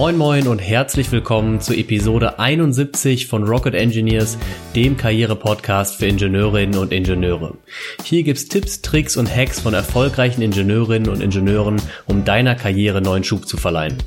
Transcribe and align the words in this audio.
Moin 0.00 0.16
Moin 0.16 0.48
und 0.48 0.60
herzlich 0.60 1.12
willkommen 1.12 1.60
zu 1.60 1.74
Episode 1.74 2.38
71 2.38 3.26
von 3.26 3.44
Rocket 3.44 3.74
Engineers, 3.74 4.38
dem 4.74 4.96
Karriere-Podcast 4.96 5.96
für 5.96 6.06
Ingenieurinnen 6.06 6.80
und 6.80 6.90
Ingenieure. 6.90 7.58
Hier 8.02 8.22
gibt's 8.22 8.48
Tipps, 8.48 8.80
Tricks 8.80 9.18
und 9.18 9.28
Hacks 9.28 9.60
von 9.60 9.74
erfolgreichen 9.74 10.40
Ingenieurinnen 10.40 11.10
und 11.10 11.20
Ingenieuren, 11.20 11.82
um 12.06 12.24
deiner 12.24 12.54
Karriere 12.54 13.02
neuen 13.02 13.24
Schub 13.24 13.46
zu 13.46 13.58
verleihen. 13.58 13.98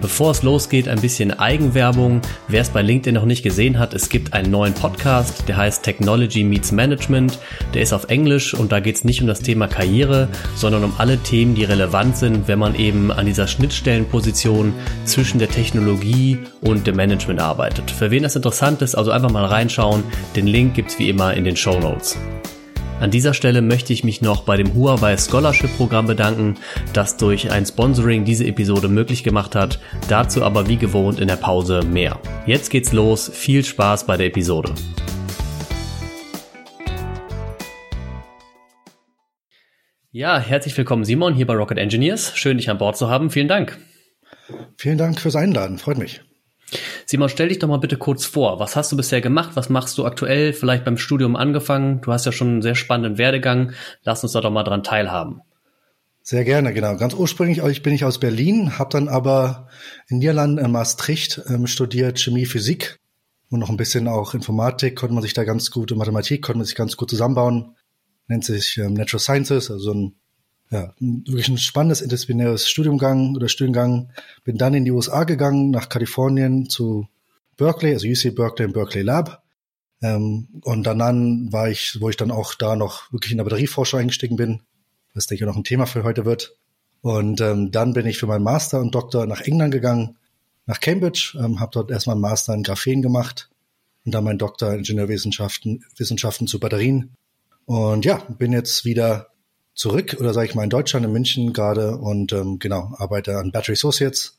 Bevor 0.00 0.30
es 0.30 0.42
losgeht, 0.42 0.88
ein 0.88 1.00
bisschen 1.00 1.38
Eigenwerbung. 1.38 2.22
Wer 2.48 2.62
es 2.62 2.70
bei 2.70 2.80
LinkedIn 2.80 3.14
noch 3.14 3.26
nicht 3.26 3.42
gesehen 3.42 3.78
hat, 3.78 3.92
es 3.92 4.08
gibt 4.08 4.32
einen 4.32 4.50
neuen 4.50 4.72
Podcast, 4.72 5.46
der 5.46 5.58
heißt 5.58 5.82
Technology 5.82 6.42
Meets 6.42 6.72
Management. 6.72 7.38
Der 7.74 7.82
ist 7.82 7.92
auf 7.92 8.04
Englisch 8.04 8.54
und 8.54 8.72
da 8.72 8.80
geht 8.80 8.96
es 8.96 9.04
nicht 9.04 9.20
um 9.20 9.26
das 9.26 9.40
Thema 9.40 9.68
Karriere, 9.68 10.28
sondern 10.54 10.84
um 10.84 10.94
alle 10.96 11.18
Themen, 11.18 11.54
die 11.54 11.64
relevant 11.64 12.16
sind, 12.16 12.48
wenn 12.48 12.58
man 12.58 12.74
eben 12.74 13.10
an 13.12 13.26
dieser 13.26 13.46
Schnittstellenposition 13.46 14.72
zwischen 15.04 15.38
der 15.38 15.50
Technologie 15.50 16.38
und 16.62 16.86
dem 16.86 16.96
Management 16.96 17.40
arbeitet. 17.40 17.90
Für 17.90 18.10
wen 18.10 18.22
das 18.22 18.36
interessant 18.36 18.80
ist, 18.82 18.94
also 18.94 19.10
einfach 19.10 19.30
mal 19.30 19.44
reinschauen. 19.44 20.02
Den 20.34 20.46
Link 20.46 20.74
gibt's 20.74 20.98
wie 20.98 21.10
immer 21.10 21.34
in 21.34 21.44
den 21.44 21.56
Show 21.56 21.78
Notes. 21.78 22.16
An 23.00 23.10
dieser 23.10 23.32
Stelle 23.32 23.62
möchte 23.62 23.94
ich 23.94 24.04
mich 24.04 24.20
noch 24.20 24.42
bei 24.42 24.58
dem 24.58 24.74
Huawei 24.74 25.16
Scholarship 25.16 25.74
Programm 25.78 26.06
bedanken, 26.06 26.56
das 26.92 27.16
durch 27.16 27.50
ein 27.50 27.64
Sponsoring 27.64 28.26
diese 28.26 28.46
Episode 28.46 28.88
möglich 28.88 29.24
gemacht 29.24 29.54
hat. 29.54 29.80
Dazu 30.08 30.44
aber 30.44 30.68
wie 30.68 30.76
gewohnt 30.76 31.18
in 31.18 31.26
der 31.26 31.36
Pause 31.36 31.80
mehr. 31.82 32.20
Jetzt 32.44 32.68
geht's 32.68 32.92
los. 32.92 33.30
Viel 33.32 33.64
Spaß 33.64 34.04
bei 34.04 34.18
der 34.18 34.26
Episode. 34.26 34.74
Ja, 40.12 40.38
herzlich 40.38 40.76
willkommen 40.76 41.04
Simon 41.04 41.32
hier 41.32 41.46
bei 41.46 41.54
Rocket 41.54 41.78
Engineers. 41.78 42.36
Schön, 42.36 42.58
dich 42.58 42.68
an 42.68 42.76
Bord 42.76 42.98
zu 42.98 43.08
haben. 43.08 43.30
Vielen 43.30 43.48
Dank. 43.48 43.78
Vielen 44.76 44.98
Dank 44.98 45.18
fürs 45.20 45.36
Einladen. 45.36 45.78
Freut 45.78 45.96
mich. 45.96 46.20
Simon, 47.10 47.28
stell 47.28 47.48
dich 47.48 47.58
doch 47.58 47.66
mal 47.66 47.78
bitte 47.78 47.96
kurz 47.96 48.24
vor. 48.24 48.60
Was 48.60 48.76
hast 48.76 48.92
du 48.92 48.96
bisher 48.96 49.20
gemacht? 49.20 49.56
Was 49.56 49.68
machst 49.68 49.98
du 49.98 50.06
aktuell? 50.06 50.52
Vielleicht 50.52 50.84
beim 50.84 50.96
Studium 50.96 51.34
angefangen? 51.34 52.00
Du 52.02 52.12
hast 52.12 52.24
ja 52.24 52.30
schon 52.30 52.46
einen 52.46 52.62
sehr 52.62 52.76
spannenden 52.76 53.18
Werdegang. 53.18 53.72
Lass 54.04 54.22
uns 54.22 54.30
da 54.30 54.40
doch 54.40 54.52
mal 54.52 54.62
dran 54.62 54.84
teilhaben. 54.84 55.40
Sehr 56.22 56.44
gerne, 56.44 56.72
genau. 56.72 56.96
Ganz 56.96 57.12
ursprünglich 57.14 57.58
ich 57.64 57.82
bin 57.82 57.94
ich 57.94 58.04
aus 58.04 58.20
Berlin, 58.20 58.78
habe 58.78 58.90
dann 58.92 59.08
aber 59.08 59.66
in 60.06 60.18
Niederlanden 60.18 60.64
in 60.64 60.70
Maastricht 60.70 61.42
ähm, 61.48 61.66
studiert 61.66 62.20
Chemie, 62.20 62.46
Physik 62.46 63.00
und 63.48 63.58
noch 63.58 63.70
ein 63.70 63.76
bisschen 63.76 64.06
auch 64.06 64.32
Informatik. 64.32 64.94
Konnte 64.94 65.14
man 65.14 65.24
sich 65.24 65.34
da 65.34 65.42
ganz 65.42 65.72
gut, 65.72 65.90
Mathematik 65.90 66.42
konnte 66.42 66.58
man 66.58 66.64
sich 66.64 66.76
ganz 66.76 66.96
gut 66.96 67.10
zusammenbauen. 67.10 67.74
Nennt 68.28 68.44
sich 68.44 68.78
ähm, 68.78 68.94
Natural 68.94 69.18
Sciences, 69.18 69.68
also 69.72 69.92
ein 69.92 70.14
ja, 70.70 70.94
wirklich 70.98 71.48
ein 71.48 71.58
spannendes 71.58 72.00
interdisziplinäres 72.00 72.68
Studiumgang 72.68 73.34
oder 73.34 73.48
Studiengang. 73.48 74.12
Bin 74.44 74.56
dann 74.56 74.74
in 74.74 74.84
die 74.84 74.92
USA 74.92 75.24
gegangen, 75.24 75.70
nach 75.70 75.88
Kalifornien 75.88 76.68
zu 76.68 77.08
Berkeley, 77.56 77.92
also 77.92 78.06
UC 78.06 78.34
Berkeley 78.34 78.66
im 78.66 78.72
Berkeley 78.72 79.02
Lab. 79.02 79.42
Ähm, 80.00 80.48
und 80.62 80.84
dann 80.84 81.52
war 81.52 81.68
ich, 81.68 82.00
wo 82.00 82.08
ich 82.08 82.16
dann 82.16 82.30
auch 82.30 82.54
da 82.54 82.76
noch 82.76 83.12
wirklich 83.12 83.32
in 83.32 83.38
der 83.38 83.44
Batterieforschung 83.44 84.00
eingestiegen 84.00 84.36
bin, 84.36 84.62
was 85.12 85.26
denke 85.26 85.44
ich 85.44 85.48
noch 85.48 85.56
ein 85.56 85.64
Thema 85.64 85.86
für 85.86 86.04
heute 86.04 86.24
wird. 86.24 86.56
Und 87.02 87.40
ähm, 87.40 87.72
dann 87.72 87.92
bin 87.92 88.06
ich 88.06 88.18
für 88.18 88.26
meinen 88.26 88.44
Master 88.44 88.80
und 88.80 88.94
Doktor 88.94 89.26
nach 89.26 89.40
England 89.40 89.72
gegangen, 89.72 90.18
nach 90.66 90.80
Cambridge, 90.80 91.36
ähm, 91.38 91.58
habe 91.58 91.72
dort 91.72 91.90
erstmal 91.90 92.14
einen 92.14 92.22
Master 92.22 92.54
in 92.54 92.62
Graphen 92.62 93.02
gemacht 93.02 93.50
und 94.04 94.14
dann 94.14 94.22
meinen 94.22 94.38
Doktor 94.38 94.72
in 94.72 94.78
Ingenieurwissenschaften 94.78 95.84
Wissenschaften 95.96 96.46
zu 96.46 96.60
Batterien. 96.60 97.16
Und 97.64 98.04
ja, 98.04 98.16
bin 98.38 98.52
jetzt 98.52 98.84
wieder 98.84 99.29
zurück 99.80 100.18
oder 100.20 100.34
sage 100.34 100.46
ich 100.46 100.54
mal 100.54 100.64
in 100.64 100.70
Deutschland, 100.70 101.06
in 101.06 101.12
München 101.12 101.54
gerade 101.54 101.96
und 101.96 102.34
ähm, 102.34 102.58
genau, 102.58 102.92
arbeite 102.98 103.38
an 103.38 103.50
Battery 103.50 103.72
Associates, 103.72 104.38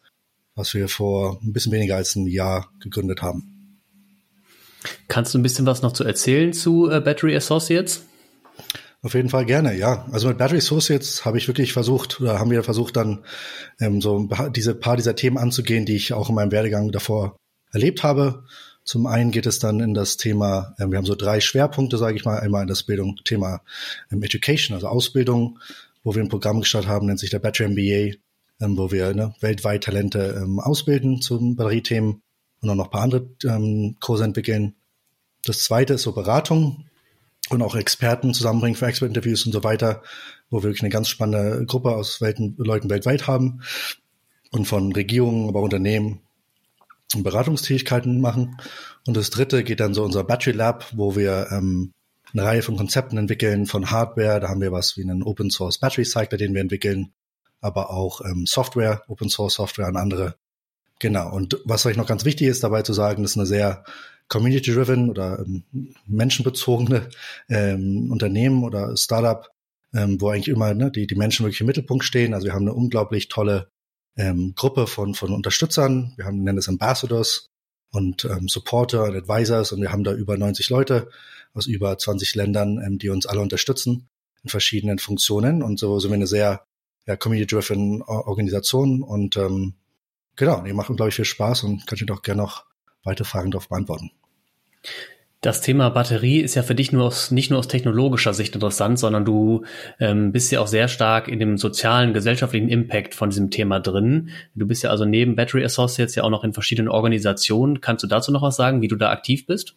was 0.54 0.76
wir 0.76 0.88
vor 0.88 1.40
ein 1.42 1.52
bisschen 1.52 1.72
weniger 1.72 1.96
als 1.96 2.16
ein 2.16 2.28
Jahr 2.28 2.70
gegründet 2.80 3.24
haben. 3.24 3.80
Kannst 5.08 5.34
du 5.34 5.40
ein 5.40 5.42
bisschen 5.44 5.66
was 5.66 5.82
noch 5.82 5.94
zu 5.94 6.04
erzählen 6.04 6.54
zu 6.54 6.92
äh, 6.92 7.02
Battery 7.02 7.36
Associates? 7.36 8.04
Auf 9.02 9.16
jeden 9.16 9.30
Fall 9.30 9.46
gerne, 9.48 9.76
ja. 9.76 10.06
Also 10.12 10.28
mit 10.28 10.38
Battery 10.38 10.60
Associates 10.60 11.26
habe 11.26 11.40
ich 11.40 11.48
wirklich 11.48 11.74
versucht 11.74 12.22
oder 12.22 12.38
haben 12.38 12.52
wir 12.52 12.62
versucht 12.64 12.96
dann 12.96 13.26
ähm, 13.80 14.00
so 14.00 14.30
diese 14.56 14.76
paar 14.76 14.96
dieser 14.96 15.16
Themen 15.16 15.40
anzugehen, 15.40 15.88
die 15.88 15.96
ich 15.96 16.14
auch 16.14 16.30
in 16.30 16.36
meinem 16.36 16.52
Werdegang 16.52 16.92
davor 16.92 17.36
erlebt 17.72 18.04
habe. 18.04 18.44
Zum 18.92 19.08
einen 19.08 19.32
geht 19.32 19.46
es 19.46 19.58
dann 19.58 19.80
in 19.80 19.94
das 19.94 20.18
Thema, 20.18 20.76
äh, 20.78 20.86
wir 20.86 20.98
haben 20.98 21.06
so 21.06 21.16
drei 21.16 21.40
Schwerpunkte, 21.40 21.98
sage 21.98 22.18
ich 22.18 22.26
mal, 22.26 22.42
einmal 22.42 22.64
in 22.64 22.68
das 22.68 22.84
Bildung, 22.84 23.16
Thema 23.24 23.62
ähm, 24.12 24.22
Education, 24.22 24.76
also 24.76 24.90
Ausbildung, 24.90 25.60
wo 26.04 26.14
wir 26.14 26.22
ein 26.22 26.28
Programm 26.28 26.60
gestartet 26.60 26.90
haben, 26.90 27.06
nennt 27.06 27.22
sich 27.22 27.30
der 27.30 27.40
Battery 27.40 27.70
MBA, 27.70 28.18
ähm, 28.60 28.78
wo 28.78 28.92
wir 28.92 29.14
ne, 29.14 29.34
weltweit 29.40 29.86
Talente 29.86 30.42
ähm, 30.44 30.60
ausbilden 30.60 31.22
zum 31.22 31.56
Batteriethemen 31.56 32.22
und 32.60 32.70
auch 32.70 32.76
noch 32.76 32.88
ein 32.88 32.92
paar 32.92 33.04
andere 33.04 33.30
Kurse 34.02 34.26
entwickeln. 34.26 34.76
Das 35.46 35.60
zweite 35.60 35.94
ist 35.94 36.02
so 36.02 36.12
Beratung 36.12 36.84
und 37.50 37.62
auch 37.62 37.78
Experten 37.78 38.34
zusammenbringen 38.34 38.76
für 38.76 38.88
Expert-Interviews 38.88 39.46
und 39.46 39.54
so 39.54 39.64
weiter, 39.64 40.04
wo 40.50 40.58
wir 40.58 40.64
wirklich 40.64 40.84
eine 40.84 40.90
ganz 40.90 41.08
spannende 41.08 41.66
Gruppe 41.66 41.96
aus 41.96 42.20
Welten, 42.20 42.56
Leuten 42.58 42.90
weltweit 42.90 43.26
haben 43.26 43.62
und 44.52 44.66
von 44.66 44.92
Regierungen, 44.92 45.48
aber 45.48 45.62
auch 45.62 45.64
Unternehmen 45.64 46.20
Beratungstätigkeiten 47.24 48.22
machen. 48.22 48.58
Und 49.06 49.18
das 49.18 49.30
dritte 49.30 49.64
geht 49.64 49.80
dann 49.80 49.94
so 49.94 50.04
unser 50.04 50.24
Battery 50.24 50.56
Lab, 50.56 50.86
wo 50.94 51.16
wir 51.16 51.48
ähm, 51.52 51.94
eine 52.34 52.44
Reihe 52.44 52.62
von 52.62 52.78
Konzepten 52.78 53.18
entwickeln, 53.18 53.66
von 53.66 53.92
Hardware. 53.92 54.40
Da 54.40 54.50
haben 54.50 54.62
wir 54.62 54.72
was 54.72 54.98
wie 54.98 55.04
einen 55.04 55.24
Open 55.24 55.50
Source 55.50 55.80
Battery 55.80 56.06
Cycler, 56.06 56.38
den 56.38 56.54
wir 56.54 56.62
entwickeln, 56.62 57.14
aber 57.60 57.90
auch 57.90 58.22
ähm, 58.22 58.46
Software, 58.46 59.04
Open 59.08 59.30
Source 59.30 59.56
Software 59.56 59.88
an 59.88 59.98
andere. 59.98 60.36
Genau. 61.00 61.34
Und 61.34 61.60
was 61.66 61.82
vielleicht 61.82 61.98
noch 61.98 62.08
ganz 62.08 62.26
wichtig 62.26 62.48
ist, 62.48 62.64
dabei 62.64 62.84
zu 62.84 62.94
sagen, 62.94 63.24
das 63.24 63.32
ist 63.32 63.38
eine 63.38 63.48
sehr 63.48 63.84
community-driven 64.28 65.10
oder 65.10 65.40
ähm, 65.40 65.64
menschenbezogene 66.08 67.10
ähm, 67.50 68.12
Unternehmen 68.12 68.64
oder 68.64 68.96
Startup, 68.96 69.50
ähm, 69.94 70.22
wo 70.22 70.30
eigentlich 70.30 70.48
immer 70.48 70.74
ne, 70.74 70.90
die, 70.90 71.08
die 71.08 71.16
Menschen 71.16 71.44
wirklich 71.44 71.62
im 71.62 71.68
Mittelpunkt 71.68 72.06
stehen. 72.06 72.34
Also 72.34 72.46
wir 72.46 72.54
haben 72.54 72.64
eine 72.64 72.74
unglaublich 72.74 73.28
tolle 73.28 73.70
ähm, 74.18 74.54
Gruppe 74.56 74.88
von, 74.88 75.14
von 75.14 75.34
Unterstützern. 75.34 76.14
Wir 76.18 76.26
haben, 76.26 76.44
nennen 76.44 76.58
es 76.58 76.70
Ambassadors 76.70 77.50
und 77.92 78.26
ähm, 78.26 78.48
Supporter 78.48 79.04
und 79.04 79.16
Advisors 79.16 79.72
und 79.72 79.82
wir 79.82 79.92
haben 79.92 80.04
da 80.04 80.14
über 80.14 80.38
90 80.38 80.70
Leute 80.70 81.10
aus 81.54 81.68
über 81.68 81.98
20 81.98 82.36
Ländern, 82.36 82.82
ähm, 82.84 82.98
die 82.98 83.10
uns 83.10 83.26
alle 83.26 83.42
unterstützen 83.42 84.08
in 84.44 84.50
verschiedenen 84.50 85.00
Funktionen 85.00 85.62
und 85.62 85.78
so 85.78 86.00
sind 86.00 86.12
wir 86.12 86.16
eine 86.16 86.28
sehr 86.28 86.66
ja, 87.06 87.16
community-driven 87.16 88.02
Organisation 88.02 89.04
und 89.04 89.38
ähm, 89.38 89.74
genau, 90.36 90.62
die 90.62 90.74
machen, 90.74 90.96
glaube 90.96 91.10
ich, 91.10 91.16
viel 91.16 91.26
Spaß 91.26 91.64
und 91.64 91.86
kann 91.88 91.98
ich 91.98 92.06
doch 92.06 92.22
gerne 92.22 92.42
noch 92.42 92.66
weitere 93.04 93.26
Fragen 93.26 93.52
darauf 93.52 93.70
beantworten. 93.70 94.12
Das 95.42 95.60
Thema 95.62 95.90
Batterie 95.90 96.40
ist 96.42 96.54
ja 96.54 96.62
für 96.62 96.76
dich 96.76 96.92
nur 96.92 97.06
aus, 97.06 97.32
nicht 97.32 97.50
nur 97.50 97.58
aus 97.58 97.68
technologischer 97.68 98.32
Sicht 98.32 98.54
interessant, 98.54 99.00
sondern 99.00 99.26
du 99.26 99.66
ähm, 100.00 100.32
bist 100.32 100.52
ja 100.52 100.62
auch 100.62 100.68
sehr 100.68 100.88
stark 100.88 101.28
in 101.28 101.40
dem 101.40 101.58
sozialen, 101.58 102.14
gesellschaftlichen 102.14 102.70
Impact 102.70 103.16
von 103.16 103.32
diesem 103.32 103.50
Thema 103.50 103.80
drin. 103.80 104.30
Du 104.54 104.68
bist 104.68 104.84
ja 104.84 104.92
also 104.92 105.04
neben 105.04 105.36
Battery 105.36 105.66
Associates 105.66 106.14
ja 106.14 106.24
auch 106.24 106.30
noch 106.30 106.44
in 106.44 106.54
verschiedenen 106.54 106.90
Organisationen. 106.90 107.82
Kannst 107.82 108.04
du 108.04 108.08
dazu 108.08 108.32
noch 108.32 108.44
was 108.44 108.56
sagen, 108.56 108.84
wie 108.84 108.88
du 108.88 108.96
da 108.96 109.10
aktiv 109.10 109.48
bist? 109.48 109.74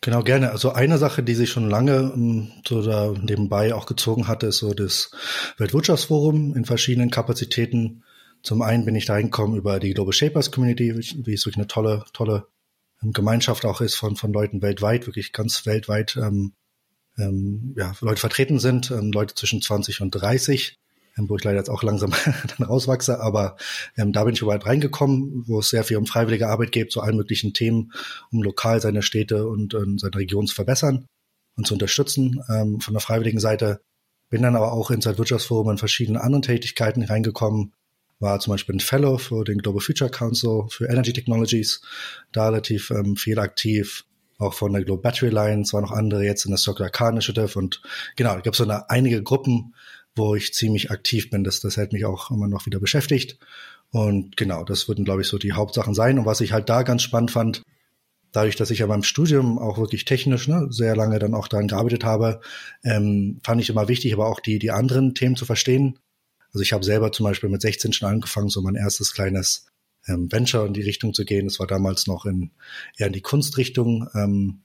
Genau, 0.00 0.24
gerne. 0.24 0.50
Also 0.50 0.72
eine 0.72 0.98
Sache, 0.98 1.22
die 1.22 1.34
sich 1.34 1.50
schon 1.50 1.70
lange 1.70 2.12
ähm, 2.12 2.50
so 2.66 2.82
da 2.82 3.12
nebenbei 3.22 3.72
auch 3.72 3.86
gezogen 3.86 4.26
hatte, 4.26 4.48
ist 4.48 4.58
so 4.58 4.74
das 4.74 5.12
Weltwirtschaftsforum 5.58 6.56
in 6.56 6.64
verschiedenen 6.64 7.12
Kapazitäten. 7.12 8.02
Zum 8.42 8.62
einen 8.62 8.84
bin 8.84 8.96
ich 8.96 9.04
da 9.04 9.14
hingekommen 9.16 9.56
über 9.56 9.78
die 9.78 9.94
Global 9.94 10.12
Shapers 10.12 10.50
Community, 10.50 10.96
wie 10.96 11.34
es 11.34 11.46
wirklich 11.46 11.58
eine 11.58 11.68
tolle, 11.68 12.04
tolle 12.12 12.46
Gemeinschaft 13.02 13.64
auch 13.64 13.80
ist 13.80 13.94
von, 13.94 14.16
von 14.16 14.32
Leuten 14.32 14.62
weltweit, 14.62 15.06
wirklich 15.06 15.32
ganz 15.32 15.64
weltweit 15.66 16.16
ähm, 16.16 16.52
ähm, 17.18 17.74
ja, 17.76 17.94
Leute 18.00 18.20
vertreten 18.20 18.58
sind, 18.58 18.90
ähm, 18.90 19.12
Leute 19.12 19.34
zwischen 19.34 19.62
20 19.62 20.00
und 20.00 20.10
30, 20.10 20.78
ähm, 21.16 21.28
wo 21.28 21.36
ich 21.36 21.44
leider 21.44 21.58
jetzt 21.58 21.70
auch 21.70 21.82
langsam 21.82 22.12
dann 22.58 22.66
rauswachse, 22.66 23.20
aber 23.20 23.56
ähm, 23.96 24.12
da 24.12 24.24
bin 24.24 24.34
ich 24.34 24.42
überall 24.42 24.58
reingekommen, 24.58 25.44
wo 25.46 25.60
es 25.60 25.70
sehr 25.70 25.84
viel 25.84 25.96
um 25.96 26.06
freiwillige 26.06 26.48
Arbeit 26.48 26.72
geht, 26.72 26.92
zu 26.92 27.00
allen 27.00 27.16
möglichen 27.16 27.52
Themen, 27.52 27.92
um 28.30 28.42
lokal 28.42 28.80
seine 28.80 29.02
Städte 29.02 29.48
und 29.48 29.74
äh, 29.74 29.84
seine 29.96 30.16
Region 30.16 30.46
zu 30.46 30.54
verbessern 30.54 31.06
und 31.56 31.66
zu 31.66 31.74
unterstützen 31.74 32.42
ähm, 32.48 32.80
von 32.80 32.94
der 32.94 33.00
freiwilligen 33.00 33.40
Seite. 33.40 33.80
Bin 34.28 34.42
dann 34.42 34.56
aber 34.56 34.72
auch 34.72 34.90
ins 34.90 35.06
Weltwirtschaftsforum 35.06 35.70
in 35.70 35.78
verschiedenen 35.78 36.20
anderen 36.20 36.42
Tätigkeiten 36.42 37.02
reingekommen, 37.02 37.72
war 38.20 38.38
zum 38.38 38.52
Beispiel 38.52 38.76
ein 38.76 38.80
Fellow 38.80 39.18
für 39.18 39.44
den 39.44 39.58
Global 39.58 39.80
Future 39.80 40.10
Council 40.10 40.66
für 40.68 40.86
Energy 40.86 41.12
Technologies, 41.12 41.80
da 42.32 42.46
relativ 42.46 42.90
ähm, 42.90 43.16
viel 43.16 43.38
aktiv, 43.38 44.04
auch 44.38 44.54
von 44.54 44.72
der 44.72 44.84
Global 44.84 45.02
Battery 45.02 45.36
Alliance, 45.36 45.72
war 45.72 45.80
noch 45.80 45.90
andere 45.90 46.24
jetzt 46.24 46.44
in 46.44 46.50
der 46.50 46.58
Circular 46.58 46.90
Car 46.90 47.10
Initiative 47.10 47.58
und 47.58 47.82
genau, 48.16 48.38
ich 48.38 48.46
habe 48.46 48.56
so 48.56 48.64
eine, 48.64 48.88
einige 48.88 49.22
Gruppen, 49.22 49.74
wo 50.14 50.34
ich 50.34 50.54
ziemlich 50.54 50.90
aktiv 50.90 51.30
bin. 51.30 51.44
Das, 51.44 51.60
das 51.60 51.76
hält 51.76 51.92
mich 51.92 52.04
auch 52.04 52.30
immer 52.30 52.48
noch 52.48 52.66
wieder 52.66 52.80
beschäftigt. 52.80 53.38
Und 53.90 54.36
genau, 54.36 54.64
das 54.64 54.88
würden, 54.88 55.04
glaube 55.04 55.22
ich, 55.22 55.28
so 55.28 55.38
die 55.38 55.52
Hauptsachen 55.52 55.94
sein. 55.94 56.18
Und 56.18 56.26
was 56.26 56.40
ich 56.40 56.52
halt 56.52 56.68
da 56.68 56.82
ganz 56.82 57.02
spannend 57.02 57.30
fand, 57.30 57.62
dadurch, 58.32 58.56
dass 58.56 58.70
ich 58.70 58.80
ja 58.80 58.86
beim 58.86 59.02
Studium 59.02 59.58
auch 59.58 59.78
wirklich 59.78 60.04
technisch 60.04 60.46
ne, 60.48 60.68
sehr 60.70 60.94
lange 60.94 61.18
dann 61.18 61.34
auch 61.34 61.48
daran 61.48 61.68
gearbeitet 61.68 62.04
habe, 62.04 62.40
ähm, 62.84 63.40
fand 63.44 63.60
ich 63.60 63.70
immer 63.70 63.88
wichtig, 63.88 64.12
aber 64.12 64.26
auch 64.26 64.40
die, 64.40 64.58
die 64.58 64.70
anderen 64.70 65.14
Themen 65.14 65.36
zu 65.36 65.44
verstehen. 65.44 65.98
Also 66.52 66.62
ich 66.62 66.72
habe 66.72 66.84
selber 66.84 67.12
zum 67.12 67.24
Beispiel 67.24 67.48
mit 67.48 67.62
16 67.62 67.92
schon 67.92 68.08
angefangen, 68.08 68.48
so 68.48 68.60
mein 68.60 68.74
erstes 68.74 69.12
kleines 69.12 69.66
ähm, 70.06 70.30
Venture 70.30 70.66
in 70.66 70.72
die 70.72 70.82
Richtung 70.82 71.14
zu 71.14 71.24
gehen. 71.24 71.46
Das 71.46 71.58
war 71.58 71.66
damals 71.66 72.06
noch 72.06 72.26
in 72.26 72.50
eher 72.96 73.08
in 73.08 73.12
die 73.12 73.20
Kunstrichtung. 73.20 74.08
Ähm, 74.14 74.62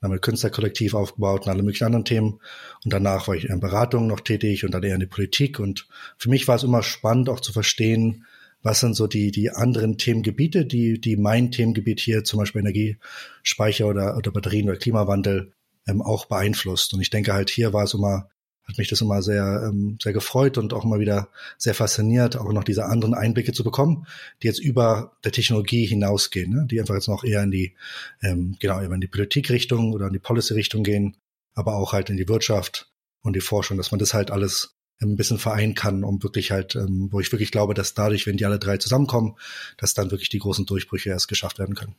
haben 0.00 0.12
wir 0.12 0.18
Künstlerkollektiv 0.18 0.94
aufgebaut 0.94 1.42
und 1.42 1.50
alle 1.50 1.62
möglichen 1.62 1.84
anderen 1.84 2.04
Themen. 2.04 2.40
Und 2.84 2.92
danach 2.92 3.28
war 3.28 3.34
ich 3.34 3.44
in 3.44 3.60
Beratung 3.60 4.06
noch 4.06 4.20
tätig 4.20 4.64
und 4.64 4.72
dann 4.72 4.82
eher 4.82 4.94
in 4.94 5.00
die 5.00 5.06
Politik. 5.06 5.58
Und 5.58 5.88
für 6.16 6.30
mich 6.30 6.48
war 6.48 6.56
es 6.56 6.62
immer 6.62 6.82
spannend, 6.82 7.28
auch 7.28 7.40
zu 7.40 7.52
verstehen, 7.52 8.24
was 8.62 8.80
sind 8.80 8.94
so 8.94 9.06
die, 9.06 9.30
die 9.30 9.50
anderen 9.50 9.98
Themengebiete, 9.98 10.66
die, 10.66 11.00
die 11.00 11.16
mein 11.16 11.52
Themengebiet 11.52 12.00
hier, 12.00 12.24
zum 12.24 12.38
Beispiel 12.38 12.60
Energiespeicher 12.60 13.86
oder, 13.86 14.16
oder 14.16 14.32
Batterien 14.32 14.68
oder 14.68 14.78
Klimawandel, 14.78 15.52
ähm, 15.86 16.02
auch 16.02 16.26
beeinflusst. 16.26 16.94
Und 16.94 17.00
ich 17.00 17.10
denke 17.10 17.32
halt, 17.32 17.50
hier 17.50 17.72
war 17.72 17.84
es 17.84 17.94
immer 17.94 18.28
hat 18.68 18.76
mich 18.76 18.88
das 18.88 19.00
immer 19.00 19.22
sehr, 19.22 19.62
ähm, 19.66 19.98
sehr 20.00 20.12
gefreut 20.12 20.58
und 20.58 20.74
auch 20.74 20.84
immer 20.84 21.00
wieder 21.00 21.28
sehr 21.56 21.74
fasziniert, 21.74 22.36
auch 22.36 22.52
noch 22.52 22.64
diese 22.64 22.84
anderen 22.84 23.14
Einblicke 23.14 23.52
zu 23.52 23.64
bekommen, 23.64 24.06
die 24.42 24.46
jetzt 24.46 24.60
über 24.60 25.16
der 25.24 25.32
Technologie 25.32 25.86
hinausgehen, 25.86 26.52
ne? 26.52 26.66
die 26.70 26.78
einfach 26.78 26.94
jetzt 26.94 27.08
noch 27.08 27.24
eher 27.24 27.42
in 27.42 27.50
die, 27.50 27.74
ähm, 28.22 28.56
genau, 28.60 28.78
in 28.80 29.00
die 29.00 29.06
Politikrichtung 29.06 29.92
oder 29.92 30.08
in 30.08 30.12
die 30.12 30.18
Policy-Richtung 30.18 30.82
gehen, 30.82 31.16
aber 31.54 31.76
auch 31.76 31.94
halt 31.94 32.10
in 32.10 32.18
die 32.18 32.28
Wirtschaft 32.28 32.90
und 33.22 33.34
die 33.34 33.40
Forschung, 33.40 33.78
dass 33.78 33.90
man 33.90 33.98
das 33.98 34.12
halt 34.12 34.30
alles 34.30 34.74
ein 35.00 35.16
bisschen 35.16 35.38
vereinen 35.38 35.74
kann, 35.74 36.04
um 36.04 36.22
wirklich 36.22 36.50
halt, 36.50 36.74
ähm, 36.74 37.08
wo 37.10 37.20
ich 37.20 37.32
wirklich 37.32 37.50
glaube, 37.50 37.72
dass 37.72 37.94
dadurch, 37.94 38.26
wenn 38.26 38.36
die 38.36 38.44
alle 38.44 38.58
drei 38.58 38.76
zusammenkommen, 38.76 39.36
dass 39.78 39.94
dann 39.94 40.10
wirklich 40.10 40.28
die 40.28 40.40
großen 40.40 40.66
Durchbrüche 40.66 41.10
erst 41.10 41.28
geschafft 41.28 41.58
werden 41.58 41.74
können. 41.74 41.94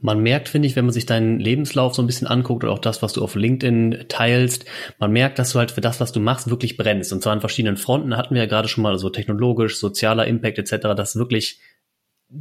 Man 0.00 0.20
merkt, 0.20 0.48
finde 0.48 0.68
ich, 0.68 0.76
wenn 0.76 0.84
man 0.84 0.92
sich 0.92 1.06
deinen 1.06 1.40
Lebenslauf 1.40 1.94
so 1.94 2.02
ein 2.02 2.06
bisschen 2.06 2.28
anguckt 2.28 2.62
oder 2.62 2.72
auch 2.72 2.78
das, 2.78 3.02
was 3.02 3.12
du 3.12 3.22
auf 3.22 3.34
LinkedIn 3.34 4.04
teilst, 4.08 4.64
man 4.98 5.10
merkt, 5.10 5.38
dass 5.38 5.52
du 5.52 5.58
halt 5.58 5.72
für 5.72 5.80
das, 5.80 6.00
was 6.00 6.12
du 6.12 6.20
machst, 6.20 6.50
wirklich 6.50 6.76
brennst. 6.76 7.12
Und 7.12 7.22
zwar 7.22 7.32
an 7.32 7.40
verschiedenen 7.40 7.76
Fronten 7.76 8.16
hatten 8.16 8.34
wir 8.34 8.42
ja 8.42 8.48
gerade 8.48 8.68
schon 8.68 8.82
mal 8.82 8.98
so 8.98 9.10
technologisch, 9.10 9.78
sozialer 9.78 10.26
Impact 10.26 10.58
etc., 10.58 10.94
dass 10.96 11.16
wirklich 11.16 11.60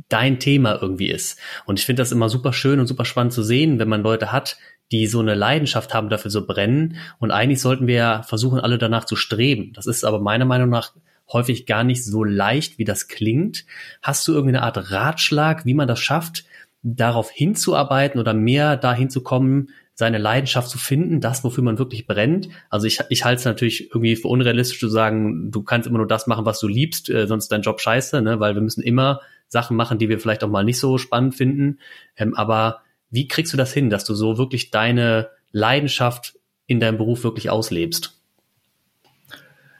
dein 0.09 0.39
Thema 0.39 0.79
irgendwie 0.81 1.09
ist. 1.09 1.39
Und 1.65 1.79
ich 1.79 1.85
finde 1.85 2.01
das 2.01 2.11
immer 2.11 2.29
super 2.29 2.53
schön 2.53 2.79
und 2.79 2.87
super 2.87 3.05
spannend 3.05 3.33
zu 3.33 3.41
sehen, 3.41 3.79
wenn 3.79 3.89
man 3.89 4.03
Leute 4.03 4.31
hat, 4.31 4.57
die 4.91 5.07
so 5.07 5.19
eine 5.19 5.33
Leidenschaft 5.33 5.93
haben, 5.93 6.09
dafür 6.09 6.31
so 6.31 6.45
brennen. 6.45 6.97
Und 7.19 7.31
eigentlich 7.31 7.61
sollten 7.61 7.87
wir 7.87 7.95
ja 7.95 8.23
versuchen, 8.23 8.59
alle 8.59 8.77
danach 8.77 9.05
zu 9.05 9.15
streben. 9.15 9.73
Das 9.73 9.85
ist 9.85 10.03
aber 10.03 10.19
meiner 10.19 10.45
Meinung 10.45 10.69
nach 10.69 10.93
häufig 11.31 11.65
gar 11.65 11.83
nicht 11.83 12.05
so 12.05 12.23
leicht, 12.23 12.77
wie 12.77 12.85
das 12.85 13.07
klingt. 13.07 13.65
Hast 14.01 14.27
du 14.27 14.33
irgendeine 14.33 14.63
Art 14.63 14.91
Ratschlag, 14.91 15.65
wie 15.65 15.73
man 15.73 15.87
das 15.87 15.99
schafft, 15.99 16.45
darauf 16.83 17.29
hinzuarbeiten 17.29 18.19
oder 18.19 18.33
mehr 18.33 18.77
dahin 18.77 19.09
zu 19.09 19.21
kommen, 19.21 19.69
seine 19.93 20.19
Leidenschaft 20.19 20.69
zu 20.69 20.77
finden, 20.77 21.21
das, 21.21 21.43
wofür 21.43 21.63
man 21.63 21.79
wirklich 21.79 22.05
brennt. 22.05 22.49
Also 22.69 22.85
ich, 22.85 22.99
ich 23.09 23.25
halte 23.25 23.39
es 23.39 23.45
natürlich 23.45 23.89
irgendwie 23.89 24.15
für 24.15 24.27
unrealistisch 24.27 24.79
zu 24.79 24.89
sagen, 24.89 25.49
du 25.49 25.63
kannst 25.63 25.87
immer 25.87 25.97
nur 25.97 26.07
das 26.07 26.27
machen, 26.27 26.45
was 26.45 26.59
du 26.59 26.67
liebst, 26.67 27.09
äh, 27.09 27.25
sonst 27.25 27.47
dein 27.47 27.63
Job 27.63 27.81
scheiße, 27.81 28.21
ne? 28.21 28.39
weil 28.39 28.53
wir 28.53 28.61
müssen 28.61 28.83
immer 28.83 29.21
Sachen 29.47 29.75
machen, 29.75 29.97
die 29.97 30.07
wir 30.07 30.19
vielleicht 30.19 30.43
auch 30.43 30.49
mal 30.49 30.63
nicht 30.63 30.79
so 30.79 30.99
spannend 30.99 31.33
finden. 31.33 31.79
Ähm, 32.15 32.35
aber 32.35 32.81
wie 33.09 33.27
kriegst 33.27 33.53
du 33.53 33.57
das 33.57 33.73
hin, 33.73 33.89
dass 33.89 34.05
du 34.05 34.13
so 34.13 34.37
wirklich 34.37 34.69
deine 34.69 35.29
Leidenschaft 35.51 36.37
in 36.67 36.79
deinem 36.79 36.97
Beruf 36.97 37.23
wirklich 37.23 37.49
auslebst? 37.49 38.21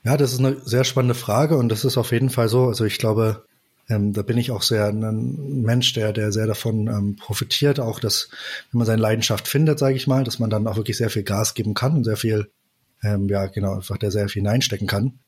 Ja, 0.03 0.17
das 0.17 0.33
ist 0.33 0.39
eine 0.39 0.55
sehr 0.63 0.83
spannende 0.83 1.15
Frage 1.15 1.57
und 1.57 1.69
das 1.69 1.85
ist 1.85 1.97
auf 1.97 2.11
jeden 2.11 2.29
Fall 2.29 2.47
so. 2.47 2.67
Also 2.67 2.85
ich 2.85 2.97
glaube, 2.97 3.45
ähm, 3.89 4.13
da 4.13 4.22
bin 4.22 4.38
ich 4.38 4.51
auch 4.51 4.63
sehr 4.63 4.88
ein 4.88 5.62
Mensch, 5.62 5.94
der, 5.94 6.12
der 6.12 6.31
sehr 6.31 6.45
davon 6.45 6.88
ähm, 6.88 7.16
profitiert, 7.16 7.80
auch 7.80 8.00
dass, 8.00 8.30
wenn 8.72 8.80
man 8.80 8.88
seine 8.88 9.01
Leidenschaft 9.01 9.48
findet, 9.48 9.80
sage 9.80 9.95
ich 9.95 10.07
mal, 10.07 10.24
dass 10.24 10.39
man 10.39 10.50
dann 10.50 10.68
auch 10.68 10.75
wirklich 10.75 10.98
sehr 10.98 11.10
viel 11.10 11.24
Gas 11.24 11.54
geben 11.54 11.74
kann 11.74 11.95
und 11.95 12.04
sehr 12.04 12.18
viel, 12.18 12.50
ähm, 13.01 13.30
ja, 13.30 13.45
genau, 13.45 13.75
einfach 13.75 13.98
der 13.98 14.12
sehr 14.12 14.28
viel 14.28 14.42
hineinstecken 14.42 14.88
kann. 14.88 15.19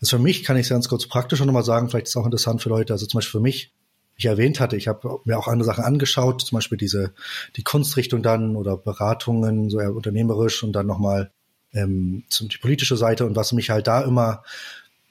Das 0.00 0.10
für 0.10 0.18
mich 0.18 0.42
kann 0.44 0.56
ich 0.56 0.62
es 0.62 0.70
ganz 0.70 0.88
kurz 0.88 1.06
praktisch 1.06 1.40
nochmal 1.40 1.62
sagen, 1.62 1.88
vielleicht 1.88 2.06
ist 2.06 2.16
es 2.16 2.16
auch 2.16 2.24
interessant 2.24 2.62
für 2.62 2.68
Leute, 2.68 2.92
also 2.92 3.06
zum 3.06 3.18
Beispiel 3.18 3.38
für 3.38 3.42
mich, 3.42 3.72
ich 4.16 4.26
erwähnt 4.26 4.60
hatte, 4.60 4.76
ich 4.76 4.88
habe 4.88 5.20
mir 5.24 5.38
auch 5.38 5.48
andere 5.48 5.66
Sachen 5.66 5.84
angeschaut, 5.84 6.42
zum 6.42 6.56
Beispiel 6.56 6.78
diese, 6.78 7.12
die 7.56 7.62
Kunstrichtung 7.62 8.22
dann 8.22 8.56
oder 8.56 8.76
Beratungen, 8.76 9.70
so 9.70 9.80
eher 9.80 9.94
unternehmerisch 9.94 10.62
und 10.62 10.72
dann 10.72 10.86
nochmal 10.86 11.30
ähm, 11.72 12.24
die 12.40 12.58
politische 12.58 12.96
Seite 12.96 13.24
und 13.24 13.36
was 13.36 13.52
mich 13.52 13.70
halt 13.70 13.86
da 13.86 14.02
immer 14.02 14.42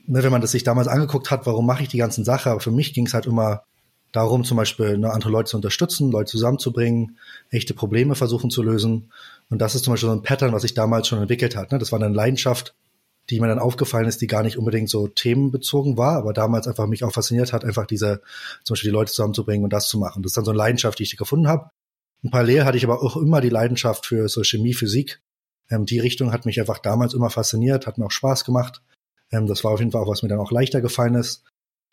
ne, 0.10 0.24
wenn 0.24 0.32
man 0.32 0.42
das 0.42 0.52
sich 0.52 0.64
damals 0.64 0.88
angeguckt 0.88 1.32
hat, 1.32 1.46
warum 1.46 1.66
mache 1.66 1.84
ich 1.84 1.90
die 1.90 1.98
ganzen 1.98 2.26
Sache, 2.26 2.50
aber 2.50 2.60
für 2.60 2.72
mich 2.72 2.94
ging 2.94 3.06
es 3.06 3.14
halt 3.14 3.26
immer 3.26 3.64
darum, 4.12 4.44
zum 4.44 4.58
Beispiel 4.58 4.98
ne, 4.98 5.12
andere 5.12 5.30
Leute 5.30 5.52
zu 5.52 5.58
unterstützen, 5.58 6.12
Leute 6.12 6.32
zusammenzubringen, 6.32 7.18
echte 7.52 7.74
Probleme 7.74 8.16
versuchen 8.16 8.50
zu 8.50 8.64
lösen. 8.64 9.12
Und 9.50 9.60
das 9.60 9.76
ist 9.76 9.86
zum 9.86 9.94
Beispiel 9.94 10.10
so 10.10 10.16
ein 10.16 10.24
Pattern, 10.24 10.52
was 10.52 10.64
sich 10.64 10.74
damals 10.74 11.08
schon 11.08 11.20
entwickelt 11.20 11.56
hat. 11.56 11.72
Ne? 11.72 11.78
Das 11.78 11.92
war 11.92 12.02
eine 12.02 12.14
Leidenschaft, 12.14 12.76
die 13.30 13.40
mir 13.40 13.48
dann 13.48 13.60
aufgefallen 13.60 14.08
ist, 14.08 14.22
die 14.22 14.28
gar 14.28 14.42
nicht 14.42 14.58
unbedingt 14.58 14.90
so 14.90 15.08
themenbezogen 15.08 15.98
war, 15.98 16.18
aber 16.18 16.34
damals 16.34 16.68
einfach 16.68 16.88
mich 16.88 17.04
auch 17.04 17.14
fasziniert 17.14 17.54
hat, 17.54 17.64
einfach 17.64 17.86
diese, 17.86 18.22
zum 18.64 18.74
Beispiel 18.74 18.90
die 18.90 18.96
Leute 18.96 19.12
zusammenzubringen 19.12 19.64
und 19.64 19.72
das 19.72 19.88
zu 19.88 20.00
machen. 20.00 20.24
Das 20.24 20.32
ist 20.32 20.38
dann 20.38 20.46
so 20.46 20.52
eine 20.52 20.58
Leidenschaft, 20.58 20.98
die 20.98 21.04
ich 21.04 21.16
gefunden 21.16 21.48
habe. 21.48 21.70
Und 22.24 22.32
parallel 22.32 22.66
hatte 22.66 22.78
ich 22.78 22.84
aber 22.84 23.04
auch 23.04 23.16
immer 23.16 23.42
die 23.42 23.50
Leidenschaft 23.50 24.08
für 24.08 24.28
so 24.28 24.44
Chemie, 24.44 24.74
Physik. 24.74 25.22
Ähm, 25.70 25.86
die 25.86 26.00
Richtung 26.00 26.34
hat 26.34 26.48
mich 26.48 26.60
einfach 26.60 26.80
damals 26.80 27.14
immer 27.14 27.30
fasziniert, 27.30 27.86
hat 27.86 28.00
mir 28.00 28.06
auch 28.06 28.12
Spaß 28.12 28.44
gemacht. 28.44 28.82
Ähm, 29.32 29.48
das 29.48 29.64
war 29.64 29.72
auf 29.72 29.80
jeden 29.80 29.92
Fall 29.92 30.02
auch, 30.02 30.10
was 30.10 30.24
mir 30.24 30.30
dann 30.30 30.40
auch 30.40 30.52
leichter 30.52 30.82
gefallen 30.82 31.16
ist. 31.16 31.44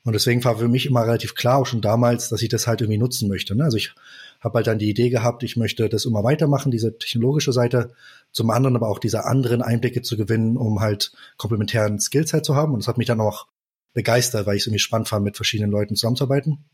Und 0.05 0.13
deswegen 0.13 0.45
war 0.45 0.57
für 0.57 0.69
mich 0.69 0.87
immer 0.87 1.03
relativ 1.03 1.35
klar, 1.35 1.59
auch 1.59 1.67
schon 1.67 1.81
damals, 1.81 2.29
dass 2.29 2.41
ich 2.41 2.49
das 2.49 2.69
halt 2.69 2.81
irgendwie 2.81 2.99
nutzen 2.99 3.29
möchte. 3.29 3.57
Ne? 3.57 3.65
Also 3.65 3.77
ich 3.77 3.93
habe 4.41 4.55
halt 4.59 4.69
dann 4.69 4.79
die 4.79 4.89
Idee 4.89 5.11
gehabt, 5.11 5.43
ich 5.43 5.57
möchte 5.57 5.89
das 5.89 6.05
immer 6.05 6.23
weitermachen, 6.23 6.71
diese 6.71 6.97
technologische 6.97 7.53
Seite, 7.53 7.93
zum 8.31 8.51
anderen 8.51 8.77
aber 8.77 8.89
auch 8.89 9.01
diese 9.01 9.25
anderen 9.25 9.63
Einblicke 9.63 10.03
zu 10.03 10.17
gewinnen, 10.17 10.57
um 10.57 10.81
halt 10.81 11.13
komplementären 11.39 11.99
Skillset 11.99 12.45
zu 12.45 12.55
haben. 12.55 12.73
Und 12.73 12.81
das 12.81 12.89
hat 12.89 12.99
mich 12.99 13.09
dann 13.09 13.21
auch 13.21 13.49
begeistert, 13.95 14.47
weil 14.47 14.57
ich 14.57 14.63
es 14.63 14.67
irgendwie 14.69 14.79
spannend 14.79 15.09
fand, 15.09 15.25
mit 15.25 15.35
verschiedenen 15.37 15.73
Leuten 15.73 15.97
zusammenzuarbeiten. 15.97 16.65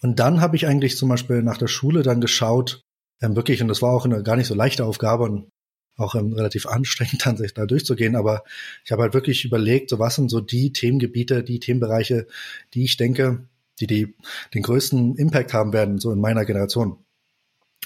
Und 0.00 0.20
dann 0.20 0.40
habe 0.40 0.54
ich 0.54 0.68
eigentlich 0.68 0.96
zum 0.96 1.08
Beispiel 1.08 1.42
nach 1.42 1.58
der 1.58 1.66
Schule 1.66 2.02
dann 2.02 2.20
geschaut, 2.20 2.82
ähm, 3.20 3.34
wirklich, 3.34 3.60
und 3.62 3.68
das 3.68 3.82
war 3.82 3.92
auch 3.92 4.04
eine 4.04 4.22
gar 4.22 4.36
nicht 4.36 4.46
so 4.46 4.54
leichte 4.54 4.84
Aufgabe 4.84 5.24
und 5.24 5.48
auch 5.96 6.14
ähm, 6.14 6.32
relativ 6.32 6.66
anstrengend 6.66 7.20
dann 7.26 7.36
sich 7.36 7.54
da 7.54 7.66
durchzugehen, 7.66 8.16
aber 8.16 8.44
ich 8.84 8.92
habe 8.92 9.02
halt 9.02 9.14
wirklich 9.14 9.44
überlegt, 9.44 9.90
so 9.90 9.98
was 9.98 10.16
sind 10.16 10.30
so 10.30 10.40
die 10.40 10.72
Themengebiete, 10.72 11.42
die 11.42 11.60
Themenbereiche, 11.60 12.26
die 12.74 12.84
ich 12.84 12.96
denke, 12.96 13.46
die, 13.80 13.86
die 13.86 14.14
den 14.54 14.62
größten 14.62 15.16
Impact 15.16 15.52
haben 15.52 15.72
werden, 15.72 15.98
so 15.98 16.12
in 16.12 16.20
meiner 16.20 16.44
Generation. 16.44 16.98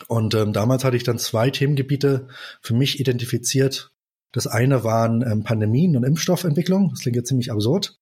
Und 0.07 0.35
ähm, 0.35 0.53
damals 0.53 0.85
hatte 0.85 0.97
ich 0.97 1.03
dann 1.03 1.19
zwei 1.19 1.51
Themengebiete 1.51 2.29
für 2.61 2.75
mich 2.75 3.01
identifiziert. 3.01 3.91
Das 4.33 4.47
eine 4.47 4.85
waren 4.85 5.23
ähm, 5.23 5.43
Pandemien 5.43 5.97
und 5.97 6.05
Impfstoffentwicklung. 6.05 6.91
Das 6.91 7.01
klingt 7.01 7.17
jetzt 7.17 7.29
ziemlich 7.29 7.51
absurd, 7.51 7.99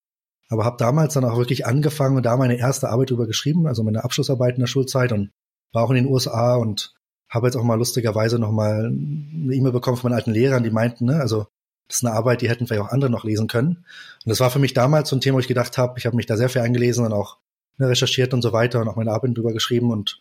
aber 0.49 0.65
habe 0.65 0.77
damals 0.79 1.15
dann 1.15 1.25
auch 1.25 1.39
wirklich 1.39 1.65
angefangen 1.65 2.17
und 2.17 2.27
da 2.27 2.37
meine 2.37 2.59
erste 2.59 2.91
Arbeit 2.91 3.11
drüber 3.11 3.27
geschrieben, 3.27 3.67
also 3.67 3.83
meine 3.83 4.05
Abschlussarbeit 4.05 4.57
in 4.57 4.61
der 4.61 4.67
Schulzeit 4.67 5.13
und 5.13 5.31
war 5.73 5.85
auch 5.85 5.91
in 5.91 5.97
den 5.97 6.07
USA 6.07 6.57
und 6.57 6.95
habe 7.28 7.47
jetzt 7.47 7.56
auch 7.56 7.64
mal 7.64 7.78
lustigerweise 7.78 8.38
noch 8.38 8.52
mal 8.52 8.87
eine 8.87 9.54
E-Mail 9.54 9.73
bekommen 9.73 9.97
von 9.97 10.11
meinen 10.11 10.18
alten 10.18 10.33
Lehrern, 10.33 10.62
die 10.62 10.71
meinten, 10.71 11.06
ne, 11.06 11.21
also 11.21 11.47
das 11.88 11.99
ist 11.99 12.04
eine 12.04 12.14
Arbeit, 12.14 12.42
die 12.42 12.49
hätten 12.49 12.66
vielleicht 12.66 12.83
auch 12.83 12.92
andere 12.92 13.11
noch 13.11 13.25
lesen 13.25 13.47
können. 13.47 13.85
Und 14.25 14.30
das 14.30 14.40
war 14.40 14.50
für 14.50 14.59
mich 14.59 14.75
damals 14.75 15.09
so 15.09 15.16
ein 15.16 15.21
Thema, 15.21 15.37
wo 15.37 15.40
ich 15.40 15.49
gedacht 15.49 15.78
habe, 15.78 15.99
ich 15.99 16.06
habe 16.06 16.16
mich 16.16 16.26
da 16.26 16.37
sehr 16.37 16.49
viel 16.49 16.62
eingelesen 16.62 17.04
und 17.04 17.12
auch 17.12 17.38
ne, 17.78 17.88
recherchiert 17.88 18.35
und 18.35 18.42
so 18.42 18.52
weiter 18.52 18.80
und 18.80 18.88
auch 18.88 18.97
meine 18.97 19.12
Arbeit 19.12 19.37
drüber 19.37 19.52
geschrieben 19.52 19.90
und 19.90 20.21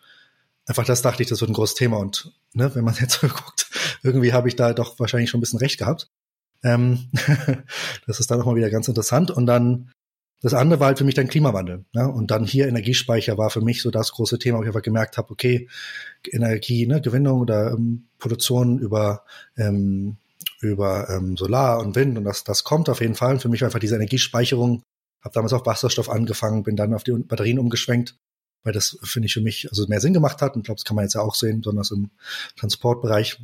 einfach 0.65 0.85
das 0.85 1.01
dachte 1.01 1.23
ich, 1.23 1.29
das 1.29 1.41
wird 1.41 1.51
ein 1.51 1.55
großes 1.55 1.75
Thema. 1.75 1.97
Und 1.97 2.31
ne, 2.53 2.73
wenn 2.75 2.83
man 2.83 2.95
jetzt 2.99 3.19
so 3.19 3.27
guckt, 3.27 3.69
irgendwie 4.03 4.33
habe 4.33 4.47
ich 4.47 4.55
da 4.55 4.73
doch 4.73 4.99
wahrscheinlich 4.99 5.29
schon 5.29 5.39
ein 5.39 5.41
bisschen 5.41 5.59
recht 5.59 5.77
gehabt. 5.77 6.09
Ähm, 6.63 7.09
das 8.07 8.19
ist 8.19 8.31
dann 8.31 8.41
auch 8.41 8.45
mal 8.45 8.55
wieder 8.55 8.69
ganz 8.69 8.87
interessant. 8.87 9.31
Und 9.31 9.45
dann 9.45 9.91
das 10.45 10.53
andere 10.53 10.79
war 10.79 10.87
halt 10.87 10.99
für 10.99 11.05
mich 11.05 11.15
dann 11.15 11.27
Klimawandel. 11.27 11.85
Ne? 11.93 12.07
Und 12.07 12.29
dann 12.29 12.43
hier 12.45 12.67
Energiespeicher 12.67 13.35
war 13.37 13.49
für 13.49 13.61
mich 13.61 13.81
so 13.81 13.89
das 13.89 14.11
große 14.11 14.37
Thema, 14.37 14.59
wo 14.59 14.61
ich 14.61 14.67
einfach 14.67 14.83
gemerkt 14.83 15.17
habe, 15.17 15.31
okay, 15.31 15.67
Energie, 16.31 16.85
ne, 16.85 17.01
Gewinnung 17.01 17.41
oder 17.41 17.71
ähm, 17.71 18.05
Produktion 18.19 18.77
über 18.77 19.23
ähm, 19.57 20.17
über 20.61 21.09
ähm, 21.09 21.35
Solar 21.35 21.79
und 21.79 21.95
Wind 21.95 22.17
und 22.17 22.25
das, 22.25 22.43
das 22.43 22.63
kommt 22.63 22.89
auf 22.89 23.01
jeden 23.01 23.15
Fall. 23.15 23.33
Und 23.33 23.41
für 23.41 23.49
mich 23.49 23.61
war 23.61 23.67
einfach 23.67 23.79
diese 23.79 23.95
Energiespeicherung, 23.95 24.83
habe 25.21 25.33
damals 25.33 25.53
auch 25.53 25.65
Wasserstoff 25.65 26.09
angefangen, 26.09 26.61
bin 26.61 26.75
dann 26.75 26.93
auf 26.93 27.03
die 27.03 27.13
Batterien 27.13 27.57
umgeschwenkt, 27.57 28.15
weil 28.63 28.73
das 28.73 28.99
finde 29.01 29.25
ich 29.25 29.33
für 29.33 29.41
mich 29.41 29.67
also 29.69 29.87
mehr 29.87 29.99
Sinn 29.99 30.13
gemacht 30.13 30.43
hat. 30.43 30.53
Und 30.53 30.61
ich 30.61 30.65
glaube, 30.65 30.77
das 30.77 30.85
kann 30.85 30.95
man 30.95 31.05
jetzt 31.05 31.15
ja 31.15 31.21
auch 31.21 31.35
sehen, 31.35 31.61
besonders 31.61 31.89
im 31.89 32.11
Transportbereich 32.55 33.39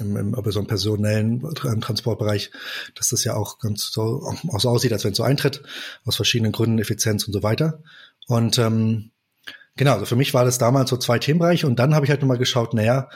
im, 0.00 0.16
im, 0.16 0.34
aber 0.34 0.52
so 0.52 0.60
im 0.60 0.66
personellen 0.66 1.40
Transportbereich, 1.54 2.50
dass 2.94 3.08
das 3.08 3.24
ja 3.24 3.34
auch 3.34 3.58
ganz 3.58 3.90
so, 3.90 4.32
auch 4.48 4.60
so 4.60 4.68
aussieht, 4.68 4.92
als 4.92 5.04
wenn 5.04 5.12
es 5.12 5.18
so 5.18 5.22
eintritt, 5.22 5.62
aus 6.04 6.16
verschiedenen 6.16 6.52
Gründen, 6.52 6.78
Effizienz 6.78 7.24
und 7.24 7.32
so 7.32 7.42
weiter. 7.42 7.82
Und 8.26 8.58
ähm, 8.58 9.10
genau, 9.76 9.94
also 9.94 10.06
für 10.06 10.16
mich 10.16 10.34
war 10.34 10.44
das 10.44 10.58
damals 10.58 10.90
so 10.90 10.96
zwei 10.96 11.18
Themenbereiche 11.18 11.66
und 11.66 11.78
dann 11.78 11.94
habe 11.94 12.06
ich 12.06 12.10
halt 12.10 12.20
nochmal 12.20 12.38
geschaut, 12.38 12.74
naja, 12.74 13.08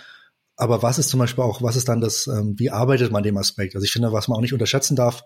aber 0.57 0.83
was 0.83 0.99
ist 0.99 1.11
zum 1.11 1.21
Beispiel 1.21 1.45
auch, 1.45 1.63
was 1.63 1.77
ist 1.77 1.89
dann 1.89 2.01
das, 2.01 2.27
ähm, 2.27 2.59
wie 2.59 2.71
arbeitet 2.71 3.13
man 3.13 3.23
dem 3.23 3.37
Aspekt? 3.37 3.75
Also 3.75 3.85
ich 3.85 3.93
finde, 3.93 4.13
was 4.13 4.29
man 4.29 4.37
auch 4.37 4.43
nicht 4.43 4.55
unterschätzen 4.55 4.97
darf, 4.97 5.25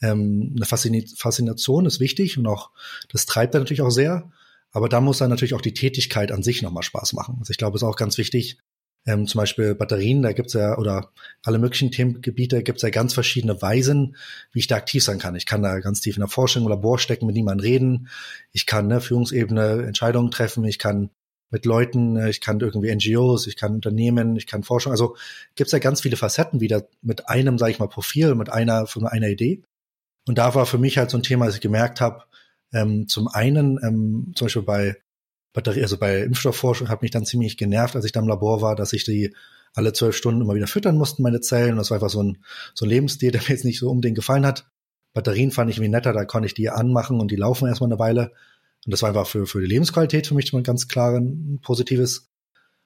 ähm, 0.00 0.54
eine 0.56 0.66
Faszination 0.66 1.86
ist 1.86 1.98
wichtig 2.00 2.38
und 2.38 2.46
auch 2.46 2.70
das 3.10 3.26
treibt 3.26 3.54
dann 3.54 3.62
natürlich 3.62 3.82
auch 3.82 3.90
sehr, 3.90 4.30
aber 4.70 4.88
da 4.88 5.00
muss 5.00 5.18
dann 5.18 5.30
natürlich 5.30 5.54
auch 5.54 5.60
die 5.60 5.74
Tätigkeit 5.74 6.30
an 6.30 6.42
sich 6.42 6.62
nochmal 6.62 6.84
Spaß 6.84 7.12
machen. 7.14 7.36
Also 7.40 7.50
ich 7.50 7.58
glaube, 7.58 7.76
es 7.76 7.82
ist 7.82 7.88
auch 7.88 7.96
ganz 7.96 8.18
wichtig, 8.18 8.58
ähm, 9.06 9.26
zum 9.26 9.38
Beispiel 9.38 9.74
Batterien, 9.74 10.22
da 10.22 10.32
gibt's 10.32 10.52
ja, 10.52 10.76
oder 10.76 11.12
alle 11.42 11.58
möglichen 11.58 11.90
Themengebiete 11.90 12.62
gibt's 12.62 12.82
ja 12.82 12.90
ganz 12.90 13.14
verschiedene 13.14 13.60
Weisen, 13.62 14.16
wie 14.52 14.58
ich 14.60 14.66
da 14.66 14.76
aktiv 14.76 15.02
sein 15.02 15.18
kann. 15.18 15.34
Ich 15.34 15.46
kann 15.46 15.62
da 15.62 15.78
ganz 15.80 16.00
tief 16.00 16.16
in 16.16 16.20
der 16.20 16.28
Forschung 16.28 16.64
im 16.64 16.68
Labor 16.68 16.98
stecken, 16.98 17.26
mit 17.26 17.34
niemandem 17.34 17.64
reden. 17.64 18.08
Ich 18.52 18.66
kann 18.66 18.86
ne, 18.86 19.00
Führungsebene 19.00 19.84
Entscheidungen 19.86 20.30
treffen. 20.30 20.64
Ich 20.64 20.78
kann 20.78 21.10
mit 21.50 21.64
Leuten, 21.64 22.16
äh, 22.16 22.30
ich 22.30 22.40
kann 22.40 22.60
irgendwie 22.60 22.94
NGOs, 22.94 23.46
ich 23.46 23.56
kann 23.56 23.74
Unternehmen, 23.74 24.36
ich 24.36 24.46
kann 24.46 24.62
Forschung. 24.62 24.92
Also 24.92 25.16
gibt's 25.54 25.72
ja 25.72 25.78
ganz 25.78 26.02
viele 26.02 26.16
Facetten 26.16 26.60
wieder 26.60 26.86
mit 27.02 27.28
einem, 27.28 27.58
sage 27.58 27.72
ich 27.72 27.78
mal, 27.78 27.88
Profil, 27.88 28.34
mit 28.34 28.50
einer, 28.50 28.86
von 28.86 29.06
einer 29.06 29.28
Idee. 29.28 29.62
Und 30.26 30.38
da 30.38 30.54
war 30.54 30.66
für 30.66 30.78
mich 30.78 30.98
halt 30.98 31.10
so 31.10 31.16
ein 31.16 31.22
Thema, 31.22 31.46
dass 31.46 31.54
ich 31.54 31.60
gemerkt 31.60 32.00
habe, 32.00 32.24
ähm, 32.72 33.08
zum 33.08 33.28
einen, 33.28 33.78
ähm, 33.82 34.32
zum 34.34 34.44
Beispiel 34.44 34.62
bei 34.62 34.96
Batterie, 35.52 35.82
also 35.82 35.96
bei 35.96 36.20
Impfstoffforschung 36.20 36.88
hat 36.88 37.02
mich 37.02 37.10
dann 37.10 37.24
ziemlich 37.24 37.56
genervt, 37.56 37.96
als 37.96 38.04
ich 38.04 38.12
da 38.12 38.20
im 38.20 38.28
Labor 38.28 38.60
war, 38.62 38.76
dass 38.76 38.92
ich 38.92 39.04
die 39.04 39.34
alle 39.74 39.92
zwölf 39.92 40.16
Stunden 40.16 40.40
immer 40.40 40.54
wieder 40.54 40.66
füttern 40.66 40.96
mussten, 40.96 41.22
meine 41.22 41.40
Zellen. 41.40 41.76
Das 41.76 41.90
war 41.90 41.96
einfach 41.96 42.10
so 42.10 42.22
ein, 42.22 42.38
so 42.74 42.84
ein 42.84 42.88
Lebensstil, 42.88 43.30
der 43.32 43.42
mir 43.42 43.48
jetzt 43.48 43.64
nicht 43.64 43.78
so 43.78 43.90
unbedingt 43.90 44.16
gefallen 44.16 44.46
hat. 44.46 44.66
Batterien 45.14 45.50
fand 45.50 45.70
ich 45.70 45.76
irgendwie 45.78 45.90
netter, 45.90 46.12
da 46.12 46.24
konnte 46.24 46.46
ich 46.46 46.54
die 46.54 46.70
anmachen 46.70 47.20
und 47.20 47.30
die 47.30 47.36
laufen 47.36 47.66
erstmal 47.66 47.90
eine 47.90 47.98
Weile. 47.98 48.32
Und 48.84 48.92
das 48.92 49.02
war 49.02 49.08
einfach 49.08 49.26
für, 49.26 49.46
für 49.46 49.60
die 49.60 49.66
Lebensqualität 49.66 50.26
für 50.26 50.34
mich 50.34 50.52
mal 50.52 50.62
ganz 50.62 50.88
klar 50.88 51.16
ein 51.16 51.60
positives. 51.62 52.30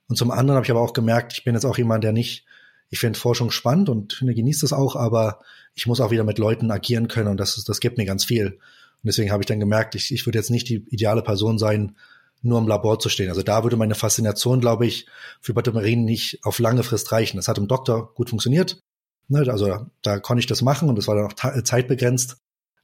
Und 0.09 0.17
zum 0.17 0.31
anderen 0.31 0.57
habe 0.57 0.65
ich 0.65 0.71
aber 0.71 0.81
auch 0.81 0.93
gemerkt, 0.93 1.33
ich 1.35 1.45
bin 1.45 1.55
jetzt 1.55 1.65
auch 1.65 1.79
jemand, 1.79 2.05
der 2.05 2.13
nicht, 2.13 2.45
ich 2.91 2.99
finde 2.99 3.19
Forschung 3.19 3.51
spannend 3.51 3.89
und 3.89 4.13
finde, 4.13 4.35
genießt 4.35 4.63
es 4.63 4.73
auch, 4.73 4.97
aber 4.97 5.41
ich 5.75 5.87
muss 5.87 6.01
auch 6.01 6.11
wieder 6.11 6.25
mit 6.25 6.39
Leuten 6.39 6.71
agieren 6.71 7.09
können 7.09 7.29
und 7.29 7.39
das, 7.39 7.63
das 7.65 7.81
gibt 7.81 7.99
mir 7.99 8.05
ganz 8.05 8.25
viel. 8.25 8.47
Und 8.47 9.07
deswegen 9.07 9.31
habe 9.33 9.43
ich 9.43 9.47
dann 9.47 9.61
gemerkt, 9.61 9.95
ich, 9.95 10.13
ich 10.13 10.27
würde 10.27 10.39
jetzt 10.39 10.51
nicht 10.51 10.69
die 10.69 10.85
ideale 10.91 11.23
Person 11.23 11.59
sein, 11.59 11.97
nur 12.43 12.59
im 12.59 12.67
Labor 12.67 12.99
zu 12.99 13.09
stehen. 13.09 13.29
Also 13.29 13.43
da 13.43 13.63
würde 13.63 13.77
meine 13.77 13.95
Faszination, 13.95 14.61
glaube 14.61 14.87
ich, 14.87 15.07
für 15.41 15.55
Batterien 15.55 16.05
nicht 16.05 16.41
auf 16.43 16.59
lange 16.59 16.83
Frist 16.83 17.13
reichen. 17.13 17.37
Das 17.37 17.49
hat 17.49 17.59
im 17.59 17.69
Doktor 17.69 18.13
gut 18.15 18.31
funktioniert. 18.31 18.81
Ne, 19.29 19.51
also 19.51 19.67
da, 19.67 19.91
da 20.03 20.19
konnte 20.19 20.41
ich 20.41 20.47
das 20.47 20.63
machen 20.63 20.89
und 20.89 20.97
das 20.97 21.09
war 21.09 21.15
dann 21.15 21.27
auch 21.27 21.63
zeitbegrenzt. 21.65 22.37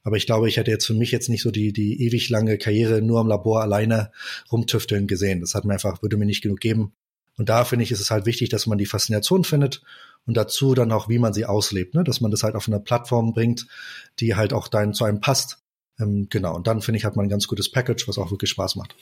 Aber 0.03 0.15
ich 0.15 0.25
glaube, 0.25 0.47
ich 0.47 0.57
hätte 0.57 0.71
jetzt 0.71 0.85
für 0.85 0.93
mich 0.93 1.11
jetzt 1.11 1.29
nicht 1.29 1.43
so 1.43 1.51
die, 1.51 1.73
die 1.73 2.01
ewig 2.03 2.29
lange 2.29 2.57
Karriere 2.57 3.01
nur 3.01 3.19
im 3.19 3.27
Labor 3.27 3.61
alleine 3.61 4.11
rumtüfteln 4.51 5.07
gesehen. 5.07 5.41
Das 5.41 5.55
hat 5.55 5.65
mir 5.65 5.73
einfach, 5.73 6.01
würde 6.01 6.15
mir 6.15 6.25
nicht 6.25 6.41
genug 6.41 6.59
geben. 6.59 6.93
Und 7.37 7.49
da 7.49 7.65
finde 7.65 7.83
ich, 7.83 7.91
ist 7.91 7.99
es 8.01 8.11
halt 8.11 8.25
wichtig, 8.25 8.49
dass 8.49 8.65
man 8.65 8.77
die 8.77 8.85
Faszination 8.85 9.43
findet 9.43 9.81
und 10.25 10.35
dazu 10.35 10.73
dann 10.73 10.91
auch, 10.91 11.09
wie 11.09 11.19
man 11.19 11.33
sie 11.33 11.45
auslebt, 11.45 11.95
ne? 11.95 12.03
dass 12.03 12.21
man 12.21 12.31
das 12.31 12.43
halt 12.43 12.55
auf 12.55 12.67
eine 12.67 12.79
Plattform 12.79 13.33
bringt, 13.33 13.67
die 14.19 14.35
halt 14.35 14.53
auch 14.53 14.67
dann 14.67 14.93
zu 14.93 15.05
einem 15.05 15.21
passt. 15.21 15.59
Ähm, 15.99 16.27
genau. 16.29 16.55
Und 16.55 16.67
dann 16.67 16.81
finde 16.81 16.97
ich, 16.97 17.05
hat 17.05 17.15
man 17.15 17.25
ein 17.25 17.29
ganz 17.29 17.47
gutes 17.47 17.71
Package, 17.71 18.07
was 18.07 18.17
auch 18.17 18.31
wirklich 18.31 18.49
Spaß 18.49 18.75
macht. 18.75 18.95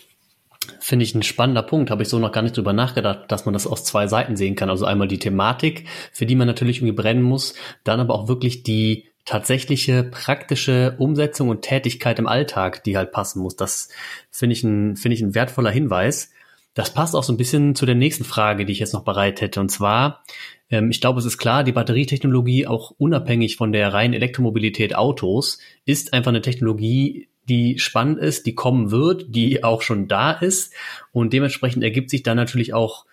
Finde 0.88 1.04
ich 1.04 1.14
ein 1.14 1.22
spannender 1.22 1.64
Punkt, 1.64 1.92
habe 1.92 2.04
ich 2.04 2.08
so 2.08 2.18
noch 2.18 2.32
gar 2.32 2.44
nicht 2.44 2.56
drüber 2.56 2.72
nachgedacht, 2.72 3.26
dass 3.28 3.44
man 3.44 3.52
das 3.52 3.68
aus 3.68 3.84
zwei 3.84 4.08
Seiten 4.08 4.38
sehen 4.38 4.56
kann. 4.56 4.70
Also 4.70 4.86
einmal 4.86 5.10
die 5.10 5.20
Thematik, 5.20 5.86
für 6.14 6.26
die 6.26 6.36
man 6.36 6.48
natürlich 6.48 6.78
irgendwie 6.78 6.94
brennen 6.94 7.24
muss, 7.24 7.56
dann 7.84 8.00
aber 8.00 8.16
auch 8.16 8.30
wirklich 8.30 8.64
die 8.64 9.10
tatsächliche 9.26 10.06
praktische 10.06 10.96
Umsetzung 10.98 11.50
und 11.50 11.62
Tätigkeit 11.62 12.20
im 12.20 12.28
Alltag, 12.28 12.86
die 12.86 12.96
halt 12.96 13.12
passen 13.12 13.42
muss. 13.42 13.58
Das 13.58 13.90
finde 14.32 14.54
ich 14.54 14.64
ein, 14.64 14.96
finde 14.96 15.16
ich 15.16 15.22
ein 15.22 15.36
wertvoller 15.36 15.72
Hinweis. 15.72 16.32
Das 16.74 16.94
passt 16.94 17.18
auch 17.18 17.24
so 17.24 17.34
ein 17.34 17.38
bisschen 17.38 17.76
zu 17.76 17.86
der 17.86 17.96
nächsten 17.96 18.24
Frage, 18.24 18.66
die 18.66 18.72
ich 18.72 18.80
jetzt 18.80 18.94
noch 18.94 19.04
bereit 19.04 19.42
hätte. 19.42 19.60
Und 19.60 19.68
zwar, 19.68 20.24
ähm, 20.70 20.90
ich 20.90 21.02
glaube, 21.02 21.20
es 21.20 21.26
ist 21.26 21.38
klar, 21.38 21.66
die 21.66 21.74
Batterietechnologie, 21.74 22.66
auch 22.66 22.92
unabhängig 22.98 23.58
von 23.58 23.74
der 23.74 23.94
reinen 23.94 24.14
Elektromobilität 24.14 24.96
Autos, 24.96 25.60
ist 25.84 26.14
einfach 26.14 26.30
eine 26.30 26.42
Technologie, 26.42 27.28
die 27.48 27.80
spannend 27.80 28.20
ist, 28.20 28.46
die 28.46 28.56
kommen 28.56 28.92
wird, 28.92 29.26
die 29.30 29.64
auch 29.64 29.82
schon 29.82 30.08
da 30.08 30.32
ist. 30.32 30.74
Und 31.12 31.34
dementsprechend 31.34 31.84
ergibt 31.84 32.10
sich 32.10 32.24
dann 32.24 32.38
natürlich 32.38 32.74
auch 32.74 33.06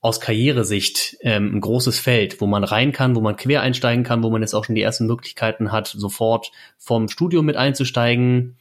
aus 0.00 0.20
Karrieresicht 0.20 1.16
ähm, 1.20 1.54
ein 1.54 1.60
großes 1.60 2.00
Feld, 2.00 2.40
wo 2.40 2.46
man 2.46 2.64
rein 2.64 2.90
kann, 2.90 3.14
wo 3.14 3.20
man 3.20 3.36
quer 3.36 3.62
einsteigen 3.62 4.02
kann, 4.04 4.24
wo 4.24 4.30
man 4.30 4.42
jetzt 4.42 4.52
auch 4.52 4.64
schon 4.64 4.74
die 4.74 4.82
ersten 4.82 5.06
Möglichkeiten 5.06 5.70
hat, 5.70 5.86
sofort 5.86 6.50
vom 6.76 7.08
Studium 7.08 7.46
mit 7.46 7.56
einzusteigen. 7.56 8.56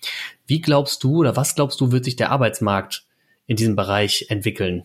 Wie 0.46 0.62
glaubst 0.62 1.04
du 1.04 1.18
oder 1.18 1.36
was 1.36 1.56
glaubst 1.56 1.82
du, 1.82 1.92
wird 1.92 2.06
sich 2.06 2.16
der 2.16 2.30
Arbeitsmarkt 2.32 3.08
in 3.48 3.56
diesem 3.56 3.76
Bereich 3.76 4.28
entwickeln? 4.30 4.84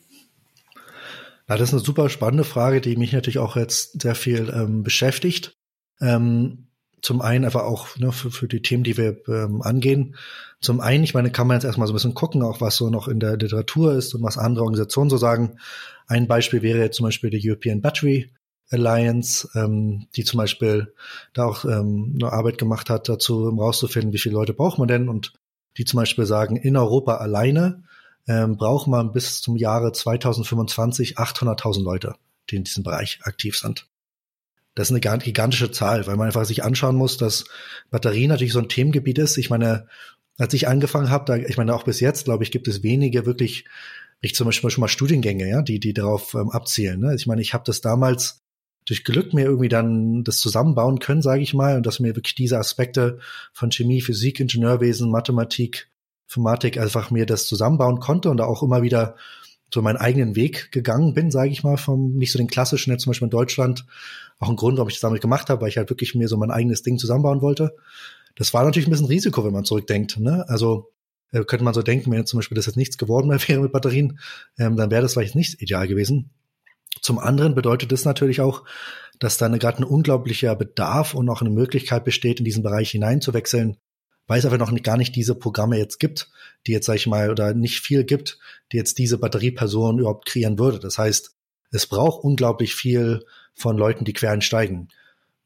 Ja, 1.47 1.59
das 1.59 1.69
ist 1.69 1.75
eine 1.75 1.85
super 1.85 2.09
spannende 2.09 2.45
Frage, 2.45 2.81
die 2.81 2.97
mich 2.97 3.12
natürlich 3.12 3.38
auch 3.38 3.57
jetzt 3.57 4.00
sehr 4.00 4.14
viel 4.14 4.49
ähm, 4.49 4.83
beschäftigt. 4.83 5.57
Ähm, 6.00 6.65
zum 7.03 7.21
einen 7.21 7.45
einfach 7.45 7.65
auch 7.65 7.97
ne, 7.99 8.12
für, 8.12 8.31
für 8.31 8.49
die 8.49 8.62
Themen, 8.62 8.85
die 8.85 8.97
wir 8.97 9.17
ähm, 9.29 9.62
angehen. 9.62 10.17
Zum 10.61 10.81
einen, 10.81 11.05
ich 11.05 11.15
meine, 11.15 11.31
kann 11.31 11.47
man 11.47 11.57
jetzt 11.57 11.65
erstmal 11.65 11.87
so 11.87 11.93
ein 11.93 11.97
bisschen 11.97 12.15
gucken, 12.15 12.43
auch 12.43 12.61
was 12.61 12.76
so 12.76 12.91
noch 12.91 13.09
in 13.09 13.21
der 13.21 13.37
Literatur 13.37 13.95
ist 13.95 14.15
und 14.15 14.23
was 14.23 14.38
andere 14.38 14.65
Organisationen 14.65 15.11
so 15.11 15.17
sagen. 15.17 15.59
Ein 16.07 16.26
Beispiel 16.26 16.62
wäre 16.62 16.79
jetzt 16.79 16.97
zum 16.97 17.05
Beispiel 17.05 17.31
die 17.31 17.49
European 17.49 17.81
Battery 17.83 18.31
Alliance, 18.71 19.49
ähm, 19.55 20.09
die 20.17 20.25
zum 20.25 20.38
Beispiel 20.38 20.93
da 21.35 21.45
auch 21.45 21.65
ähm, 21.65 22.19
eine 22.21 22.33
Arbeit 22.33 22.59
gemacht 22.59 22.91
hat, 22.91 23.09
dazu 23.09 23.47
um 23.47 23.61
rauszufinden, 23.61 24.12
wie 24.12 24.19
viele 24.19 24.35
Leute 24.35 24.55
braucht 24.55 24.79
man 24.79 24.88
denn 24.88 25.09
und 25.09 25.35
die 25.76 25.85
zum 25.85 25.99
Beispiel 25.99 26.26
sagen, 26.26 26.57
in 26.57 26.76
Europa 26.76 27.17
alleine 27.17 27.85
ähm, 28.26 28.57
braucht 28.57 28.88
man 28.88 29.12
bis 29.12 29.41
zum 29.41 29.57
Jahre 29.57 29.93
2025 29.93 31.19
800.000 31.19 31.83
Leute, 31.83 32.15
die 32.50 32.57
in 32.57 32.65
diesem 32.65 32.83
Bereich 32.83 33.21
aktiv 33.23 33.57
sind. 33.57 33.87
Das 34.76 34.88
ist 34.88 34.92
eine 34.92 35.18
gigantische 35.18 35.71
Zahl, 35.73 36.06
weil 36.06 36.16
man 36.16 36.26
einfach 36.26 36.45
sich 36.45 36.62
anschauen 36.62 36.97
muss, 36.97 37.16
dass 37.16 37.47
Batterie 37.90 38.28
natürlich 38.28 38.52
so 38.52 38.61
ein 38.61 38.68
Themengebiet 38.68 39.18
ist. 39.18 39.38
Ich 39.38 39.49
meine, 39.49 39.88
als 40.37 40.52
ich 40.52 40.68
angefangen 40.68 41.09
habe, 41.09 41.25
da, 41.25 41.37
ich 41.37 41.56
meine 41.56 41.75
auch 41.75 41.85
bis 41.85 41.99
jetzt, 41.99 42.26
glaube 42.26 42.45
ich, 42.45 42.50
gibt 42.50 42.68
es 42.68 42.83
wenige 42.83 43.25
wirklich, 43.25 43.64
ich 44.21 44.35
zum 44.35 44.45
Beispiel 44.45 44.71
schon 44.71 44.83
mal 44.83 44.88
Studiengänge, 44.88 45.49
ja, 45.49 45.62
die 45.62 45.80
die 45.80 45.95
darauf 45.95 46.35
ähm, 46.35 46.50
abzielen. 46.50 47.00
Ne? 47.00 47.14
Ich 47.14 47.26
meine, 47.26 47.40
ich 47.40 47.54
habe 47.54 47.64
das 47.66 47.80
damals 47.80 48.42
durch 48.85 49.02
Glück 49.02 49.33
mir 49.33 49.47
irgendwie 49.47 49.71
dann 49.71 50.25
das 50.25 50.38
zusammenbauen 50.38 50.99
können, 50.99 51.23
sage 51.23 51.40
ich 51.40 51.54
mal, 51.54 51.76
und 51.76 51.87
dass 51.87 51.99
mir 51.99 52.14
wirklich 52.14 52.35
diese 52.35 52.59
Aspekte 52.59 53.18
von 53.54 53.73
Chemie, 53.73 54.02
Physik, 54.02 54.40
Ingenieurwesen, 54.40 55.11
Mathematik, 55.11 55.90
Informatik 56.28 56.78
einfach 56.78 57.11
mir 57.11 57.25
das 57.25 57.47
zusammenbauen 57.47 57.99
konnte 57.99 58.28
und 58.28 58.42
auch 58.42 58.62
immer 58.62 58.83
wieder 58.83 59.16
so 59.73 59.83
meinen 59.83 59.97
eigenen 59.97 60.37
Weg 60.37 60.71
gegangen 60.71 61.14
bin, 61.14 61.30
sage 61.30 61.50
ich 61.50 61.64
mal, 61.64 61.78
vom 61.78 62.12
nicht 62.12 62.30
so 62.30 62.38
den 62.38 62.47
klassischen, 62.47 62.92
jetzt 62.92 63.02
zum 63.02 63.11
Beispiel 63.11 63.26
in 63.26 63.30
Deutschland, 63.30 63.87
auch 64.38 64.49
ein 64.49 64.57
Grund, 64.57 64.76
warum 64.76 64.88
ich 64.88 64.95
das 64.95 65.00
damit 65.00 65.21
gemacht 65.21 65.49
habe, 65.49 65.62
weil 65.62 65.69
ich 65.69 65.78
halt 65.78 65.90
wirklich 65.90 66.14
mir 66.14 66.28
so 66.28 66.37
mein 66.37 66.50
eigenes 66.50 66.83
Ding 66.83 66.99
zusammenbauen 66.99 67.40
wollte. 67.40 67.75
Das 68.35 68.52
war 68.52 68.64
natürlich 68.64 68.87
ein 68.87 68.90
bisschen 68.90 69.07
Risiko, 69.07 69.45
wenn 69.45 69.52
man 69.52 69.64
zurückdenkt. 69.64 70.19
Ne? 70.19 70.45
Also 70.49 70.93
äh, 71.33 71.45
könnte 71.45 71.64
man 71.64 71.75
so 71.75 71.83
denken, 71.83 72.11
wenn 72.11 72.19
jetzt 72.19 72.31
zum 72.31 72.38
Beispiel 72.38 72.57
das 72.57 72.66
jetzt 72.66 72.76
nichts 72.76 72.99
geworden 72.99 73.31
wäre 73.49 73.61
mit 73.61 73.73
Batterien, 73.73 74.19
ähm, 74.59 74.76
dann 74.76 74.90
wäre 74.90 75.02
das 75.02 75.14
vielleicht 75.14 75.35
nicht 75.35 75.61
ideal 75.62 75.88
gewesen. 75.88 76.31
Zum 77.00 77.19
anderen 77.19 77.55
bedeutet 77.55 77.93
das 77.93 78.05
natürlich 78.05 78.40
auch, 78.40 78.64
dass 79.19 79.38
da 79.38 79.49
gerade 79.49 79.78
ein 79.78 79.85
unglaublicher 79.85 80.55
Bedarf 80.55 81.14
und 81.14 81.28
auch 81.28 81.40
eine 81.40 81.50
Möglichkeit 81.50 82.05
besteht, 82.05 82.38
in 82.38 82.45
diesen 82.45 82.62
Bereich 82.62 82.90
hineinzuwechseln, 82.90 83.78
weil 84.26 84.38
es 84.38 84.45
einfach 84.45 84.59
noch 84.59 84.71
nicht, 84.71 84.85
gar 84.85 84.97
nicht 84.97 85.14
diese 85.14 85.35
Programme 85.35 85.78
jetzt 85.78 85.99
gibt, 85.99 86.31
die 86.66 86.73
jetzt, 86.73 86.87
sag 86.87 86.97
ich 86.97 87.07
mal, 87.07 87.31
oder 87.31 87.55
nicht 87.55 87.81
viel 87.81 88.05
gibt, 88.05 88.38
die 88.73 88.76
jetzt 88.76 88.99
diese 88.99 89.19
Batterieperson 89.19 89.99
überhaupt 89.99 90.26
kreieren 90.26 90.59
würde. 90.59 90.78
Das 90.78 90.99
heißt, 90.99 91.35
es 91.71 91.87
braucht 91.87 92.25
unglaublich 92.25 92.75
viel 92.75 93.25
von 93.56 93.76
Leuten, 93.76 94.04
die 94.04 94.12
quer 94.12 94.30
einsteigen. 94.30 94.88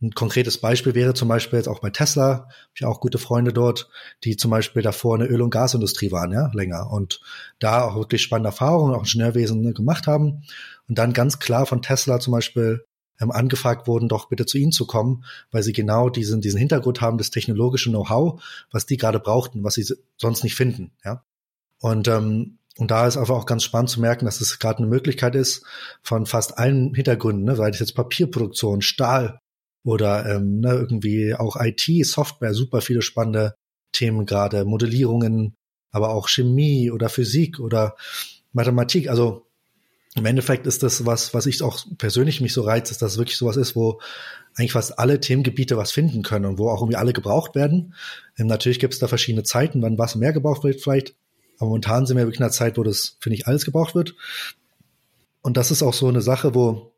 Ein 0.03 0.13
konkretes 0.13 0.59
Beispiel 0.59 0.95
wäre 0.95 1.13
zum 1.13 1.29
Beispiel 1.29 1.59
jetzt 1.59 1.69
auch 1.69 1.81
bei 1.81 1.91
Tesla, 1.91 2.33
habe 2.33 2.49
ich 2.75 2.85
auch 2.85 3.01
gute 3.01 3.19
Freunde 3.19 3.53
dort, 3.53 3.91
die 4.25 4.37
zum 4.37 4.51
Beispiel 4.51 4.83
davor 4.83 5.15
eine 5.15 5.27
Öl- 5.27 5.43
und 5.43 5.51
Gasindustrie 5.51 6.11
waren, 6.11 6.33
ja, 6.33 6.51
länger 6.55 6.91
und 6.91 7.21
da 7.59 7.85
auch 7.85 7.97
wirklich 7.97 8.23
spannende 8.23 8.49
Erfahrungen, 8.49 8.95
auch 8.95 9.05
Ingenieurwesen 9.05 9.61
ne, 9.61 9.75
gemacht 9.75 10.07
haben 10.07 10.43
und 10.89 10.99
dann 10.99 11.13
ganz 11.13 11.39
klar 11.39 11.67
von 11.67 11.83
Tesla 11.83 12.19
zum 12.19 12.33
Beispiel 12.33 12.85
ähm, 13.21 13.31
angefragt 13.31 13.87
wurden, 13.87 14.09
doch 14.09 14.29
bitte 14.29 14.47
zu 14.47 14.57
ihnen 14.57 14.73
zu 14.73 14.87
kommen, 14.87 15.25
weil 15.51 15.63
sie 15.63 15.75
genau 15.75 16.09
diesen, 16.09 16.41
diesen 16.41 16.59
Hintergrund 16.59 17.03
haben, 17.03 17.19
das 17.19 17.31
technologische 17.31 17.91
Know-how, 17.91 18.43
was 18.71 18.87
die 18.87 18.97
gerade 18.97 19.21
brauchten, 19.21 19.65
was 19.65 19.75
sie 19.75 19.87
sonst 20.17 20.43
nicht 20.45 20.55
finden, 20.55 20.93
ja. 21.05 21.23
Und 21.79 22.09
ähm, 22.09 22.59
und 22.77 22.91
da 22.91 23.07
ist 23.07 23.17
einfach 23.17 23.35
auch 23.35 23.47
ganz 23.47 23.65
spannend 23.65 23.91
zu 23.91 24.01
merken, 24.01 24.25
dass 24.25 24.41
es 24.41 24.59
gerade 24.59 24.79
eine 24.79 24.87
Möglichkeit 24.87 25.35
ist, 25.35 25.65
von 26.03 26.27
fast 26.27 26.59
allen 26.59 26.95
Hintergründen, 26.95 27.45
ne, 27.45 27.57
sei 27.57 27.71
es 27.71 27.79
jetzt 27.79 27.95
Papierproduktion, 27.95 28.81
Stahl 28.81 29.41
oder 29.85 30.27
ähm, 30.27 30.61
ne, 30.61 30.73
irgendwie 30.73 31.35
auch 31.35 31.57
IT, 31.61 32.07
Software, 32.07 32.55
super 32.55 32.81
viele 32.81 33.03
spannende 33.03 33.55
Themen 33.93 34.25
gerade, 34.25 34.65
Modellierungen, 34.65 35.57
aber 35.91 36.11
auch 36.11 36.29
Chemie 36.29 36.91
oder 36.91 37.09
Physik 37.09 37.59
oder 37.59 37.97
Mathematik. 38.53 39.11
Also 39.11 39.47
im 40.15 40.27
Endeffekt 40.27 40.67
ist 40.67 40.83
das 40.83 41.07
was, 41.07 41.35
was 41.35 41.47
ich 41.47 41.63
auch 41.63 41.85
persönlich 41.99 42.41
mich 42.41 42.53
so 42.53 42.63
reizt, 42.63 42.91
ist, 42.91 43.03
dass 43.03 43.13
es 43.13 43.19
wirklich 43.19 43.37
sowas 43.37 43.57
ist, 43.57 43.77
wo 43.77 44.01
eigentlich 44.55 44.73
fast 44.73 44.99
alle 44.99 45.21
Themengebiete 45.21 45.77
was 45.77 45.93
finden 45.93 46.23
können 46.23 46.47
und 46.47 46.59
wo 46.59 46.69
auch 46.69 46.81
irgendwie 46.81 46.97
alle 46.97 47.13
gebraucht 47.13 47.55
werden. 47.55 47.95
Ähm, 48.39 48.47
natürlich 48.47 48.79
gibt 48.79 48.95
es 48.95 49.01
da 49.01 49.09
verschiedene 49.09 49.45
Zeiten, 49.45 49.83
wann 49.83 49.99
was 49.99 50.17
mehr 50.17 50.33
gebraucht 50.33 50.65
wird 50.65 50.81
vielleicht. 50.81 51.15
Aber 51.61 51.69
momentan 51.69 52.07
sind 52.07 52.17
wir 52.17 52.25
wirklich 52.25 52.41
in 52.41 52.45
einer 52.45 52.53
Zeit, 52.53 52.79
wo 52.79 52.83
das, 52.83 53.17
finde 53.21 53.37
ich, 53.37 53.47
alles 53.47 53.67
gebraucht 53.67 53.95
wird. 53.95 54.17
Und 55.43 55.57
das 55.57 55.71
ist 55.71 55.83
auch 55.83 55.93
so 55.93 56.09
eine 56.09 56.23
Sache, 56.23 56.55
wo 56.55 56.93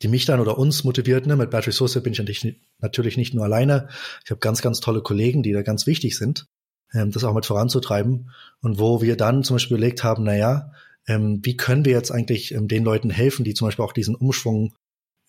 die 0.00 0.08
mich 0.08 0.24
dann 0.24 0.40
oder 0.40 0.58
uns 0.58 0.84
motiviert, 0.84 1.26
ne, 1.26 1.36
mit 1.36 1.50
Battery 1.50 1.72
Source 1.72 2.00
bin 2.02 2.12
ich 2.12 2.56
natürlich 2.78 3.16
nicht 3.16 3.34
nur 3.34 3.44
alleine. 3.44 3.88
Ich 4.24 4.30
habe 4.30 4.38
ganz, 4.38 4.62
ganz 4.62 4.80
tolle 4.80 5.02
Kollegen, 5.02 5.42
die 5.42 5.52
da 5.52 5.62
ganz 5.62 5.86
wichtig 5.86 6.16
sind, 6.16 6.46
ähm, 6.94 7.10
das 7.10 7.24
auch 7.24 7.34
mit 7.34 7.46
voranzutreiben. 7.46 8.30
Und 8.62 8.78
wo 8.78 9.02
wir 9.02 9.16
dann 9.16 9.42
zum 9.42 9.56
Beispiel 9.56 9.76
überlegt 9.76 10.04
haben, 10.04 10.24
na 10.24 10.36
ja, 10.36 10.72
ähm, 11.06 11.40
wie 11.42 11.56
können 11.56 11.84
wir 11.84 11.92
jetzt 11.92 12.12
eigentlich 12.12 12.54
ähm, 12.54 12.68
den 12.68 12.84
Leuten 12.84 13.10
helfen, 13.10 13.44
die 13.44 13.54
zum 13.54 13.66
Beispiel 13.66 13.84
auch 13.84 13.92
diesen 13.92 14.14
Umschwung 14.14 14.74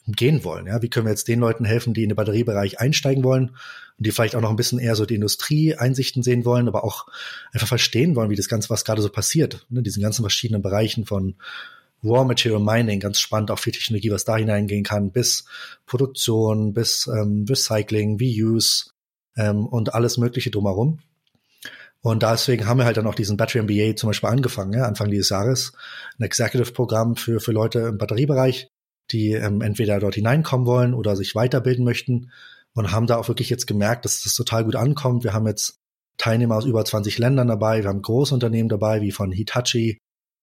gehen 0.08 0.44
wollen. 0.44 0.68
Ja, 0.68 0.82
wie 0.82 0.90
können 0.90 1.06
wir 1.06 1.12
jetzt 1.12 1.28
den 1.28 1.40
Leuten 1.40 1.66
helfen, 1.66 1.94
die 1.94 2.04
in 2.04 2.10
den 2.10 2.16
Batteriebereich 2.16 2.80
einsteigen 2.80 3.24
wollen 3.24 3.52
die 4.04 4.12
vielleicht 4.12 4.36
auch 4.36 4.42
noch 4.42 4.50
ein 4.50 4.56
bisschen 4.56 4.80
eher 4.80 4.96
so 4.96 5.06
die 5.06 5.16
Industrie-Einsichten 5.16 6.24
sehen 6.24 6.46
wollen, 6.46 6.68
aber 6.68 6.84
auch 6.84 7.08
einfach 7.54 7.68
verstehen 7.68 8.16
wollen, 8.16 8.30
wie 8.30 8.36
das 8.36 8.50
Ganze, 8.50 8.70
was 8.70 8.86
gerade 8.86 9.02
so 9.02 9.10
passiert, 9.10 9.66
ne, 9.70 9.82
diesen 9.82 10.02
ganzen 10.02 10.24
verschiedenen 10.24 10.62
Bereichen 10.62 11.06
von 11.06 11.36
Raw 12.04 12.26
Material 12.26 12.60
Mining, 12.60 13.00
ganz 13.00 13.20
spannend, 13.20 13.52
auch 13.52 13.60
viel 13.60 13.74
Technologie, 13.74 14.12
was 14.12 14.26
da 14.26 14.38
hineingehen 14.38 14.84
kann, 14.84 15.12
bis 15.12 15.46
Produktion, 15.86 16.74
bis 16.74 17.08
ähm, 17.08 17.46
Recycling, 17.48 18.18
Reuse 18.20 18.92
ähm, 19.38 19.68
und 19.68 19.94
alles 19.94 20.18
Mögliche 20.18 20.50
drumherum. 20.50 21.00
Und 22.02 22.24
deswegen 22.24 22.66
haben 22.66 22.80
wir 22.80 22.86
halt 22.86 22.98
dann 22.98 23.06
auch 23.06 23.14
diesen 23.14 23.38
Battery 23.38 23.62
MBA 23.62 23.96
zum 23.96 24.10
Beispiel 24.10 24.30
angefangen, 24.30 24.74
ja, 24.74 24.86
Anfang 24.86 25.12
dieses 25.12 25.30
Jahres, 25.30 25.74
ein 26.18 26.24
Executive-Programm 26.24 27.16
für, 27.16 27.40
für 27.40 27.52
Leute 27.52 27.80
im 27.82 28.00
Batteriebereich, 28.00 28.68
die 29.12 29.34
ähm, 29.34 29.62
entweder 29.62 30.00
dort 30.00 30.16
hineinkommen 30.16 30.66
wollen 30.66 30.94
oder 30.96 31.16
sich 31.16 31.36
weiterbilden 31.36 31.86
möchten 31.86 32.32
und 32.74 32.92
haben 32.92 33.08
da 33.08 33.18
auch 33.18 33.28
wirklich 33.28 33.50
jetzt 33.50 33.68
gemerkt, 33.68 34.06
dass 34.06 34.24
das 34.24 34.34
total 34.34 34.64
gut 34.66 34.76
ankommt. 34.76 35.24
Wir 35.24 35.34
haben 35.34 35.48
jetzt 35.48 35.80
Teilnehmer 36.18 36.56
aus 36.56 36.66
über 36.66 36.84
20 36.86 37.18
Ländern 37.18 37.48
dabei, 37.48 37.82
wir 37.84 37.90
haben 37.90 38.02
Großunternehmen 38.02 38.70
dabei, 38.70 39.02
wie 39.02 39.12
von 39.12 39.32
Hitachi, 39.32 39.98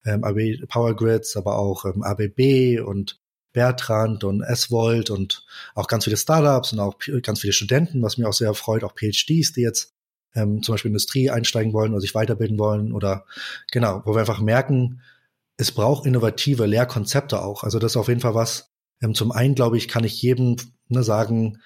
ähm, 0.05 0.25
AB 0.25 0.67
Power 0.69 0.95
Grids, 0.95 1.37
aber 1.37 1.59
auch 1.59 1.85
ähm, 1.85 2.03
ABB 2.03 2.81
und 2.85 3.19
Bertrand 3.53 4.25
und 4.25 4.43
S-Volt 4.43 5.11
und 5.11 5.45
auch 5.75 5.87
ganz 5.87 6.05
viele 6.05 6.17
Startups 6.17 6.73
und 6.73 6.81
auch 6.81 6.99
ganz 7.23 7.41
viele 7.41 7.53
Studenten, 7.53 8.03
was 8.03 8.19
mich 8.19 8.27
auch 8.27 8.33
sehr 8.33 8.53
freut, 8.55 8.85
auch 8.85 8.95
PhDs, 8.95 9.53
die 9.53 9.63
jetzt 9.63 9.91
ähm, 10.35 10.63
zum 10.63 10.75
Beispiel 10.75 10.91
Industrie 10.91 11.31
einsteigen 11.31 11.73
wollen 11.73 11.93
oder 11.93 12.01
sich 12.01 12.15
weiterbilden 12.15 12.59
wollen 12.59 12.93
oder 12.93 13.25
genau, 13.71 14.03
wo 14.05 14.15
wir 14.15 14.21
einfach 14.21 14.41
merken, 14.41 15.01
es 15.57 15.73
braucht 15.73 16.07
innovative 16.07 16.67
Lehrkonzepte 16.67 17.43
auch. 17.43 17.65
Also 17.65 17.79
das 17.79 17.93
ist 17.93 17.97
auf 17.97 18.09
jeden 18.09 18.21
Fall 18.21 18.35
was. 18.35 18.71
Ähm, 19.03 19.15
zum 19.15 19.33
einen, 19.33 19.55
glaube 19.55 19.77
ich, 19.77 19.89
kann 19.89 20.05
ich 20.05 20.23
jedem 20.23 20.57
ne, 20.89 21.03
sagen, 21.03 21.61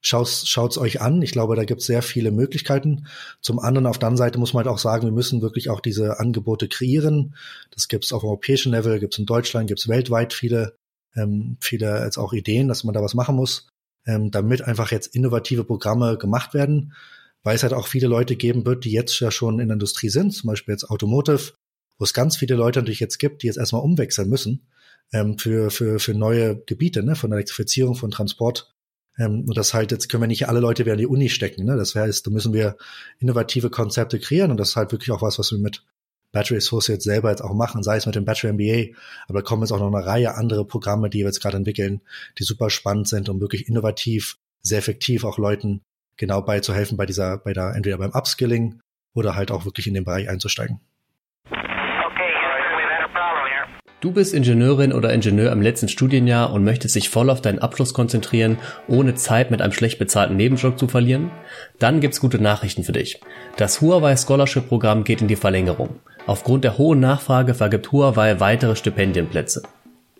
schaut's, 0.00 0.48
schaut's 0.48 0.78
euch 0.78 1.00
an. 1.00 1.22
Ich 1.22 1.32
glaube, 1.32 1.56
da 1.56 1.64
gibt 1.64 1.80
es 1.80 1.86
sehr 1.86 2.02
viele 2.02 2.30
Möglichkeiten. 2.30 3.06
Zum 3.40 3.58
anderen, 3.58 3.86
auf 3.86 3.98
der 3.98 4.08
anderen 4.08 4.26
Seite 4.26 4.38
muss 4.38 4.52
man 4.52 4.64
halt 4.64 4.74
auch 4.74 4.78
sagen, 4.78 5.04
wir 5.04 5.12
müssen 5.12 5.42
wirklich 5.42 5.70
auch 5.70 5.80
diese 5.80 6.20
Angebote 6.20 6.68
kreieren. 6.68 7.34
Das 7.70 7.88
gibt 7.88 8.04
es 8.04 8.12
auf 8.12 8.24
europäischen 8.24 8.72
Level, 8.72 9.00
gibt 9.00 9.14
es 9.14 9.18
in 9.18 9.26
Deutschland, 9.26 9.68
gibt 9.68 9.80
es 9.80 9.88
weltweit 9.88 10.32
viele, 10.32 10.76
ähm, 11.16 11.56
viele 11.60 12.04
jetzt 12.04 12.18
auch 12.18 12.32
Ideen, 12.32 12.68
dass 12.68 12.84
man 12.84 12.94
da 12.94 13.02
was 13.02 13.14
machen 13.14 13.36
muss, 13.36 13.68
ähm, 14.06 14.30
damit 14.30 14.62
einfach 14.62 14.90
jetzt 14.90 15.14
innovative 15.14 15.64
Programme 15.64 16.16
gemacht 16.18 16.54
werden 16.54 16.94
weil 17.42 17.56
es 17.56 17.62
halt 17.62 17.72
auch 17.72 17.86
viele 17.86 18.08
Leute 18.08 18.36
geben 18.36 18.66
wird, 18.66 18.84
die 18.84 18.92
jetzt 18.92 19.18
ja 19.20 19.30
schon 19.30 19.58
in 19.60 19.68
der 19.68 19.74
Industrie 19.74 20.08
sind, 20.08 20.32
zum 20.32 20.48
Beispiel 20.48 20.72
jetzt 20.72 20.90
Automotive, 20.90 21.52
wo 21.98 22.04
es 22.04 22.14
ganz 22.14 22.36
viele 22.36 22.54
Leute 22.54 22.80
natürlich 22.80 23.00
jetzt 23.00 23.18
gibt, 23.18 23.42
die 23.42 23.46
jetzt 23.46 23.56
erstmal 23.56 23.82
umwechseln 23.82 24.28
müssen 24.28 24.66
ähm, 25.12 25.38
für, 25.38 25.70
für, 25.70 25.98
für 25.98 26.14
neue 26.14 26.56
Gebiete, 26.56 27.02
ne, 27.02 27.16
von 27.16 27.32
Elektrifizierung, 27.32 27.94
von 27.94 28.10
Transport. 28.10 28.74
Ähm, 29.18 29.44
und 29.46 29.56
das 29.56 29.74
halt, 29.74 29.92
jetzt 29.92 30.08
können 30.08 30.22
wir 30.22 30.28
nicht 30.28 30.48
alle 30.48 30.60
Leute 30.60 30.84
wieder 30.84 30.94
in 30.94 31.00
die 31.00 31.06
Uni 31.06 31.28
stecken. 31.28 31.64
Ne? 31.64 31.76
Das 31.76 31.94
heißt, 31.94 32.26
da 32.26 32.30
müssen 32.30 32.52
wir 32.52 32.76
innovative 33.18 33.70
Konzepte 33.70 34.18
kreieren 34.18 34.50
und 34.50 34.56
das 34.58 34.70
ist 34.70 34.76
halt 34.76 34.92
wirklich 34.92 35.10
auch 35.10 35.22
was, 35.22 35.38
was 35.38 35.50
wir 35.52 35.58
mit 35.58 35.84
Battery 36.32 36.58
Associates 36.58 37.04
selber 37.04 37.30
jetzt 37.30 37.42
auch 37.42 37.54
machen, 37.54 37.82
sei 37.82 37.96
es 37.96 38.06
mit 38.06 38.14
dem 38.14 38.24
Battery 38.24 38.52
MBA, 38.52 38.98
aber 39.28 39.40
da 39.40 39.42
kommen 39.42 39.62
jetzt 39.62 39.72
auch 39.72 39.78
noch 39.78 39.92
eine 39.92 40.04
Reihe 40.04 40.34
andere 40.34 40.64
Programme, 40.66 41.08
die 41.08 41.20
wir 41.20 41.26
jetzt 41.26 41.40
gerade 41.40 41.56
entwickeln, 41.56 42.02
die 42.38 42.44
super 42.44 42.70
spannend 42.70 43.08
sind 43.08 43.28
und 43.28 43.40
wirklich 43.40 43.66
innovativ, 43.68 44.36
sehr 44.62 44.78
effektiv 44.78 45.24
auch 45.24 45.38
Leuten 45.38 45.80
genau 46.16 46.42
beizuhelfen 46.42 46.98
bei 46.98 47.06
dieser, 47.06 47.38
bei 47.38 47.54
der, 47.54 47.74
entweder 47.74 47.96
beim 47.96 48.12
Upskilling 48.12 48.80
oder 49.14 49.36
halt 49.36 49.50
auch 49.50 49.64
wirklich 49.64 49.86
in 49.86 49.94
den 49.94 50.04
Bereich 50.04 50.28
einzusteigen. 50.28 50.80
Du 54.00 54.12
bist 54.12 54.32
Ingenieurin 54.32 54.92
oder 54.92 55.12
Ingenieur 55.12 55.50
im 55.50 55.60
letzten 55.60 55.88
Studienjahr 55.88 56.52
und 56.52 56.62
möchtest 56.62 56.94
dich 56.94 57.08
voll 57.08 57.30
auf 57.30 57.40
deinen 57.40 57.58
Abschluss 57.58 57.92
konzentrieren, 57.92 58.58
ohne 58.86 59.16
Zeit 59.16 59.50
mit 59.50 59.60
einem 59.60 59.72
schlecht 59.72 59.98
bezahlten 59.98 60.36
Nebenjob 60.36 60.78
zu 60.78 60.86
verlieren? 60.86 61.32
Dann 61.80 61.98
gibt's 61.98 62.20
gute 62.20 62.40
Nachrichten 62.40 62.84
für 62.84 62.92
dich. 62.92 63.20
Das 63.56 63.80
Huawei 63.80 64.16
Scholarship 64.16 64.68
Programm 64.68 65.02
geht 65.02 65.20
in 65.20 65.26
die 65.26 65.34
Verlängerung. 65.34 65.96
Aufgrund 66.28 66.62
der 66.62 66.78
hohen 66.78 67.00
Nachfrage 67.00 67.54
vergibt 67.54 67.90
Huawei 67.90 68.38
weitere 68.38 68.76
Stipendienplätze. 68.76 69.62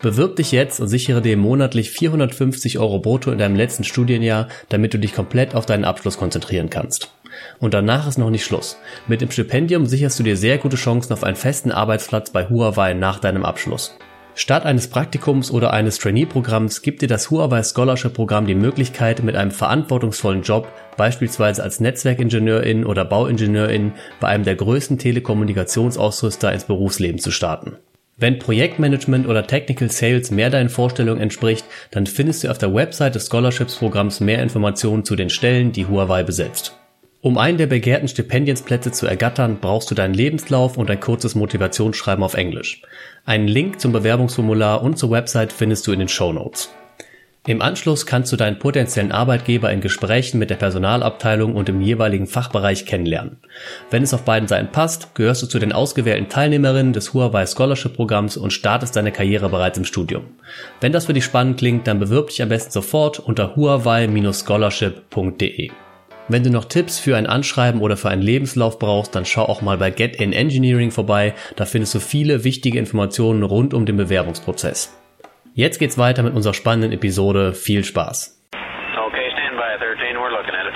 Bewirb 0.01 0.35
dich 0.35 0.51
jetzt 0.51 0.81
und 0.81 0.89
sichere 0.89 1.21
dir 1.21 1.37
monatlich 1.37 1.89
450 1.91 2.79
Euro 2.79 2.99
brutto 2.99 3.31
in 3.31 3.37
deinem 3.37 3.55
letzten 3.55 3.85
Studienjahr, 3.85 4.49
damit 4.67 4.93
du 4.93 4.97
dich 4.97 5.13
komplett 5.13 5.55
auf 5.55 5.65
deinen 5.65 5.85
Abschluss 5.85 6.17
konzentrieren 6.17 6.69
kannst. 6.69 7.13
Und 7.59 7.73
danach 7.73 8.07
ist 8.07 8.17
noch 8.17 8.29
nicht 8.29 8.43
Schluss. 8.43 8.77
Mit 9.07 9.21
dem 9.21 9.31
Stipendium 9.31 9.85
sicherst 9.85 10.19
du 10.19 10.23
dir 10.23 10.37
sehr 10.37 10.57
gute 10.57 10.77
Chancen 10.77 11.13
auf 11.13 11.23
einen 11.23 11.35
festen 11.35 11.71
Arbeitsplatz 11.71 12.31
bei 12.31 12.49
Huawei 12.49 12.93
nach 12.93 13.19
deinem 13.19 13.45
Abschluss. 13.45 13.95
Statt 14.35 14.65
eines 14.65 14.87
Praktikums 14.87 15.51
oder 15.51 15.73
eines 15.73 15.97
Trainee-Programms 15.97 16.81
gibt 16.81 17.01
dir 17.01 17.09
das 17.09 17.29
Huawei 17.29 17.61
Scholarship 17.61 18.13
Programm 18.13 18.47
die 18.47 18.55
Möglichkeit, 18.55 19.21
mit 19.21 19.35
einem 19.35 19.51
verantwortungsvollen 19.51 20.43
Job, 20.43 20.69
beispielsweise 20.95 21.61
als 21.61 21.81
Netzwerkingenieurin 21.81 22.85
oder 22.85 23.03
Bauingenieurin, 23.03 23.93
bei 24.21 24.29
einem 24.29 24.45
der 24.45 24.55
größten 24.55 24.97
Telekommunikationsausrüster 24.97 26.53
ins 26.53 26.63
Berufsleben 26.63 27.19
zu 27.19 27.31
starten. 27.31 27.79
Wenn 28.15 28.39
Projektmanagement 28.39 29.27
oder 29.27 29.47
Technical 29.47 29.89
Sales 29.89 30.31
mehr 30.31 30.49
deinen 30.49 30.69
Vorstellungen 30.69 31.21
entspricht, 31.21 31.65
dann 31.91 32.05
findest 32.05 32.43
du 32.43 32.49
auf 32.49 32.57
der 32.57 32.73
Website 32.73 33.15
des 33.15 33.27
Scholarships-Programms 33.27 34.19
mehr 34.19 34.41
Informationen 34.43 35.05
zu 35.05 35.15
den 35.17 35.29
Stellen, 35.29 35.71
die 35.71 35.85
Huawei 35.85 36.23
besetzt. 36.23 36.77
Um 37.21 37.37
einen 37.37 37.57
der 37.57 37.67
begehrten 37.67 38.07
Stipendiensplätze 38.07 38.93
zu 38.93 39.05
ergattern, 39.05 39.57
brauchst 39.59 39.91
du 39.91 39.95
deinen 39.95 40.13
Lebenslauf 40.13 40.77
und 40.77 40.89
ein 40.89 41.01
kurzes 41.01 41.35
Motivationsschreiben 41.35 42.23
auf 42.23 42.33
Englisch. 42.33 42.81
Einen 43.25 43.49
Link 43.49 43.81
zum 43.81 43.91
Bewerbungsformular 43.91 44.81
und 44.81 44.97
zur 44.97 45.11
Website 45.11 45.51
findest 45.51 45.85
du 45.85 45.91
in 45.91 45.99
den 45.99 46.07
Show 46.07 46.31
Notes. 46.31 46.73
Im 47.45 47.61
Anschluss 47.61 48.05
kannst 48.05 48.31
du 48.31 48.37
deinen 48.37 48.59
potenziellen 48.59 49.11
Arbeitgeber 49.11 49.69
in 49.71 49.81
Gesprächen 49.81 50.39
mit 50.39 50.49
der 50.49 50.55
Personalabteilung 50.55 51.55
und 51.55 51.67
im 51.67 51.81
jeweiligen 51.81 52.27
Fachbereich 52.27 52.85
kennenlernen. 52.85 53.39
Wenn 53.89 54.03
es 54.03 54.13
auf 54.13 54.23
beiden 54.23 54.47
Seiten 54.47 54.71
passt, 54.71 55.13
gehörst 55.13 55.41
du 55.41 55.47
zu 55.47 55.59
den 55.59 55.73
ausgewählten 55.73 56.29
Teilnehmerinnen 56.29 56.93
des 56.93 57.13
Huawei 57.13 57.45
Scholarship 57.45 57.95
Programms 57.95 58.37
und 58.37 58.53
startest 58.53 58.95
deine 58.95 59.11
Karriere 59.11 59.49
bereits 59.49 59.77
im 59.77 59.83
Studium. 59.83 60.23
Wenn 60.79 60.93
das 60.93 61.07
für 61.07 61.13
dich 61.13 61.25
spannend 61.25 61.57
klingt, 61.57 61.85
dann 61.87 61.99
bewirb 61.99 62.27
dich 62.27 62.41
am 62.41 62.47
besten 62.49 62.71
sofort 62.71 63.19
unter 63.19 63.57
huawei-scholarship.de. 63.57 65.71
Wenn 66.31 66.43
du 66.43 66.51
noch 66.51 66.65
Tipps 66.65 66.99
für 66.99 67.17
ein 67.17 67.25
Anschreiben 67.25 67.81
oder 67.81 67.97
für 67.97 68.09
einen 68.09 68.21
Lebenslauf 68.21 68.77
brauchst, 68.77 69.15
dann 69.15 69.25
schau 69.25 69.45
auch 69.45 69.63
mal 69.63 69.79
bei 69.79 69.89
Get 69.89 70.17
in 70.17 70.31
Engineering 70.31 70.91
vorbei, 70.91 71.33
da 71.55 71.65
findest 71.65 71.95
du 71.95 71.99
viele 71.99 72.43
wichtige 72.43 72.77
Informationen 72.77 73.41
rund 73.41 73.73
um 73.73 73.87
den 73.87 73.97
Bewerbungsprozess. 73.97 74.95
Jetzt 75.55 75.79
geht's 75.79 75.97
weiter 75.97 76.21
mit 76.21 76.35
unserer 76.35 76.53
spannenden 76.53 76.91
Episode. 76.91 77.53
Viel 77.53 77.83
Spaß. 77.83 78.47
Okay, 78.51 79.31
stand 79.33 79.57
by 79.57 79.83
13, 79.83 80.17
we're 80.17 80.29
looking 80.29 80.53
at 80.53 80.67
it. 80.67 80.75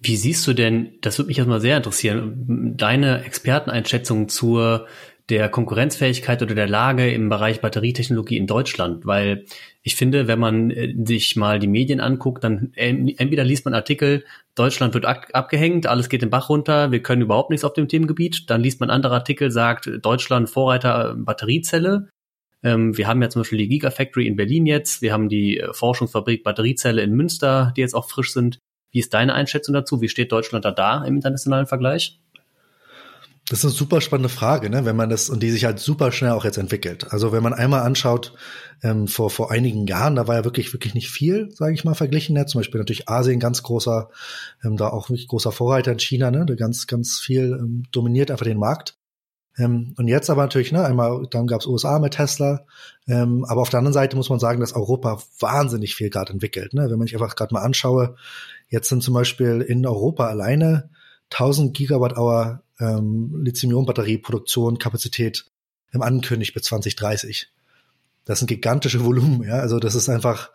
Wie 0.00 0.16
siehst 0.16 0.46
du 0.46 0.54
denn, 0.54 0.94
das 1.02 1.18
würde 1.18 1.28
mich 1.28 1.36
erstmal 1.36 1.60
sehr 1.60 1.76
interessieren, 1.76 2.72
deine 2.74 3.22
Experteneinschätzung 3.22 4.30
zur 4.30 4.86
der 5.28 5.48
Konkurrenzfähigkeit 5.48 6.40
oder 6.42 6.54
der 6.54 6.68
Lage 6.68 7.10
im 7.10 7.28
Bereich 7.28 7.60
Batterietechnologie 7.60 8.36
in 8.36 8.46
Deutschland, 8.46 9.06
weil 9.06 9.44
ich 9.82 9.96
finde, 9.96 10.28
wenn 10.28 10.38
man 10.38 10.70
äh, 10.70 10.94
sich 11.04 11.34
mal 11.36 11.58
die 11.58 11.66
Medien 11.66 12.00
anguckt, 12.00 12.44
dann 12.44 12.72
entweder 12.74 13.42
liest 13.44 13.64
man 13.64 13.74
Artikel, 13.74 14.24
Deutschland 14.54 14.94
wird 14.94 15.04
abgehängt, 15.04 15.86
alles 15.86 16.08
geht 16.08 16.22
den 16.22 16.30
Bach 16.30 16.48
runter, 16.48 16.92
wir 16.92 17.02
können 17.02 17.22
überhaupt 17.22 17.50
nichts 17.50 17.64
auf 17.64 17.72
dem 17.72 17.88
Themengebiet, 17.88 18.48
dann 18.50 18.62
liest 18.62 18.80
man 18.80 18.90
andere 18.90 19.14
Artikel, 19.14 19.50
sagt 19.50 19.90
Deutschland 20.02 20.48
Vorreiter 20.48 21.16
Batteriezelle 21.16 22.08
ähm, 22.62 22.96
wir 22.96 23.06
haben 23.06 23.22
ja 23.22 23.28
zum 23.28 23.40
Beispiel 23.40 23.58
die 23.58 23.68
Gigafactory 23.68 24.26
in 24.26 24.36
Berlin 24.36 24.66
jetzt, 24.66 25.02
wir 25.02 25.12
haben 25.12 25.28
die 25.28 25.60
äh, 25.60 25.72
Forschungsfabrik 25.72 26.42
Batteriezelle 26.42 27.02
in 27.02 27.12
Münster, 27.12 27.72
die 27.76 27.80
jetzt 27.80 27.94
auch 27.94 28.08
frisch 28.08 28.32
sind. 28.32 28.58
Wie 28.92 28.98
ist 28.98 29.14
deine 29.14 29.34
Einschätzung 29.34 29.74
dazu? 29.74 30.00
Wie 30.00 30.08
steht 30.08 30.32
Deutschland 30.32 30.64
da 30.64 30.72
da 30.72 31.04
im 31.04 31.16
internationalen 31.16 31.66
Vergleich? 31.66 32.18
Das 33.48 33.60
ist 33.60 33.64
eine 33.64 33.74
super 33.74 34.00
spannende 34.00 34.28
Frage, 34.28 34.70
ne? 34.70 34.84
wenn 34.84 34.96
man 34.96 35.08
das 35.08 35.30
und 35.30 35.40
die 35.40 35.52
sich 35.52 35.64
halt 35.64 35.78
super 35.78 36.10
schnell 36.10 36.32
auch 36.32 36.44
jetzt 36.44 36.58
entwickelt. 36.58 37.12
Also 37.12 37.30
wenn 37.30 37.44
man 37.44 37.54
einmal 37.54 37.82
anschaut, 37.82 38.34
ähm, 38.82 39.06
vor 39.06 39.30
vor 39.30 39.52
einigen 39.52 39.86
Jahren, 39.86 40.16
da 40.16 40.26
war 40.26 40.34
ja 40.34 40.44
wirklich 40.44 40.72
wirklich 40.72 40.94
nicht 40.94 41.10
viel, 41.10 41.50
sage 41.52 41.72
ich 41.72 41.84
mal, 41.84 41.94
verglichen. 41.94 42.34
Ne? 42.34 42.46
Zum 42.46 42.58
Beispiel 42.58 42.80
natürlich 42.80 43.08
Asien 43.08 43.38
ganz 43.38 43.62
großer, 43.62 44.10
ähm, 44.64 44.76
da 44.76 44.88
auch 44.88 45.10
wirklich 45.10 45.28
großer 45.28 45.52
Vorreiter 45.52 45.92
in 45.92 46.00
China, 46.00 46.32
ne? 46.32 46.44
der 46.44 46.56
ganz 46.56 46.88
ganz 46.88 47.20
viel 47.20 47.52
ähm, 47.52 47.84
dominiert 47.92 48.32
einfach 48.32 48.46
den 48.46 48.58
Markt. 48.58 48.98
Ähm, 49.58 49.94
und 49.96 50.08
jetzt 50.08 50.28
aber 50.28 50.42
natürlich, 50.42 50.72
ne, 50.72 50.84
einmal, 50.84 51.26
dann 51.30 51.46
gab's 51.46 51.66
USA 51.66 51.98
mit 51.98 52.14
Tesla, 52.14 52.66
ähm, 53.06 53.44
aber 53.46 53.62
auf 53.62 53.70
der 53.70 53.78
anderen 53.78 53.94
Seite 53.94 54.16
muss 54.16 54.28
man 54.28 54.38
sagen, 54.38 54.60
dass 54.60 54.74
Europa 54.74 55.22
wahnsinnig 55.40 55.94
viel 55.94 56.10
gerade 56.10 56.32
entwickelt. 56.32 56.74
Ne? 56.74 56.90
Wenn 56.90 56.98
man 56.98 57.06
sich 57.06 57.14
einfach 57.14 57.36
gerade 57.36 57.54
mal 57.54 57.62
anschaue, 57.62 58.16
jetzt 58.68 58.88
sind 58.88 59.02
zum 59.02 59.14
Beispiel 59.14 59.62
in 59.62 59.86
Europa 59.86 60.26
alleine 60.26 60.90
1000 61.30 61.74
Gigawatt-Hour 61.74 62.62
ähm, 62.80 63.42
Lithium-Ionen-Batterie-Produktion, 63.42 64.78
Kapazität 64.78 65.46
im 65.92 66.02
Ankündigt 66.02 66.54
bis 66.54 66.64
2030. 66.64 67.48
Das 68.24 68.40
sind 68.40 68.48
gigantische 68.48 69.04
Volumen, 69.04 69.42
ja. 69.44 69.54
Also 69.54 69.78
das 69.78 69.94
ist 69.94 70.08
einfach 70.08 70.50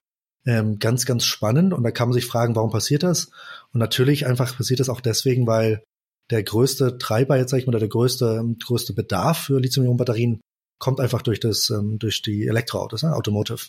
ähm, 0.45 0.79
ganz, 0.79 1.05
ganz 1.05 1.25
spannend 1.25 1.73
und 1.73 1.83
da 1.83 1.91
kann 1.91 2.09
man 2.09 2.13
sich 2.13 2.25
fragen, 2.25 2.55
warum 2.55 2.71
passiert 2.71 3.03
das? 3.03 3.31
Und 3.73 3.79
natürlich 3.79 4.25
einfach 4.25 4.55
passiert 4.55 4.79
das 4.79 4.89
auch 4.89 5.01
deswegen, 5.01 5.47
weil 5.47 5.83
der 6.29 6.43
größte 6.43 6.97
Treiber 6.97 7.37
jetzt 7.37 7.51
sag 7.51 7.59
ich 7.59 7.67
mal, 7.67 7.77
der 7.77 7.87
größte 7.87 8.43
größte 8.63 8.93
Bedarf 8.93 9.37
für 9.45 9.59
Lithium-Ionen-Batterien 9.59 10.41
kommt 10.79 10.99
einfach 10.99 11.21
durch 11.21 11.39
das 11.39 11.69
ähm, 11.69 11.99
durch 11.99 12.21
die 12.21 12.47
Elektroautos, 12.47 13.03
ne? 13.03 13.15
Automotive. 13.15 13.67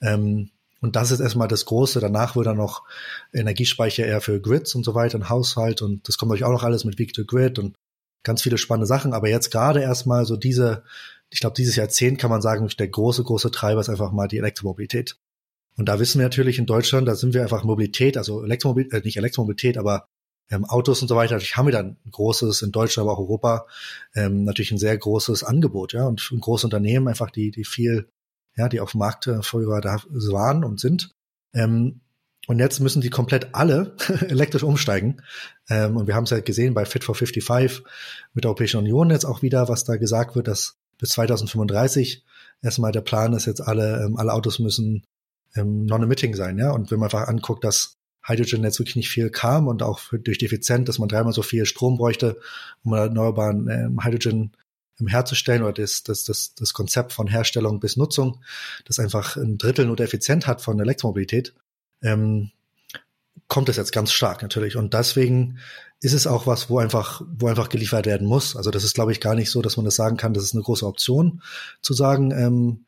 Ähm, 0.00 0.50
und 0.80 0.96
das 0.96 1.10
ist 1.10 1.20
erstmal 1.20 1.48
das 1.48 1.66
Große. 1.66 2.00
Danach 2.00 2.36
wird 2.36 2.46
dann 2.46 2.56
noch 2.56 2.84
Energiespeicher 3.32 4.06
eher 4.06 4.20
für 4.20 4.40
Grids 4.40 4.74
und 4.74 4.84
so 4.84 4.94
weiter, 4.94 5.18
ein 5.18 5.28
Haushalt. 5.28 5.82
Und 5.82 6.08
das 6.08 6.16
kommt 6.16 6.32
euch 6.32 6.44
auch 6.44 6.52
noch 6.52 6.62
alles 6.62 6.84
mit 6.84 6.98
Vehicle 6.98 7.26
Grid 7.26 7.58
und 7.58 7.74
ganz 8.22 8.42
viele 8.42 8.58
spannende 8.58 8.86
Sachen. 8.86 9.12
Aber 9.12 9.28
jetzt 9.28 9.50
gerade 9.50 9.82
erstmal 9.82 10.26
so 10.26 10.36
diese, 10.36 10.84
ich 11.30 11.40
glaube, 11.40 11.54
dieses 11.56 11.76
Jahrzehnt 11.76 12.18
kann 12.18 12.30
man 12.30 12.42
sagen, 12.42 12.68
der 12.78 12.88
große, 12.88 13.24
große 13.24 13.50
Treiber 13.50 13.80
ist 13.80 13.88
einfach 13.88 14.12
mal 14.12 14.28
die 14.28 14.38
Elektromobilität. 14.38 15.16
Und 15.76 15.88
da 15.88 15.98
wissen 15.98 16.18
wir 16.18 16.26
natürlich 16.26 16.58
in 16.58 16.66
Deutschland, 16.66 17.08
da 17.08 17.14
sind 17.14 17.32
wir 17.32 17.42
einfach 17.42 17.64
Mobilität, 17.64 18.16
also 18.16 18.42
Elektromobilität, 18.42 19.02
äh, 19.02 19.04
nicht 19.04 19.16
Elektromobilität, 19.16 19.78
aber 19.78 20.06
ähm, 20.50 20.64
Autos 20.64 21.00
und 21.00 21.08
so 21.08 21.16
weiter. 21.16 21.34
Natürlich 21.34 21.56
haben 21.56 21.66
wir 21.66 21.72
dann 21.72 21.96
ein 22.04 22.10
großes, 22.10 22.62
in 22.62 22.72
Deutschland, 22.72 23.08
aber 23.08 23.16
auch 23.16 23.22
Europa, 23.22 23.66
ähm, 24.14 24.44
natürlich 24.44 24.72
ein 24.72 24.78
sehr 24.78 24.98
großes 24.98 25.44
Angebot, 25.44 25.92
ja, 25.92 26.06
und 26.06 26.30
ein 26.32 26.40
großes 26.40 26.64
Unternehmen 26.64 27.08
einfach, 27.08 27.30
die, 27.30 27.50
die 27.50 27.64
viel 27.64 28.08
ja, 28.56 28.68
die 28.68 28.80
auf 28.80 28.92
dem 28.92 28.98
Markt 28.98 29.26
äh, 29.26 29.42
früher 29.42 29.80
da 29.80 30.02
waren 30.10 30.64
und 30.64 30.80
sind. 30.80 31.14
Ähm, 31.54 32.00
und 32.46 32.58
jetzt 32.58 32.80
müssen 32.80 33.00
die 33.00 33.10
komplett 33.10 33.54
alle 33.54 33.94
elektrisch 34.28 34.62
umsteigen. 34.62 35.22
Ähm, 35.68 35.96
und 35.96 36.06
wir 36.06 36.14
haben 36.14 36.24
es 36.24 36.30
ja 36.30 36.40
gesehen 36.40 36.74
bei 36.74 36.84
Fit 36.84 37.04
for 37.04 37.14
55 37.14 37.84
mit 38.32 38.44
der 38.44 38.50
Europäischen 38.50 38.78
Union 38.78 39.10
jetzt 39.10 39.24
auch 39.24 39.42
wieder, 39.42 39.68
was 39.68 39.84
da 39.84 39.96
gesagt 39.96 40.36
wird, 40.36 40.48
dass 40.48 40.76
bis 40.98 41.10
2035 41.10 42.24
erstmal 42.62 42.92
der 42.92 43.02
Plan 43.02 43.32
ist, 43.32 43.46
jetzt 43.46 43.60
alle, 43.60 44.04
ähm, 44.04 44.16
alle 44.16 44.32
Autos 44.32 44.58
müssen 44.58 45.04
ähm, 45.54 45.84
non-emitting 45.86 46.34
sein. 46.34 46.58
Ja? 46.58 46.72
Und 46.72 46.90
wenn 46.90 46.98
man 46.98 47.06
einfach 47.06 47.28
anguckt, 47.28 47.64
dass 47.64 47.96
Hydrogen 48.22 48.64
jetzt 48.64 48.78
wirklich 48.78 48.96
nicht 48.96 49.08
viel 49.08 49.30
kam 49.30 49.66
und 49.66 49.82
auch 49.82 50.00
durch 50.12 50.38
die 50.38 50.44
Effizienz, 50.44 50.86
dass 50.86 50.98
man 50.98 51.08
dreimal 51.08 51.32
so 51.32 51.42
viel 51.42 51.64
Strom 51.64 51.96
bräuchte, 51.96 52.38
um 52.82 52.92
erneuerbaren 52.92 53.68
ähm, 53.68 54.04
Hydrogen 54.04 54.52
herzustellen 55.06 55.62
oder 55.62 55.72
das, 55.72 56.02
das, 56.02 56.24
das, 56.24 56.54
das 56.54 56.74
Konzept 56.74 57.12
von 57.12 57.26
Herstellung 57.26 57.80
bis 57.80 57.96
Nutzung, 57.96 58.42
das 58.84 58.98
einfach 58.98 59.36
ein 59.36 59.56
Drittel 59.56 59.86
nur 59.86 59.98
Effizient 59.98 60.46
hat 60.46 60.60
von 60.60 60.78
Elektromobilität, 60.78 61.54
ähm, 62.02 62.50
kommt 63.48 63.68
es 63.68 63.76
jetzt 63.76 63.92
ganz 63.92 64.12
stark 64.12 64.42
natürlich. 64.42 64.76
Und 64.76 64.94
deswegen 64.94 65.58
ist 66.00 66.14
es 66.14 66.26
auch 66.26 66.46
was, 66.46 66.70
wo 66.70 66.78
einfach, 66.78 67.22
wo 67.26 67.48
einfach 67.48 67.68
geliefert 67.68 68.06
werden 68.06 68.26
muss. 68.26 68.56
Also 68.56 68.70
das 68.70 68.84
ist, 68.84 68.94
glaube 68.94 69.12
ich, 69.12 69.20
gar 69.20 69.34
nicht 69.34 69.50
so, 69.50 69.60
dass 69.60 69.76
man 69.76 69.84
das 69.84 69.96
sagen 69.96 70.16
kann, 70.16 70.32
das 70.32 70.44
ist 70.44 70.54
eine 70.54 70.62
große 70.62 70.86
Option 70.86 71.42
zu 71.82 71.92
sagen, 71.92 72.30
ähm, 72.30 72.86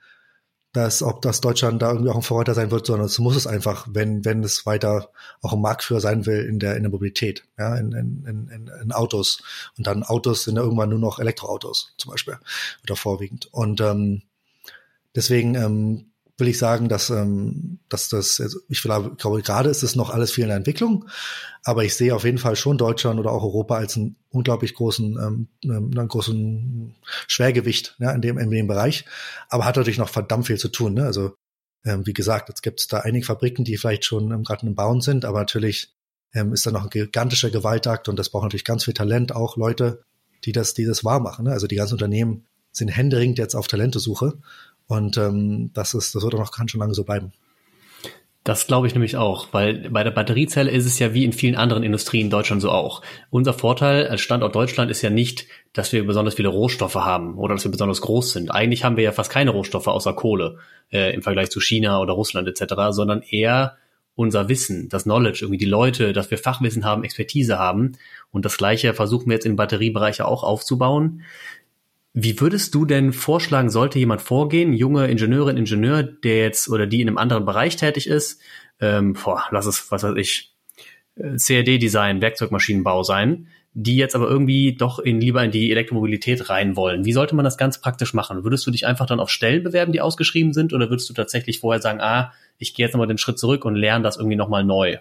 dass 0.73 1.03
ob 1.03 1.21
das 1.21 1.43
Deutschland 1.43 1.83
da 1.83 1.91
irgendwie 1.91 2.11
auch 2.11 2.17
ein 2.17 2.23
Vorreiter 2.23 2.55
sein 2.55 2.71
wird, 2.71 2.87
sondern 2.87 3.07
es 3.07 3.19
muss 3.19 3.37
es 3.37 3.47
einfach, 3.47 3.87
wenn 3.91 4.25
wenn 4.25 4.43
es 4.43 4.65
weiter 4.65 5.11
auch 5.43 5.53
ein 5.53 5.61
Marktführer 5.61 6.01
sein 6.01 6.25
will 6.25 6.47
in 6.47 6.59
der 6.59 6.77
in 6.77 6.83
der 6.83 6.91
Mobilität, 6.91 7.45
ja, 7.59 7.77
in, 7.77 7.93
in, 7.93 8.25
in, 8.51 8.71
in 8.83 8.93
Autos 8.93 9.43
und 9.77 9.87
dann 9.87 10.03
Autos 10.03 10.45
sind 10.45 10.57
ja 10.57 10.63
irgendwann 10.63 10.89
nur 10.89 10.99
noch 10.99 11.19
Elektroautos 11.19 11.95
zum 11.99 12.11
Beispiel 12.11 12.39
oder 12.85 12.97
vorwiegend 12.97 13.53
und 13.53 13.83
ähm, 13.83 14.23
deswegen 15.15 15.55
ähm, 15.57 16.12
will 16.39 16.49
ich 16.49 16.59
sagen, 16.59 16.89
dass, 16.89 17.11
ähm, 17.11 17.79
dass 17.89 18.09
das, 18.09 18.41
ich 18.69 18.83
glaube, 18.83 19.17
gerade 19.17 19.71
ist 19.71 19.83
es 19.83 19.97
noch 19.97 20.11
alles 20.11 20.33
viel 20.33 20.45
in 20.45 20.49
der 20.49 20.57
Entwicklung, 20.57 21.07
aber 21.63 21.85
ich 21.85 21.95
sehe 21.95 22.15
auf 22.15 22.25
jeden 22.25 22.39
Fall 22.39 22.57
schon 22.57 22.79
Deutschland 22.79 23.21
oder 23.21 23.33
auch 23.33 23.43
Europa 23.43 23.77
als 23.77 23.97
einen 23.97 24.17
unglaublich 24.31 24.75
großen, 24.75 25.19
ähm, 25.21 25.49
ähm, 25.65 25.91
einen 25.97 26.09
großen 26.09 26.95
Schwergewicht 27.29 27.97
ja, 27.99 28.11
in, 28.13 28.23
dem, 28.23 28.39
in 28.39 28.51
dem 28.51 28.67
Bereich, 28.67 29.05
aber 29.49 29.65
hat 29.65 29.77
natürlich 29.77 29.99
noch 29.99 30.09
verdammt 30.09 30.47
viel 30.47 30.59
zu 30.59 30.69
tun. 30.69 30.95
Ne? 30.95 31.05
Also 31.05 31.37
ähm, 31.85 32.07
wie 32.07 32.15
gesagt, 32.15 32.49
jetzt 32.49 32.63
gibt 32.63 32.81
es 32.81 32.87
da 32.87 33.01
einige 33.01 33.27
Fabriken, 33.27 33.65
die 33.65 33.77
vielleicht 33.77 34.05
schon 34.05 34.31
ähm, 34.33 34.45
gerade 34.45 34.67
im 34.67 34.75
Bauen 34.75 35.01
sind, 35.01 35.25
aber 35.25 35.41
natürlich 35.41 35.95
ähm, 36.35 36.53
ist 36.53 36.67
da 36.67 36.71
noch 36.71 36.85
ein 36.85 36.91
gigantischer 36.91 37.51
Gewaltakt 37.51 38.09
und 38.09 38.19
das 38.19 38.31
braucht 38.31 38.45
natürlich 38.45 38.65
ganz 38.65 38.85
viel 38.85 38.95
Talent, 38.95 39.35
auch 39.35 39.57
Leute, 39.57 40.03
die 40.45 40.53
das, 40.53 40.75
die 40.75 40.85
das 40.85 41.05
wahr 41.05 41.21
machen. 41.21 41.45
Ne? 41.45 41.53
Also 41.53 41.67
die 41.67 41.77
ganzen 41.77 41.95
Unternehmen 41.95 42.47
sind 42.73 42.89
händeringend 42.89 43.39
jetzt 43.39 43.55
auf 43.55 43.69
Talentesuche 43.69 44.39
und 44.93 45.17
ähm, 45.17 45.71
das 45.73 45.95
ist, 45.95 46.15
das 46.15 46.23
wird 46.23 46.35
auch 46.35 46.39
noch 46.39 46.53
kann 46.53 46.69
schon 46.69 46.81
lange 46.81 46.95
so 46.95 47.05
bleiben. 47.05 47.33
Das 48.45 48.67
glaube 48.67 48.89
ich 48.89 48.93
nämlich 48.93 49.17
auch, 49.17 49.49
weil 49.53 49.89
bei 49.91 50.03
der 50.03 50.11
Batteriezelle 50.11 50.71
ist 50.71 50.85
es 50.85 50.99
ja 50.99 51.15
wie 51.15 51.25
in 51.25 51.33
vielen 51.33 51.55
anderen 51.55 51.85
Industrien 51.85 52.25
in 52.25 52.31
Deutschland 52.31 52.61
so 52.61 52.71
auch. 52.71 53.01
Unser 53.31 53.55
Vorteil 53.55 54.09
als 54.09 54.21
Standort 54.21 54.55
Deutschland 54.57 54.91
ist 54.91 55.01
ja 55.01 55.11
nicht, 55.11 55.47
dass 55.73 55.93
wir 55.93 56.05
besonders 56.05 56.35
viele 56.35 56.49
Rohstoffe 56.49 56.97
haben 56.97 57.39
oder 57.39 57.55
dass 57.55 57.65
wir 57.65 57.71
besonders 57.71 58.01
groß 58.01 58.33
sind. 58.33 58.51
Eigentlich 58.51 58.83
haben 58.83 58.97
wir 58.97 59.05
ja 59.05 59.13
fast 59.13 59.31
keine 59.31 59.53
Rohstoffe 59.53 59.87
außer 59.87 60.13
Kohle 60.15 60.59
äh, 60.91 61.15
im 61.15 61.23
Vergleich 61.23 61.51
zu 61.51 61.61
China 61.61 62.01
oder 62.01 62.15
Russland 62.15 62.49
etc., 62.49 62.75
sondern 62.91 63.23
eher 63.23 63.77
unser 64.15 64.49
Wissen, 64.49 64.89
das 64.89 65.05
Knowledge, 65.05 65.39
irgendwie 65.43 65.59
die 65.59 65.65
Leute, 65.65 66.13
dass 66.13 66.31
wir 66.31 66.37
Fachwissen 66.37 66.85
haben, 66.85 67.05
Expertise 67.05 67.59
haben. 67.59 67.93
Und 68.31 68.45
das 68.45 68.59
Gleiche 68.59 68.93
versuchen 68.93 69.27
wir 69.27 69.35
jetzt 69.35 69.47
im 69.47 69.57
Batteriebereich 69.57 70.21
auch 70.21 70.43
aufzubauen. 70.43 71.23
Wie 72.15 72.39
würdest 72.41 72.75
du 72.75 72.85
denn 72.85 73.13
vorschlagen, 73.13 73.71
sollte 73.71 73.99
jemand 73.99 74.21
vorgehen, 74.21 74.75
junge 74.75 75.07
Ingenieurin, 75.07 75.57
Ingenieur, 75.57 76.03
der 76.03 76.39
jetzt 76.39 76.69
oder 76.69 76.87
die 76.87 77.01
in 77.01 77.09
einem 77.09 77.17
anderen 77.17 77.47
Bereich 77.47 77.77
tätig 77.77 78.07
ist, 78.07 78.41
ähm, 78.81 79.15
boah, 79.15 79.45
lass 79.51 79.65
es, 79.65 79.91
was 79.91 80.03
weiß 80.03 80.17
ich, 80.17 80.55
äh, 81.17 81.37
CAD-Design, 81.37 82.21
Werkzeugmaschinenbau 82.21 83.03
sein, 83.03 83.49
die 83.73 83.97
jetzt 83.97 84.15
aber 84.15 84.29
irgendwie 84.29 84.75
doch 84.77 84.99
in, 84.99 85.23
lieber 85.23 85.43
in 85.43 85.51
die 85.53 85.71
Elektromobilität 85.71 86.51
rein 86.51 86.77
wollen. 86.77 87.07
Wie 87.07 87.15
sollte 87.15 87.35
man 87.35 87.47
das 87.47 87.57
ganz 87.57 87.81
praktisch 87.81 88.13
machen? 88.13 88.45
Würdest 88.45 88.67
du 88.67 88.71
dich 88.71 88.87
einfach 88.87 89.07
dann 89.07 89.21
auf 89.21 89.31
Stellen 89.31 89.63
bewerben, 89.63 89.93
die 89.93 90.03
ausgeschrieben 90.03 90.53
sind, 90.53 90.75
oder 90.75 90.91
würdest 90.91 91.09
du 91.09 91.15
tatsächlich 91.15 91.61
vorher 91.61 91.81
sagen, 91.81 92.01
ah, 92.03 92.33
ich 92.59 92.75
gehe 92.75 92.85
jetzt 92.85 92.93
nochmal 92.93 93.09
den 93.09 93.19
Schritt 93.19 93.39
zurück 93.39 93.65
und 93.65 93.75
lerne 93.75 94.05
das 94.05 94.19
irgendwie 94.19 94.37
nochmal 94.37 94.65
neu? 94.65 94.99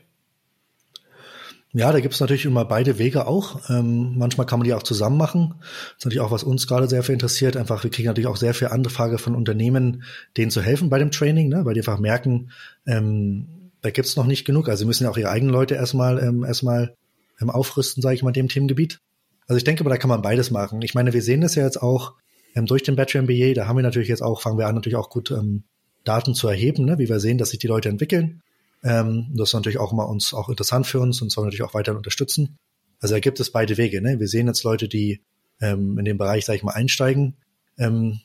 Ja, 1.74 1.92
da 1.94 2.02
gibt 2.02 2.14
es 2.14 2.20
natürlich 2.20 2.46
immer 2.46 2.66
beide 2.66 2.98
Wege 2.98 3.28
auch. 3.28 3.70
Ähm, 3.70 4.18
manchmal 4.18 4.46
kann 4.46 4.60
man 4.60 4.66
die 4.66 4.74
auch 4.74 4.84
zusammen 4.84 5.18
machen. 5.18 5.56
Das 5.60 6.00
ist 6.00 6.06
natürlich 6.06 6.20
auch, 6.20 6.32
was 6.32 6.44
uns 6.44 6.68
gerade 6.68 6.90
sehr 6.90 7.02
viel 7.04 7.14
interessiert. 7.14 7.56
Einfach, 7.56 7.84
wir 7.84 7.92
kriegen 7.92 8.08
natürlich 8.08 8.28
auch 8.28 8.36
sehr 8.36 8.54
viel 8.54 8.68
Anfrage 8.68 9.18
von 9.18 9.36
Unternehmen, 9.36 10.04
denen 10.36 10.52
zu 10.52 10.62
helfen 10.62 10.90
bei 10.90 11.00
dem 11.00 11.12
Training, 11.12 11.48
ne? 11.48 11.64
weil 11.64 11.74
die 11.74 11.80
einfach 11.80 12.00
merken, 12.00 12.52
ähm, 12.86 13.72
da 13.82 13.90
gibt's 13.90 14.18
noch 14.18 14.26
nicht 14.26 14.44
genug. 14.44 14.68
Also 14.68 14.82
sie 14.82 14.86
müssen 14.86 15.06
ja 15.06 15.10
auch 15.10 15.18
ihre 15.18 15.30
eigenen 15.30 15.54
Leute 15.54 15.76
erstmal 15.76 16.20
ähm, 16.20 16.44
erstmal 16.44 16.96
ähm, 17.40 17.50
aufrüsten, 17.50 18.02
sage 18.02 18.16
ich 18.16 18.24
mal, 18.24 18.30
in 18.30 18.34
dem 18.34 18.50
Themengebiet. 18.50 19.00
Also 19.48 19.58
ich 19.58 19.64
denke, 19.64 19.82
aber 19.82 19.90
da 19.90 19.98
kann 19.98 20.10
man 20.10 20.22
beides 20.22 20.52
machen. 20.52 20.82
Ich 20.82 20.94
meine, 20.94 21.14
wir 21.14 21.22
sehen 21.22 21.42
das 21.42 21.56
ja 21.56 21.64
jetzt 21.64 21.82
auch 21.82 22.14
ähm, 22.54 22.66
durch 22.66 22.84
den 22.84 22.98
Bachelor 22.98 23.24
MBA. 23.24 23.54
Da 23.54 23.68
haben 23.68 23.78
wir 23.78 23.84
natürlich 23.84 24.10
jetzt 24.10 24.22
auch, 24.22 24.42
fangen 24.42 24.58
wir 24.58 24.68
an, 24.68 24.76
natürlich 24.76 24.98
auch 24.98 25.10
gut 25.10 25.32
ähm, 25.32 25.64
Daten 26.04 26.34
zu 26.34 26.48
erheben, 26.50 26.86
ne? 26.86 26.98
wie 27.00 27.08
wir 27.08 27.20
sehen, 27.20 27.38
dass 27.38 27.52
sich 27.52 27.60
die 27.60 27.68
Leute 27.68 27.88
entwickeln. 27.90 28.42
Ähm, 28.84 29.28
das 29.34 29.50
ist 29.50 29.54
natürlich 29.54 29.80
auch 29.80 29.92
mal 29.94 30.04
uns 30.04 30.34
auch 30.34 30.50
interessant 30.50 30.88
für 30.88 31.00
uns 31.00 31.22
und 31.22 31.32
soll 31.32 31.46
natürlich 31.46 31.64
auch 31.64 31.74
weiter 31.74 31.96
unterstützen. 31.96 32.58
Also 33.00 33.16
da 33.16 33.20
gibt 33.20 33.40
es 33.40 33.52
beide 33.52 33.78
Wege. 33.78 34.02
Ne? 34.02 34.20
Wir 34.20 34.28
sehen 34.28 34.48
jetzt 34.48 34.64
Leute, 34.64 34.88
die 34.88 35.22
ähm, 35.60 35.98
in 35.98 36.06
den 36.06 36.18
Bereich, 36.18 36.46
sage 36.46 36.58
ich 36.58 36.64
mal, 36.64 36.74
einsteigen. 36.74 37.36
Ähm, 37.78 38.22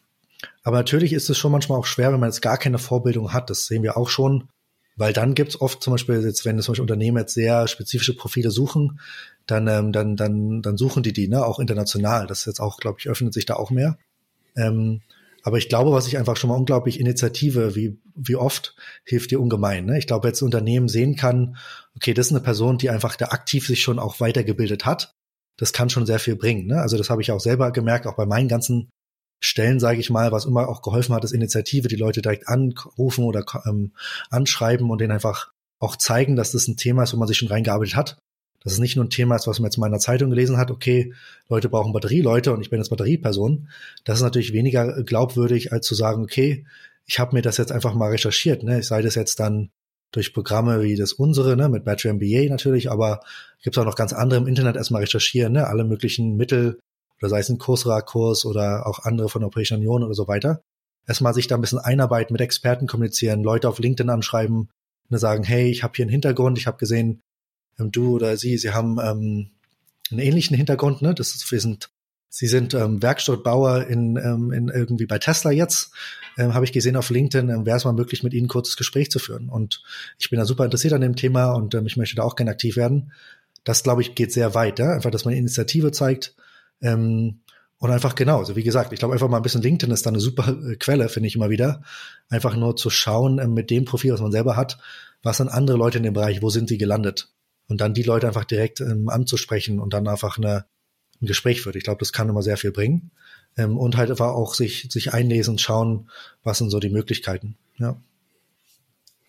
aber 0.63 0.77
natürlich 0.77 1.13
ist 1.13 1.31
es 1.31 1.39
schon 1.39 1.53
manchmal 1.53 1.79
auch 1.79 1.87
schwer, 1.87 2.13
wenn 2.13 2.21
man 2.21 2.31
jetzt 2.31 2.43
gar 2.43 2.59
keine 2.59 2.79
Vorbildung 2.79 3.33
hat. 3.33 3.51
Das 3.51 3.67
sehen 3.67 3.83
wir 3.83 3.97
auch 3.97 4.09
schon. 4.09 4.49
Weil 4.99 5.13
dann 5.13 5.35
gibt 5.35 5.51
es 5.51 5.61
oft 5.61 5.83
zum 5.83 5.93
Beispiel, 5.93 6.23
jetzt, 6.23 6.47
wenn 6.47 6.59
zum 6.61 6.73
Beispiel 6.73 6.83
Unternehmen 6.83 7.19
jetzt 7.19 7.35
sehr 7.35 7.69
spezifische 7.69 8.17
Profile 8.17 8.51
suchen, 8.51 8.99
dann, 9.47 9.69
ähm, 9.69 9.93
dann, 9.93 10.17
dann, 10.17 10.63
dann 10.63 10.77
suchen 10.79 11.03
die 11.03 11.13
die, 11.13 11.29
ne, 11.29 11.45
auch 11.45 11.59
international. 11.59 12.27
Das 12.27 12.41
ist 12.41 12.47
jetzt 12.47 12.61
auch, 12.61 12.79
glaube 12.79 12.99
ich, 12.99 13.09
öffnet 13.09 13.35
sich 13.35 13.45
da 13.45 13.55
auch 13.55 13.71
mehr. 13.71 13.99
Ähm, 14.57 15.03
aber 15.47 15.59
ich 15.59 15.69
glaube, 15.69 15.93
was 15.93 16.09
ich 16.09 16.19
einfach 16.19 16.37
schon 16.37 16.49
mal 16.49 16.57
unglaublich 16.57 16.99
Initiative, 16.99 17.77
wie, 17.77 18.01
wie 18.17 18.35
oft 18.35 18.75
hilft 19.05 19.31
dir 19.31 19.41
ungemein. 19.41 19.85
Ne? 19.85 19.97
Ich 19.97 20.09
glaube, 20.09 20.27
jetzt 20.27 20.43
Unternehmen 20.43 20.89
sehen 20.89 21.15
kann, 21.15 21.57
okay, 21.95 22.15
das 22.15 22.27
ist 22.27 22.33
eine 22.33 22.41
Person, 22.41 22.79
die 22.79 22.91
einfach 22.91 23.15
da 23.15 23.27
aktiv 23.27 23.65
sich 23.65 23.81
schon 23.81 24.01
auch 24.01 24.19
weitergebildet 24.19 24.85
hat. 24.85 25.15
Das 25.57 25.73
kann 25.73 25.89
schon 25.89 26.05
sehr 26.05 26.19
viel 26.19 26.35
bringen. 26.35 26.67
Ne? 26.67 26.81
Also 26.81 26.99
das 26.99 27.11
habe 27.11 27.23
ich 27.23 27.31
auch 27.31 27.39
selber 27.39 27.71
gemerkt, 27.71 28.09
auch 28.09 28.17
bei 28.17 28.27
meinen 28.27 28.49
ganzen 28.49 28.91
Stellen, 29.41 29.79
sage 29.79 30.01
ich 30.01 30.11
mal, 30.11 30.33
was 30.33 30.47
immer 30.47 30.69
auch 30.69 30.83
geholfen 30.83 31.15
hat, 31.15 31.23
ist 31.23 31.31
Initiative, 31.31 31.87
die 31.87 31.95
Leute 31.95 32.23
direkt 32.23 32.49
anrufen 32.49 33.23
oder 33.23 33.45
ähm, 33.67 33.93
anschreiben 34.31 34.91
und 34.91 35.01
denen 35.01 35.13
einfach 35.13 35.53
auch 35.79 35.95
zeigen, 35.95 36.35
dass 36.35 36.51
das 36.51 36.67
ein 36.67 36.77
Thema 36.77 37.05
ist, 37.05 37.13
wo 37.13 37.19
man 37.19 37.29
sich 37.29 37.39
schon 37.39 37.51
reingearbeitet 37.51 37.95
hat 37.95 38.19
dass 38.67 38.73
es 38.73 38.81
nicht 38.81 38.97
nur 38.97 39.05
ein 39.05 39.11
Thema 39.11 39.37
ist, 39.37 39.47
was 39.47 39.61
man 39.61 39.69
jetzt 39.69 39.77
mal 39.77 39.87
in 39.87 39.93
der 39.93 40.01
Zeitung 40.01 40.29
gelesen 40.29 40.57
hat, 40.57 40.73
okay, 40.73 41.15
Leute 41.49 41.69
brauchen 41.69 41.93
Batterieleute 41.93 42.53
und 42.53 42.63
ich 42.63 42.69
bin 42.69 42.81
jetzt 42.81 42.89
Batterieperson. 42.89 43.69
Das 44.03 44.19
ist 44.19 44.25
natürlich 44.25 44.53
weniger 44.53 45.05
glaubwürdig, 45.05 45.71
als 45.71 45.87
zu 45.87 45.95
sagen, 45.95 46.25
okay, 46.25 46.67
ich 47.07 47.21
habe 47.21 47.37
mir 47.37 47.43
das 47.43 47.59
jetzt 47.59 47.71
einfach 47.71 47.95
mal 47.95 48.11
recherchiert. 48.11 48.65
Ne? 48.65 48.81
Ich 48.81 48.89
sei 48.89 49.03
das 49.03 49.15
jetzt 49.15 49.39
dann 49.39 49.71
durch 50.11 50.35
Programme 50.35 50.83
wie 50.83 50.97
das 50.97 51.13
unsere, 51.13 51.57
ne, 51.57 51.69
mit 51.69 51.85
Battery 51.85 52.15
MBA 52.15 52.51
natürlich, 52.51 52.91
aber 52.91 53.21
gibt 53.63 53.77
es 53.77 53.81
auch 53.81 53.87
noch 53.87 53.95
ganz 53.95 54.13
andere 54.13 54.41
im 54.41 54.49
Internet 54.49 54.75
erstmal 54.75 55.03
recherchieren, 55.03 55.53
ne, 55.53 55.69
alle 55.69 55.85
möglichen 55.85 56.37
Mittel, 56.37 56.81
oder 57.21 57.29
sei 57.29 57.39
es 57.39 57.49
ein 57.49 57.59
Kursra-Kurs 57.59 58.47
oder 58.47 58.89
auch 58.89 59.05
andere 59.05 59.29
von 59.29 59.43
der 59.43 59.47
Europäischen 59.47 59.77
Union 59.77 60.03
oder 60.03 60.15
so 60.15 60.27
weiter. 60.27 60.61
Erstmal 61.07 61.35
sich 61.35 61.47
da 61.47 61.55
ein 61.55 61.61
bisschen 61.61 61.79
einarbeiten, 61.79 62.35
mit 62.35 62.41
Experten 62.41 62.89
kommunizieren, 62.89 63.45
Leute 63.45 63.69
auf 63.69 63.79
LinkedIn 63.79 64.11
anschreiben, 64.11 64.71
ne, 65.09 65.19
sagen, 65.19 65.45
hey, 65.45 65.71
ich 65.71 65.85
habe 65.85 65.93
hier 65.95 66.03
einen 66.03 66.11
Hintergrund, 66.11 66.59
ich 66.59 66.67
habe 66.67 66.79
gesehen, 66.79 67.21
du 67.79 68.15
oder 68.15 68.37
sie, 68.37 68.59
sie 68.59 68.73
haben 68.73 68.99
ähm, 69.03 69.51
einen 70.11 70.21
ähnlichen 70.21 70.57
Hintergrund, 70.57 71.03
ne? 71.03 71.15
Das 71.15 71.35
ist, 71.35 71.51
wir 71.51 71.61
sind, 71.61 71.91
sie 72.29 72.47
sind 72.47 72.75
ähm, 72.75 73.03
Werkstattbauer 73.03 73.87
in, 73.87 74.17
ähm, 74.17 74.53
in 74.53 74.69
irgendwie 74.69 75.07
bei 75.07 75.19
Tesla 75.19 75.51
jetzt. 75.51 75.93
Ähm, 76.39 76.55
Habe 76.55 76.65
ich 76.65 76.73
gesehen 76.73 76.97
auf 76.97 77.11
LinkedIn, 77.11 77.49
ähm, 77.49 77.67
wäre 77.67 77.77
es 77.77 77.85
mal 77.85 77.93
möglich, 77.93 78.23
mit 78.23 78.35
ihnen 78.35 78.47
ein 78.47 78.49
kurzes 78.49 78.77
Gespräch 78.77 79.11
zu 79.11 79.19
führen. 79.19 79.49
Und 79.49 79.83
ich 80.19 80.31
bin 80.31 80.39
da 80.39 80.45
super 80.45 80.65
interessiert 80.65 80.93
an 80.93 81.01
dem 81.01 81.17
Thema 81.17 81.53
und 81.53 81.75
ähm, 81.75 81.87
ich 81.87 81.97
möchte 81.97 82.17
da 82.17 82.23
auch 82.23 82.37
gerne 82.37 82.51
aktiv 82.51 82.77
werden. 82.77 83.13
das 83.65 83.83
glaube 83.83 84.03
ich 84.03 84.15
geht 84.15 84.33
sehr 84.33 84.55
weit, 84.55 84.79
ja? 84.79 84.93
einfach, 84.93 85.11
dass 85.11 85.25
man 85.25 85.35
Initiative 85.35 85.91
zeigt 85.91 86.35
ähm, 86.81 87.41
und 87.79 87.91
einfach 87.91 88.15
genau, 88.15 88.39
also 88.39 88.57
wie 88.57 88.63
gesagt, 88.63 88.93
ich 88.93 88.99
glaube 88.99 89.15
einfach 89.15 89.29
mal 89.29 89.39
ein 89.39 89.43
bisschen 89.43 89.63
LinkedIn 89.63 89.93
ist 89.93 90.07
da 90.07 90.11
eine 90.11 90.21
super 90.21 90.49
äh, 90.49 90.77
Quelle, 90.77 91.09
finde 91.09 91.27
ich 91.27 91.37
immer 91.37 91.51
wieder, 91.51 91.83
einfach 92.29 92.57
nur 92.57 92.77
zu 92.77 92.91
schauen 92.91 93.39
ähm, 93.39 93.55
mit 93.55 93.71
dem 93.71 93.85
Profil, 93.85 94.13
was 94.13 94.21
man 94.21 94.33
selber 94.33 94.57
hat, 94.57 94.79
was 95.23 95.39
sind 95.39 95.49
andere 95.49 95.77
Leute 95.77 95.99
in 95.99 96.05
dem 96.05 96.15
Bereich, 96.15 96.43
wo 96.43 96.51
sind 96.51 96.69
sie 96.69 96.79
gelandet 96.79 97.29
und 97.69 97.81
dann 97.81 97.95
die 97.95 98.03
Leute 98.03 98.27
einfach 98.27 98.45
direkt 98.45 98.81
ähm, 98.81 99.09
anzusprechen 99.09 99.81
und 99.81 99.93
dann 99.93 100.09
einfach 100.09 100.39
eine, 100.39 100.67
ein 101.21 101.27
Gespräch 101.27 101.63
führt. 101.63 101.77
Ich 101.77 101.85
glaube, 101.85 101.99
das 101.99 102.13
kann 102.13 102.29
immer 102.29 102.43
sehr 102.43 102.57
viel 102.57 102.73
bringen 102.73 103.11
ähm, 103.57 103.77
und 103.79 103.97
halt 103.97 104.11
einfach 104.11 104.35
auch 104.35 104.55
sich 104.55 104.89
sich 104.91 105.13
einlesen, 105.13 105.59
schauen, 105.59 106.11
was 106.43 106.59
sind 106.59 106.71
so 106.71 106.81
die 106.81 106.91
Möglichkeiten. 106.91 107.57
Ja. 107.79 107.97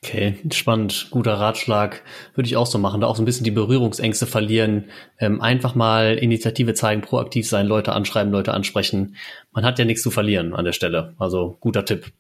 Okay, 0.04 0.36
spannend, 0.52 1.08
guter 1.10 1.34
Ratschlag. 1.34 2.04
Würde 2.36 2.48
ich 2.48 2.56
auch 2.56 2.68
so 2.68 2.78
machen, 2.78 3.02
da 3.02 3.08
auch 3.08 3.16
so 3.16 3.24
ein 3.24 3.26
bisschen 3.26 3.44
die 3.44 3.52
Berührungsängste 3.52 4.28
verlieren, 4.28 4.86
ähm, 5.20 5.42
einfach 5.42 5.74
mal 5.74 6.18
Initiative 6.18 6.76
zeigen, 6.76 7.02
proaktiv 7.02 7.50
sein, 7.50 7.66
Leute 7.66 7.94
anschreiben, 7.94 8.32
Leute 8.32 8.54
ansprechen. 8.54 9.16
Man 9.52 9.66
hat 9.66 9.80
ja 9.80 9.86
nichts 9.86 10.04
zu 10.04 10.12
verlieren 10.12 10.54
an 10.54 10.66
der 10.66 10.72
Stelle. 10.74 11.16
Also 11.18 11.58
guter 11.60 11.84
Tipp. 11.84 12.12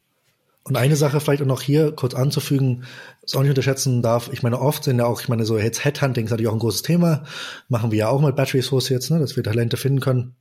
Und 0.68 0.76
eine 0.76 0.98
Sache 0.98 1.22
vielleicht 1.22 1.42
auch 1.42 1.48
noch 1.48 1.62
hier 1.62 1.94
kurz 1.94 2.14
anzufügen, 2.14 2.84
was 3.22 3.36
auch 3.36 3.42
nicht 3.42 3.50
unterschätzen 3.50 4.02
darf, 4.02 4.30
ich 4.34 4.44
meine, 4.44 4.60
oft 4.60 4.84
sind 4.84 5.00
ja 5.00 5.06
auch, 5.06 5.22
ich 5.22 5.30
meine, 5.30 5.46
so 5.46 5.58
jetzt 5.58 5.86
Headhunting 5.86 6.26
ist 6.26 6.32
natürlich 6.32 6.50
auch 6.50 6.54
ein 6.54 6.60
großes 6.60 6.82
Thema, 6.82 7.24
machen 7.70 7.92
wir 7.92 8.00
ja 8.00 8.10
auch 8.10 8.22
mit 8.22 8.36
Battery 8.36 8.62
Source 8.62 8.90
jetzt, 8.90 9.10
ne, 9.10 9.20
dass 9.20 9.38
wir 9.38 9.44
Talente 9.44 9.78
finden 9.78 10.02
können. 10.02 10.36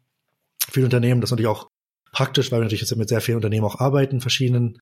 Viele 0.69 0.87
Unternehmen, 0.87 1.21
das 1.21 1.29
ist 1.29 1.33
natürlich 1.33 1.51
auch 1.51 1.69
praktisch, 2.11 2.51
weil 2.51 2.59
wir 2.59 2.65
natürlich 2.65 2.81
jetzt 2.81 2.97
mit 2.97 3.09
sehr 3.09 3.21
vielen 3.21 3.37
Unternehmen 3.37 3.67
auch 3.67 3.79
arbeiten, 3.79 4.21
verschiedenen 4.21 4.81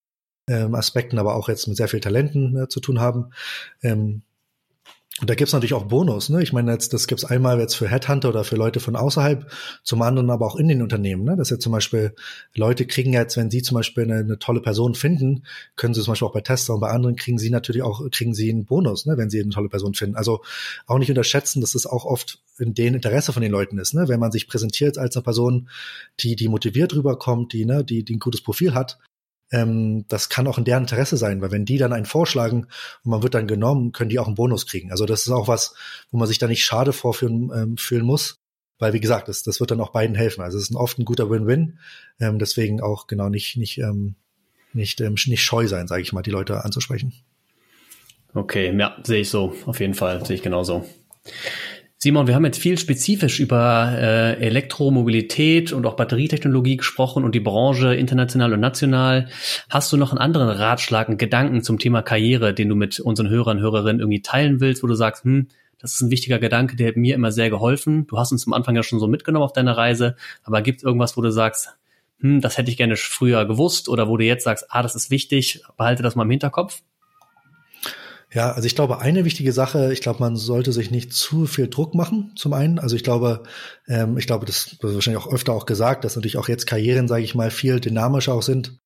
ähm, 0.49 0.75
Aspekten, 0.75 1.19
aber 1.19 1.35
auch 1.35 1.49
jetzt 1.49 1.67
mit 1.67 1.77
sehr 1.77 1.89
vielen 1.89 2.03
Talenten 2.03 2.53
ne, 2.53 2.69
zu 2.69 2.81
tun 2.81 3.01
haben. 3.01 3.31
Ähm, 3.83 4.23
und 5.21 5.31
da 5.31 5.37
gibt's 5.37 5.53
natürlich 5.53 5.75
auch 5.75 5.85
Bonus. 5.85 6.29
Ne? 6.29 6.43
Ich 6.43 6.53
meine, 6.53 6.73
jetzt, 6.73 6.93
das 6.93 7.07
gibt's 7.07 7.25
einmal 7.25 7.61
jetzt 7.61 7.75
für 7.77 7.89
Headhunter 7.89 8.31
oder 8.31 8.43
für 8.43 8.57
Leute 8.57 8.81
von 8.81 8.97
außerhalb, 8.97 9.49
zum 9.85 10.03
anderen 10.03 10.29
aber 10.29 10.45
auch 10.45 10.57
in 10.57 10.67
den 10.67 10.83
Unternehmen. 10.83 11.23
Ne? 11.23 11.37
Dass 11.37 11.51
jetzt 11.51 11.63
zum 11.63 11.71
Beispiel 11.71 12.17
Leute 12.57 12.85
kriegen 12.85 13.13
jetzt, 13.13 13.37
wenn 13.37 13.49
sie 13.49 13.63
zum 13.63 13.77
Beispiel 13.77 14.03
eine, 14.03 14.17
eine 14.17 14.41
tolle 14.41 14.61
Person 14.61 14.97
finden, 14.97 15.45
können 15.77 15.95
sie 15.95 16.03
zum 16.03 16.13
Beispiel 16.13 16.27
auch 16.27 16.33
bei 16.33 16.41
Tester 16.41 16.75
und 16.75 16.81
bei 16.81 16.91
anderen 16.91 17.15
kriegen 17.15 17.39
sie 17.39 17.51
natürlich 17.51 17.83
auch, 17.83 18.03
kriegen 18.11 18.35
sie 18.35 18.51
einen 18.51 18.65
Bonus, 18.65 19.07
ne? 19.07 19.17
wenn 19.17 19.31
sie 19.31 19.41
eine 19.41 19.51
tolle 19.51 19.69
Person 19.69 19.95
finden. 19.95 20.17
Also 20.17 20.43
auch 20.87 20.99
nicht 20.99 21.11
unterschätzen, 21.11 21.61
dass 21.61 21.77
es 21.77 21.87
auch 21.87 22.05
oft 22.05 22.43
in 22.59 22.75
den 22.75 22.95
Interesse 22.95 23.33
von 23.33 23.43
den 23.43 23.53
Leuten 23.53 23.79
ist. 23.79 23.95
Ne? 23.95 24.09
Wenn 24.09 24.19
man 24.19 24.33
sich 24.33 24.49
präsentiert 24.49 24.99
als 24.99 25.17
eine 25.17 25.23
Person, 25.23 25.69
die, 26.19 26.35
die 26.35 26.49
motiviert 26.49 26.93
rüberkommt, 26.93 27.53
die, 27.53 27.67
ne, 27.67 27.85
die, 27.85 28.05
die 28.05 28.17
ein 28.17 28.21
gutes 28.21 28.43
Profil 28.43 28.75
hat, 28.75 28.99
ähm, 29.55 30.05
das 30.09 30.29
kann 30.29 30.49
auch 30.49 30.59
in 30.59 30.65
deren 30.65 30.83
Interesse 30.83 31.17
sein, 31.17 31.41
weil 31.41 31.53
wenn 31.53 31.65
die 31.65 31.79
dann 31.79 31.93
einen 31.93 32.07
vorschlagen 32.07 32.67
und 33.05 33.11
man 33.11 33.23
wird 33.23 33.35
dann 33.35 33.47
genommen, 33.47 33.93
können 33.93 34.11
die 34.11 34.19
auch 34.19 34.27
einen 34.27 34.35
Bonus 34.35 34.67
kriegen. 34.67 34.91
Also 34.91 35.07
das 35.07 35.23
ist 35.23 35.31
auch 35.31 35.47
was, 35.47 35.75
wo 36.11 36.19
man 36.19 36.27
sich 36.27 36.39
da 36.39 36.49
nicht 36.49 36.65
schade 36.65 36.93
vorfühlen 36.93 37.53
ähm, 37.55 37.77
fühlen 37.77 38.05
muss, 38.05 38.41
weil 38.79 38.93
wie 38.93 39.01
gesagt, 39.01 39.29
das, 39.29 39.45
das 39.45 39.61
wird 39.61 39.71
dann 39.71 39.81
auch 39.81 39.93
beiden 39.93 40.17
helfen. 40.17 40.43
Also 40.43 40.59
es 40.59 40.71
ist 40.71 40.77
oft 40.77 40.99
ein 40.99 41.05
guter 41.05 41.31
Win-Win, 41.31 41.79
ähm, 42.19 42.41
deswegen 42.41 42.81
auch 42.81 43.07
genau 43.07 43.29
nicht 43.29 43.57
nicht 43.57 43.79
ähm, 43.79 44.17
nicht 44.73 45.01
ähm, 45.01 45.15
nicht 45.27 45.45
scheu 45.45 45.69
sein, 45.69 45.87
sage 45.87 46.03
ich 46.03 46.13
mal, 46.13 46.23
die 46.23 46.33
Leute 46.33 46.65
anzusprechen. 46.65 47.13
Okay, 48.35 48.77
ja, 48.77 48.97
sehe 49.05 49.21
ich 49.21 49.31
so, 49.31 49.55
auf 49.67 49.79
jeden 49.79 49.95
Fall, 49.95 50.27
sehe 50.27 50.35
ich 50.35 50.43
genauso. 50.43 50.85
Simon, 52.05 52.27
wir 52.27 52.35
haben 52.35 52.45
jetzt 52.45 52.59
viel 52.59 52.77
spezifisch 52.77 53.41
über 53.41 53.95
äh, 53.97 54.35
Elektromobilität 54.35 55.73
und 55.73 55.87
auch 55.87 55.97
Batterietechnologie 55.97 56.77
gesprochen 56.77 57.25
und 57.25 57.35
die 57.35 57.41
Branche 57.41 57.95
international 57.95 58.53
und 58.53 58.61
national. 58.61 59.31
Hast 59.71 59.91
du 59.91 59.97
noch 59.97 60.11
einen 60.11 60.19
anderen 60.19 60.51
Ratschlag, 60.51 61.09
einen 61.09 61.17
Gedanken 61.17 61.63
zum 61.63 61.79
Thema 61.79 62.03
Karriere, 62.03 62.53
den 62.53 62.69
du 62.69 62.75
mit 62.75 63.01
unseren 63.01 63.31
Hörern 63.31 63.57
und 63.57 63.63
Hörerinnen 63.63 64.01
irgendwie 64.01 64.21
teilen 64.21 64.61
willst, 64.61 64.83
wo 64.83 64.87
du 64.87 64.93
sagst, 64.93 65.25
hm, 65.25 65.49
das 65.79 65.95
ist 65.95 66.03
ein 66.03 66.11
wichtiger 66.11 66.39
Gedanke, 66.39 66.77
der 66.77 66.89
hat 66.89 66.97
mir 66.99 67.15
immer 67.15 67.33
sehr 67.33 67.49
geholfen. 67.49 68.07
Du 68.07 68.19
hast 68.19 68.33
uns 68.33 68.47
am 68.47 68.53
Anfang 68.53 68.77
ja 68.77 68.83
schon 68.83 69.01
so 69.01 69.07
mitgenommen 69.07 69.47
auf 69.47 69.55
deiner 69.55 69.75
Reise, 69.75 70.15
aber 70.43 70.61
gibt 70.61 70.81
es 70.81 70.85
irgendwas, 70.85 71.17
wo 71.17 71.23
du 71.23 71.33
sagst, 71.33 71.71
hm, 72.21 72.43
das 72.43 72.59
hätte 72.59 72.71
ich 72.71 72.77
gerne 72.77 72.97
früher 72.97 73.47
gewusst 73.47 73.89
oder 73.89 74.09
wo 74.09 74.19
du 74.19 74.27
jetzt 74.27 74.45
sagst, 74.45 74.67
ah, 74.69 74.83
das 74.83 74.95
ist 74.95 75.11
wichtig, 75.11 75.63
behalte 75.79 76.03
das 76.03 76.17
mal 76.17 76.25
im 76.25 76.31
Hinterkopf? 76.33 76.83
Ja, 78.35 78.51
also 78.51 78.67
ich 78.67 78.75
glaube, 78.75 78.99
eine 79.01 79.25
wichtige 79.25 79.53
Sache, 79.53 79.93
ich 79.93 80.01
glaube, 80.01 80.19
man 80.19 80.35
sollte 80.35 80.73
sich 80.73 80.91
nicht 80.91 81.13
zu 81.13 81.47
viel 81.47 81.69
Druck 81.69 81.95
machen, 81.95 82.33
zum 82.35 82.53
einen. 82.53 82.81
Also 82.81 82.97
ich 82.97 83.05
glaube, 83.05 83.45
ähm, 83.87 84.19
ich 84.19 84.27
glaube, 84.27 84.45
das 84.45 84.77
wird 84.83 84.93
wahrscheinlich 84.93 85.23
auch 85.23 85.33
öfter 85.33 85.53
auch 85.53 85.67
gesagt, 85.67 86.05
dass 86.05 86.17
natürlich 86.17 86.37
auch 86.37 86.49
jetzt 86.49 86.67
Karrieren, 86.67 87.07
sage 87.07 87.23
ich 87.23 87.37
mal, 87.37 87.53
viel 87.53 87.79
dynamischer 87.79 88.35
auch 88.35 88.43
sind, 88.43 88.77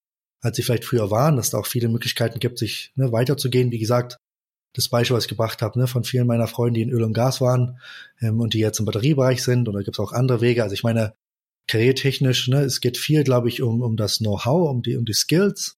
als 0.43 0.57
sie 0.57 0.63
vielleicht 0.63 0.85
früher 0.85 1.11
waren, 1.11 1.37
dass 1.37 1.49
da 1.49 1.59
auch 1.59 1.67
viele 1.67 1.89
Möglichkeiten 1.89 2.41
gibt, 2.41 2.59
sich 2.59 2.93
ne, 2.95 3.11
weiterzugehen. 3.11 3.73
Wie 3.73 3.79
gesagt, 3.79 4.19
das 4.75 4.91
Beispiel, 4.91 5.17
was 5.17 5.25
ich 5.25 5.31
gebracht 5.31 5.63
habe, 5.63 5.79
ne, 5.79 5.87
von 5.87 6.05
vielen 6.05 6.27
meiner 6.27 6.47
Freunde, 6.47 6.81
die 6.81 6.83
in 6.83 6.91
Öl 6.91 7.03
und 7.03 7.15
Gas 7.15 7.41
waren 7.41 7.79
ähm, 8.21 8.41
und 8.41 8.53
die 8.53 8.59
jetzt 8.59 8.81
im 8.81 8.85
Batteriebereich 8.85 9.43
sind, 9.43 9.67
und 9.67 9.75
da 9.75 9.81
gibt 9.81 9.97
es 9.97 10.01
auch 10.01 10.13
andere 10.13 10.43
Wege. 10.43 10.63
Also 10.63 10.75
ich 10.75 10.83
meine, 10.83 11.15
karrieretechnisch, 11.69 12.49
ne, 12.49 12.61
es 12.65 12.83
geht 12.83 12.99
viel, 12.99 13.25
glaube 13.25 13.49
ich, 13.49 13.63
um, 13.63 13.81
um 13.81 13.97
das 13.97 14.19
Know-how, 14.19 14.69
um 14.69 14.83
die, 14.83 14.99
um 14.99 15.07
die 15.07 15.15
Skills, 15.15 15.78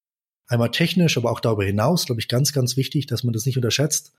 einmal 0.51 0.71
technisch, 0.71 1.17
aber 1.17 1.31
auch 1.31 1.39
darüber 1.39 1.63
hinaus, 1.63 2.05
glaube 2.05 2.21
ich, 2.21 2.27
ganz, 2.27 2.53
ganz 2.53 2.77
wichtig, 2.77 3.07
dass 3.07 3.23
man 3.23 3.33
das 3.33 3.45
nicht 3.45 3.57
unterschätzt, 3.57 4.13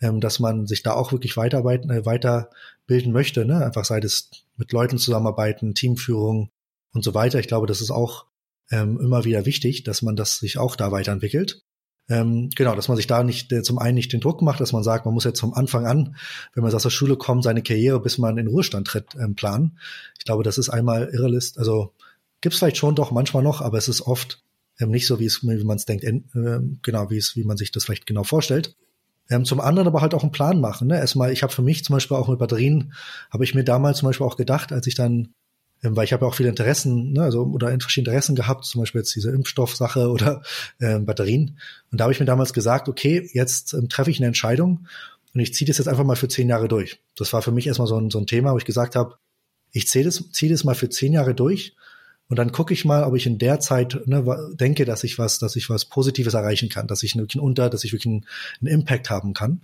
ähm, 0.00 0.20
dass 0.20 0.40
man 0.40 0.66
sich 0.66 0.82
da 0.82 0.94
auch 0.94 1.12
wirklich 1.12 1.36
weiterarbeiten, 1.36 1.90
äh, 1.90 2.04
weiterbilden 2.06 3.12
möchte, 3.12 3.44
ne? 3.44 3.64
Einfach 3.64 3.84
sei 3.84 3.98
es 3.98 4.30
mit 4.56 4.72
Leuten 4.72 4.98
zusammenarbeiten, 4.98 5.74
Teamführung 5.74 6.50
und 6.92 7.04
so 7.04 7.14
weiter. 7.14 7.38
Ich 7.38 7.48
glaube, 7.48 7.66
das 7.66 7.80
ist 7.80 7.90
auch 7.90 8.26
ähm, 8.70 8.98
immer 9.00 9.24
wieder 9.24 9.46
wichtig, 9.46 9.84
dass 9.84 10.02
man 10.02 10.16
das 10.16 10.38
sich 10.38 10.58
auch 10.58 10.74
da 10.74 10.90
weiterentwickelt. 10.90 11.62
Ähm, 12.08 12.50
genau, 12.54 12.74
dass 12.74 12.88
man 12.88 12.96
sich 12.96 13.06
da 13.06 13.22
nicht 13.22 13.50
äh, 13.52 13.62
zum 13.62 13.78
einen 13.78 13.94
nicht 13.94 14.12
den 14.12 14.20
Druck 14.20 14.42
macht, 14.42 14.60
dass 14.60 14.72
man 14.72 14.82
sagt, 14.82 15.06
man 15.06 15.14
muss 15.14 15.24
jetzt 15.24 15.40
vom 15.40 15.54
Anfang 15.54 15.86
an, 15.86 16.16
wenn 16.54 16.62
man 16.62 16.74
aus 16.74 16.82
der 16.82 16.90
Schule 16.90 17.16
kommt, 17.16 17.44
seine 17.44 17.62
Karriere, 17.62 18.00
bis 18.00 18.18
man 18.18 18.36
in 18.36 18.46
Ruhestand 18.46 18.86
tritt, 18.86 19.14
ähm, 19.18 19.34
planen. 19.34 19.78
Ich 20.18 20.24
glaube, 20.24 20.42
das 20.42 20.58
ist 20.58 20.68
einmal 20.68 21.08
irrelist. 21.12 21.58
Also 21.58 21.92
gibt's 22.42 22.58
vielleicht 22.58 22.76
schon 22.76 22.94
doch 22.94 23.10
manchmal 23.10 23.42
noch, 23.42 23.62
aber 23.62 23.78
es 23.78 23.88
ist 23.88 24.02
oft 24.02 24.42
ähm, 24.80 24.90
nicht 24.90 25.06
so, 25.06 25.18
wie 25.20 25.26
es, 25.26 25.42
wie 25.42 25.64
man 25.64 25.76
es 25.76 25.84
denkt, 25.84 26.04
äh, 26.04 26.20
genau, 26.82 27.10
wie 27.10 27.18
es, 27.18 27.36
wie 27.36 27.44
man 27.44 27.56
sich 27.56 27.70
das 27.70 27.84
vielleicht 27.84 28.06
genau 28.06 28.24
vorstellt. 28.24 28.76
Ähm, 29.30 29.44
zum 29.44 29.60
anderen 29.60 29.88
aber 29.88 30.02
halt 30.02 30.14
auch 30.14 30.22
einen 30.22 30.32
Plan 30.32 30.60
machen. 30.60 30.88
Ne? 30.88 30.98
Erstmal, 30.98 31.32
ich 31.32 31.42
habe 31.42 31.52
für 31.52 31.62
mich 31.62 31.84
zum 31.84 31.94
Beispiel 31.94 32.16
auch 32.16 32.28
mit 32.28 32.38
Batterien, 32.38 32.92
habe 33.30 33.44
ich 33.44 33.54
mir 33.54 33.64
damals 33.64 33.98
zum 33.98 34.08
Beispiel 34.08 34.26
auch 34.26 34.36
gedacht, 34.36 34.70
als 34.70 34.86
ich 34.86 34.94
dann, 34.94 35.32
ähm, 35.82 35.96
weil 35.96 36.04
ich 36.04 36.12
habe 36.12 36.24
ja 36.24 36.28
auch 36.28 36.34
viele 36.34 36.50
Interessen, 36.50 37.12
ne, 37.12 37.22
also 37.22 37.42
oder 37.44 37.68
verschiedene 37.80 38.10
Interessen 38.10 38.34
gehabt, 38.34 38.66
zum 38.66 38.82
Beispiel 38.82 39.00
jetzt 39.00 39.14
diese 39.14 39.30
Impfstoffsache 39.30 40.08
oder 40.10 40.42
ähm, 40.80 41.06
Batterien. 41.06 41.58
Und 41.90 42.00
da 42.00 42.04
habe 42.04 42.12
ich 42.12 42.20
mir 42.20 42.26
damals 42.26 42.52
gesagt, 42.52 42.88
okay, 42.88 43.28
jetzt 43.32 43.72
ähm, 43.72 43.88
treffe 43.88 44.10
ich 44.10 44.18
eine 44.18 44.26
Entscheidung 44.26 44.86
und 45.32 45.40
ich 45.40 45.54
ziehe 45.54 45.66
das 45.66 45.78
jetzt 45.78 45.88
einfach 45.88 46.04
mal 46.04 46.16
für 46.16 46.28
zehn 46.28 46.48
Jahre 46.48 46.68
durch. 46.68 47.00
Das 47.16 47.32
war 47.32 47.40
für 47.40 47.52
mich 47.52 47.66
erstmal 47.66 47.88
so 47.88 47.96
ein, 47.98 48.10
so 48.10 48.18
ein 48.18 48.26
Thema, 48.26 48.52
wo 48.52 48.58
ich 48.58 48.66
gesagt 48.66 48.94
habe, 48.94 49.16
ich 49.72 49.88
ziehe 49.88 50.04
das, 50.04 50.30
ziehe 50.32 50.52
das 50.52 50.64
mal 50.64 50.74
für 50.74 50.90
zehn 50.90 51.14
Jahre 51.14 51.34
durch 51.34 51.74
und 52.28 52.38
dann 52.38 52.52
gucke 52.52 52.72
ich 52.72 52.84
mal, 52.84 53.04
ob 53.04 53.14
ich 53.16 53.26
in 53.26 53.38
der 53.38 53.60
Zeit 53.60 54.00
ne, 54.06 54.24
denke, 54.54 54.84
dass 54.84 55.04
ich 55.04 55.18
was, 55.18 55.38
dass 55.38 55.56
ich 55.56 55.68
was 55.68 55.84
Positives 55.84 56.34
erreichen 56.34 56.68
kann, 56.68 56.86
dass 56.86 57.02
ich 57.02 57.16
wirklich 57.16 57.40
unter, 57.42 57.68
dass 57.68 57.84
ich 57.84 57.92
wirklich 57.92 58.12
einen, 58.12 58.26
einen 58.60 58.80
Impact 58.80 59.10
haben 59.10 59.34
kann. 59.34 59.62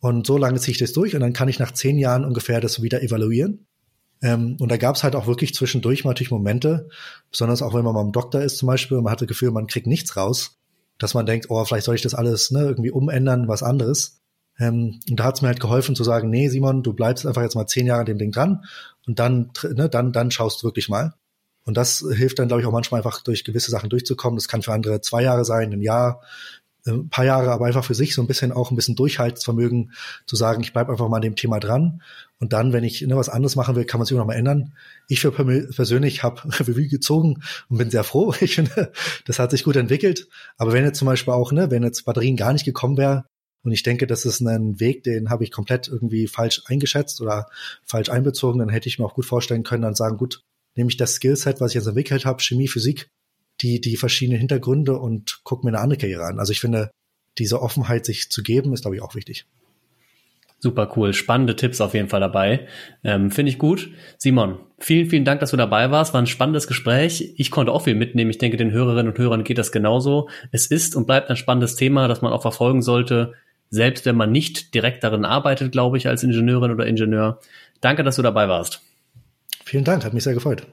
Und 0.00 0.26
so 0.26 0.36
lange 0.36 0.60
ziehe 0.60 0.72
ich 0.72 0.78
das 0.78 0.92
durch 0.92 1.14
und 1.14 1.20
dann 1.20 1.32
kann 1.32 1.48
ich 1.48 1.58
nach 1.58 1.72
zehn 1.72 1.98
Jahren 1.98 2.24
ungefähr 2.24 2.60
das 2.60 2.82
wieder 2.82 3.02
evaluieren. 3.02 3.66
Ähm, 4.22 4.56
und 4.60 4.70
da 4.70 4.76
gab 4.76 4.96
es 4.96 5.04
halt 5.04 5.16
auch 5.16 5.26
wirklich 5.26 5.54
zwischendurch 5.54 6.04
mal 6.04 6.10
natürlich 6.10 6.30
Momente, 6.30 6.88
besonders 7.30 7.62
auch 7.62 7.74
wenn 7.74 7.84
man 7.84 7.94
mal 7.94 8.04
im 8.04 8.12
Doktor 8.12 8.42
ist 8.42 8.58
zum 8.58 8.66
Beispiel, 8.66 8.98
und 8.98 9.04
man 9.04 9.12
hat 9.12 9.20
das 9.20 9.28
Gefühl, 9.28 9.50
man 9.50 9.66
kriegt 9.66 9.86
nichts 9.86 10.16
raus, 10.16 10.58
dass 10.98 11.14
man 11.14 11.26
denkt, 11.26 11.46
oh, 11.48 11.64
vielleicht 11.64 11.84
soll 11.84 11.94
ich 11.94 12.02
das 12.02 12.14
alles 12.14 12.50
ne, 12.50 12.60
irgendwie 12.60 12.90
umändern, 12.90 13.48
was 13.48 13.62
anderes. 13.62 14.20
Ähm, 14.58 15.00
und 15.10 15.20
da 15.20 15.24
hat 15.24 15.36
es 15.36 15.42
mir 15.42 15.48
halt 15.48 15.60
geholfen 15.60 15.94
zu 15.94 16.04
sagen, 16.04 16.30
nee, 16.30 16.48
Simon, 16.48 16.82
du 16.82 16.92
bleibst 16.92 17.26
einfach 17.26 17.42
jetzt 17.42 17.56
mal 17.56 17.66
zehn 17.66 17.86
Jahre 17.86 18.00
an 18.00 18.06
dem 18.06 18.18
Ding 18.18 18.32
dran 18.32 18.64
und 19.06 19.18
dann, 19.18 19.50
ne, 19.74 19.88
dann, 19.88 20.12
dann 20.12 20.30
schaust 20.30 20.62
du 20.62 20.66
wirklich 20.66 20.88
mal. 20.88 21.14
Und 21.66 21.76
das 21.76 22.04
hilft 22.14 22.38
dann, 22.38 22.46
glaube 22.46 22.62
ich, 22.62 22.66
auch 22.66 22.72
manchmal 22.72 23.00
einfach 23.00 23.22
durch 23.22 23.44
gewisse 23.44 23.72
Sachen 23.72 23.90
durchzukommen. 23.90 24.36
Das 24.36 24.48
kann 24.48 24.62
für 24.62 24.72
andere 24.72 25.00
zwei 25.00 25.22
Jahre 25.22 25.44
sein, 25.44 25.72
ein 25.72 25.82
Jahr, 25.82 26.22
äh, 26.86 26.92
ein 26.92 27.08
paar 27.08 27.24
Jahre, 27.24 27.50
aber 27.50 27.66
einfach 27.66 27.84
für 27.84 27.94
sich 27.94 28.14
so 28.14 28.22
ein 28.22 28.28
bisschen 28.28 28.52
auch 28.52 28.70
ein 28.70 28.76
bisschen 28.76 28.94
Durchhaltsvermögen 28.94 29.92
zu 30.26 30.36
sagen, 30.36 30.62
ich 30.62 30.72
bleibe 30.72 30.92
einfach 30.92 31.08
mal 31.08 31.16
an 31.16 31.22
dem 31.22 31.34
Thema 31.34 31.58
dran. 31.58 32.02
Und 32.38 32.52
dann, 32.52 32.72
wenn 32.72 32.84
ich 32.84 33.02
ne, 33.02 33.16
was 33.16 33.28
anderes 33.28 33.56
machen 33.56 33.74
will, 33.74 33.84
kann 33.84 33.98
man 33.98 34.06
sich 34.06 34.14
auch 34.14 34.20
noch 34.20 34.26
mal 34.26 34.34
ändern. 34.34 34.74
Ich 35.08 35.20
für 35.20 35.32
persönlich 35.32 36.22
habe 36.22 36.42
Revue 36.60 36.86
gezogen 36.86 37.42
und 37.68 37.78
bin 37.78 37.90
sehr 37.90 38.04
froh. 38.04 38.32
Ich 38.40 38.54
finde, 38.54 38.92
das 39.26 39.40
hat 39.40 39.50
sich 39.50 39.64
gut 39.64 39.74
entwickelt. 39.76 40.28
Aber 40.56 40.72
wenn 40.72 40.84
jetzt 40.84 40.98
zum 40.98 41.06
Beispiel 41.06 41.34
auch, 41.34 41.50
ne, 41.50 41.70
wenn 41.72 41.82
jetzt 41.82 42.04
Batterien 42.04 42.36
gar 42.36 42.52
nicht 42.52 42.64
gekommen 42.64 42.96
wäre, 42.96 43.24
und 43.64 43.72
ich 43.72 43.82
denke, 43.82 44.06
das 44.06 44.24
ist 44.24 44.40
ein 44.40 44.78
Weg, 44.78 45.02
den 45.02 45.28
habe 45.28 45.42
ich 45.42 45.50
komplett 45.50 45.88
irgendwie 45.88 46.28
falsch 46.28 46.62
eingeschätzt 46.66 47.20
oder 47.20 47.48
falsch 47.82 48.10
einbezogen, 48.10 48.60
dann 48.60 48.68
hätte 48.68 48.88
ich 48.88 49.00
mir 49.00 49.04
auch 49.04 49.14
gut 49.14 49.26
vorstellen 49.26 49.64
können, 49.64 49.82
dann 49.82 49.96
sagen, 49.96 50.18
gut, 50.18 50.44
nämlich 50.76 50.96
das 50.96 51.14
Skillset, 51.14 51.60
was 51.60 51.72
ich 51.72 51.76
jetzt 51.76 51.86
entwickelt 51.86 52.24
habe, 52.24 52.42
Chemie, 52.42 52.68
Physik, 52.68 53.08
die, 53.60 53.80
die 53.80 53.96
verschiedenen 53.96 54.38
Hintergründe 54.38 54.98
und 54.98 55.40
gucke 55.42 55.66
mir 55.66 55.70
eine 55.70 55.80
andere 55.80 55.98
Karriere 55.98 56.24
an. 56.24 56.38
Also 56.38 56.52
ich 56.52 56.60
finde, 56.60 56.90
diese 57.38 57.60
Offenheit 57.60 58.06
sich 58.06 58.30
zu 58.30 58.42
geben, 58.42 58.72
ist, 58.72 58.82
glaube 58.82 58.96
ich, 58.96 59.02
auch 59.02 59.14
wichtig. 59.14 59.46
Super 60.58 60.90
cool. 60.96 61.12
Spannende 61.12 61.54
Tipps 61.54 61.82
auf 61.82 61.92
jeden 61.92 62.08
Fall 62.08 62.20
dabei. 62.20 62.66
Ähm, 63.04 63.30
Finde 63.30 63.50
ich 63.50 63.58
gut. 63.58 63.90
Simon, 64.16 64.58
vielen, 64.78 65.08
vielen 65.08 65.26
Dank, 65.26 65.40
dass 65.40 65.50
du 65.50 65.56
dabei 65.56 65.90
warst. 65.90 66.14
War 66.14 66.22
ein 66.22 66.26
spannendes 66.26 66.66
Gespräch. 66.66 67.34
Ich 67.36 67.50
konnte 67.50 67.72
auch 67.72 67.82
viel 67.82 67.94
mitnehmen. 67.94 68.30
Ich 68.30 68.38
denke, 68.38 68.56
den 68.56 68.72
Hörerinnen 68.72 69.12
und 69.12 69.18
Hörern 69.18 69.44
geht 69.44 69.58
das 69.58 69.70
genauso. 69.70 70.30
Es 70.52 70.66
ist 70.66 70.96
und 70.96 71.06
bleibt 71.06 71.28
ein 71.28 71.36
spannendes 71.36 71.76
Thema, 71.76 72.08
das 72.08 72.22
man 72.22 72.32
auch 72.32 72.42
verfolgen 72.42 72.82
sollte. 72.82 73.34
selbst 73.68 74.06
wenn 74.06 74.16
man 74.16 74.32
nicht 74.32 74.74
direkt 74.74 75.04
darin 75.04 75.24
arbeitet, 75.24 75.72
glaube 75.72 75.98
ich, 75.98 76.08
als 76.08 76.22
Ingenieurin 76.22 76.70
oder 76.70 76.86
Ingenieur. 76.86 77.40
Danke, 77.80 78.04
dass 78.04 78.16
du 78.16 78.22
dabei 78.22 78.48
warst. 78.48 78.80
Vielen 79.66 79.82
Dank, 79.82 80.04
hat 80.04 80.14
mich 80.14 80.22
sehr 80.22 80.34
gefreut. 80.34 80.64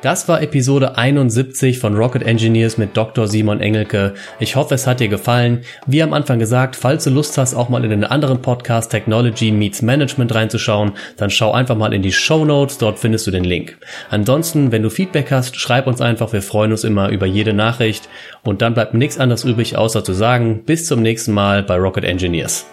Das 0.00 0.28
war 0.28 0.40
Episode 0.40 0.96
71 0.96 1.80
von 1.80 1.96
Rocket 1.96 2.22
Engineers 2.22 2.78
mit 2.78 2.96
Dr. 2.96 3.26
Simon 3.26 3.60
Engelke. 3.60 4.14
Ich 4.38 4.54
hoffe, 4.54 4.76
es 4.76 4.86
hat 4.86 5.00
dir 5.00 5.08
gefallen. 5.08 5.62
Wie 5.86 6.04
am 6.04 6.12
Anfang 6.12 6.38
gesagt, 6.38 6.76
falls 6.76 7.02
du 7.02 7.10
Lust 7.10 7.36
hast, 7.36 7.54
auch 7.54 7.68
mal 7.68 7.82
in 7.82 7.90
den 7.90 8.04
anderen 8.04 8.40
Podcast 8.42 8.92
Technology 8.92 9.50
Meets 9.50 9.82
Management 9.82 10.32
reinzuschauen, 10.32 10.92
dann 11.16 11.30
schau 11.30 11.50
einfach 11.50 11.76
mal 11.76 11.92
in 11.92 12.02
die 12.02 12.12
Show 12.12 12.44
Notes, 12.44 12.78
dort 12.78 13.00
findest 13.00 13.26
du 13.26 13.32
den 13.32 13.42
Link. 13.42 13.76
Ansonsten, 14.08 14.70
wenn 14.70 14.84
du 14.84 14.90
Feedback 14.90 15.32
hast, 15.32 15.56
schreib 15.56 15.88
uns 15.88 16.00
einfach, 16.00 16.32
wir 16.32 16.42
freuen 16.42 16.70
uns 16.70 16.84
immer 16.84 17.08
über 17.08 17.26
jede 17.26 17.54
Nachricht. 17.54 18.08
Und 18.44 18.62
dann 18.62 18.74
bleibt 18.74 18.94
nichts 18.94 19.18
anderes 19.18 19.42
übrig, 19.42 19.76
außer 19.76 20.04
zu 20.04 20.12
sagen, 20.12 20.62
bis 20.64 20.86
zum 20.86 21.02
nächsten 21.02 21.32
Mal 21.32 21.64
bei 21.64 21.74
Rocket 21.74 22.04
Engineers. 22.04 22.66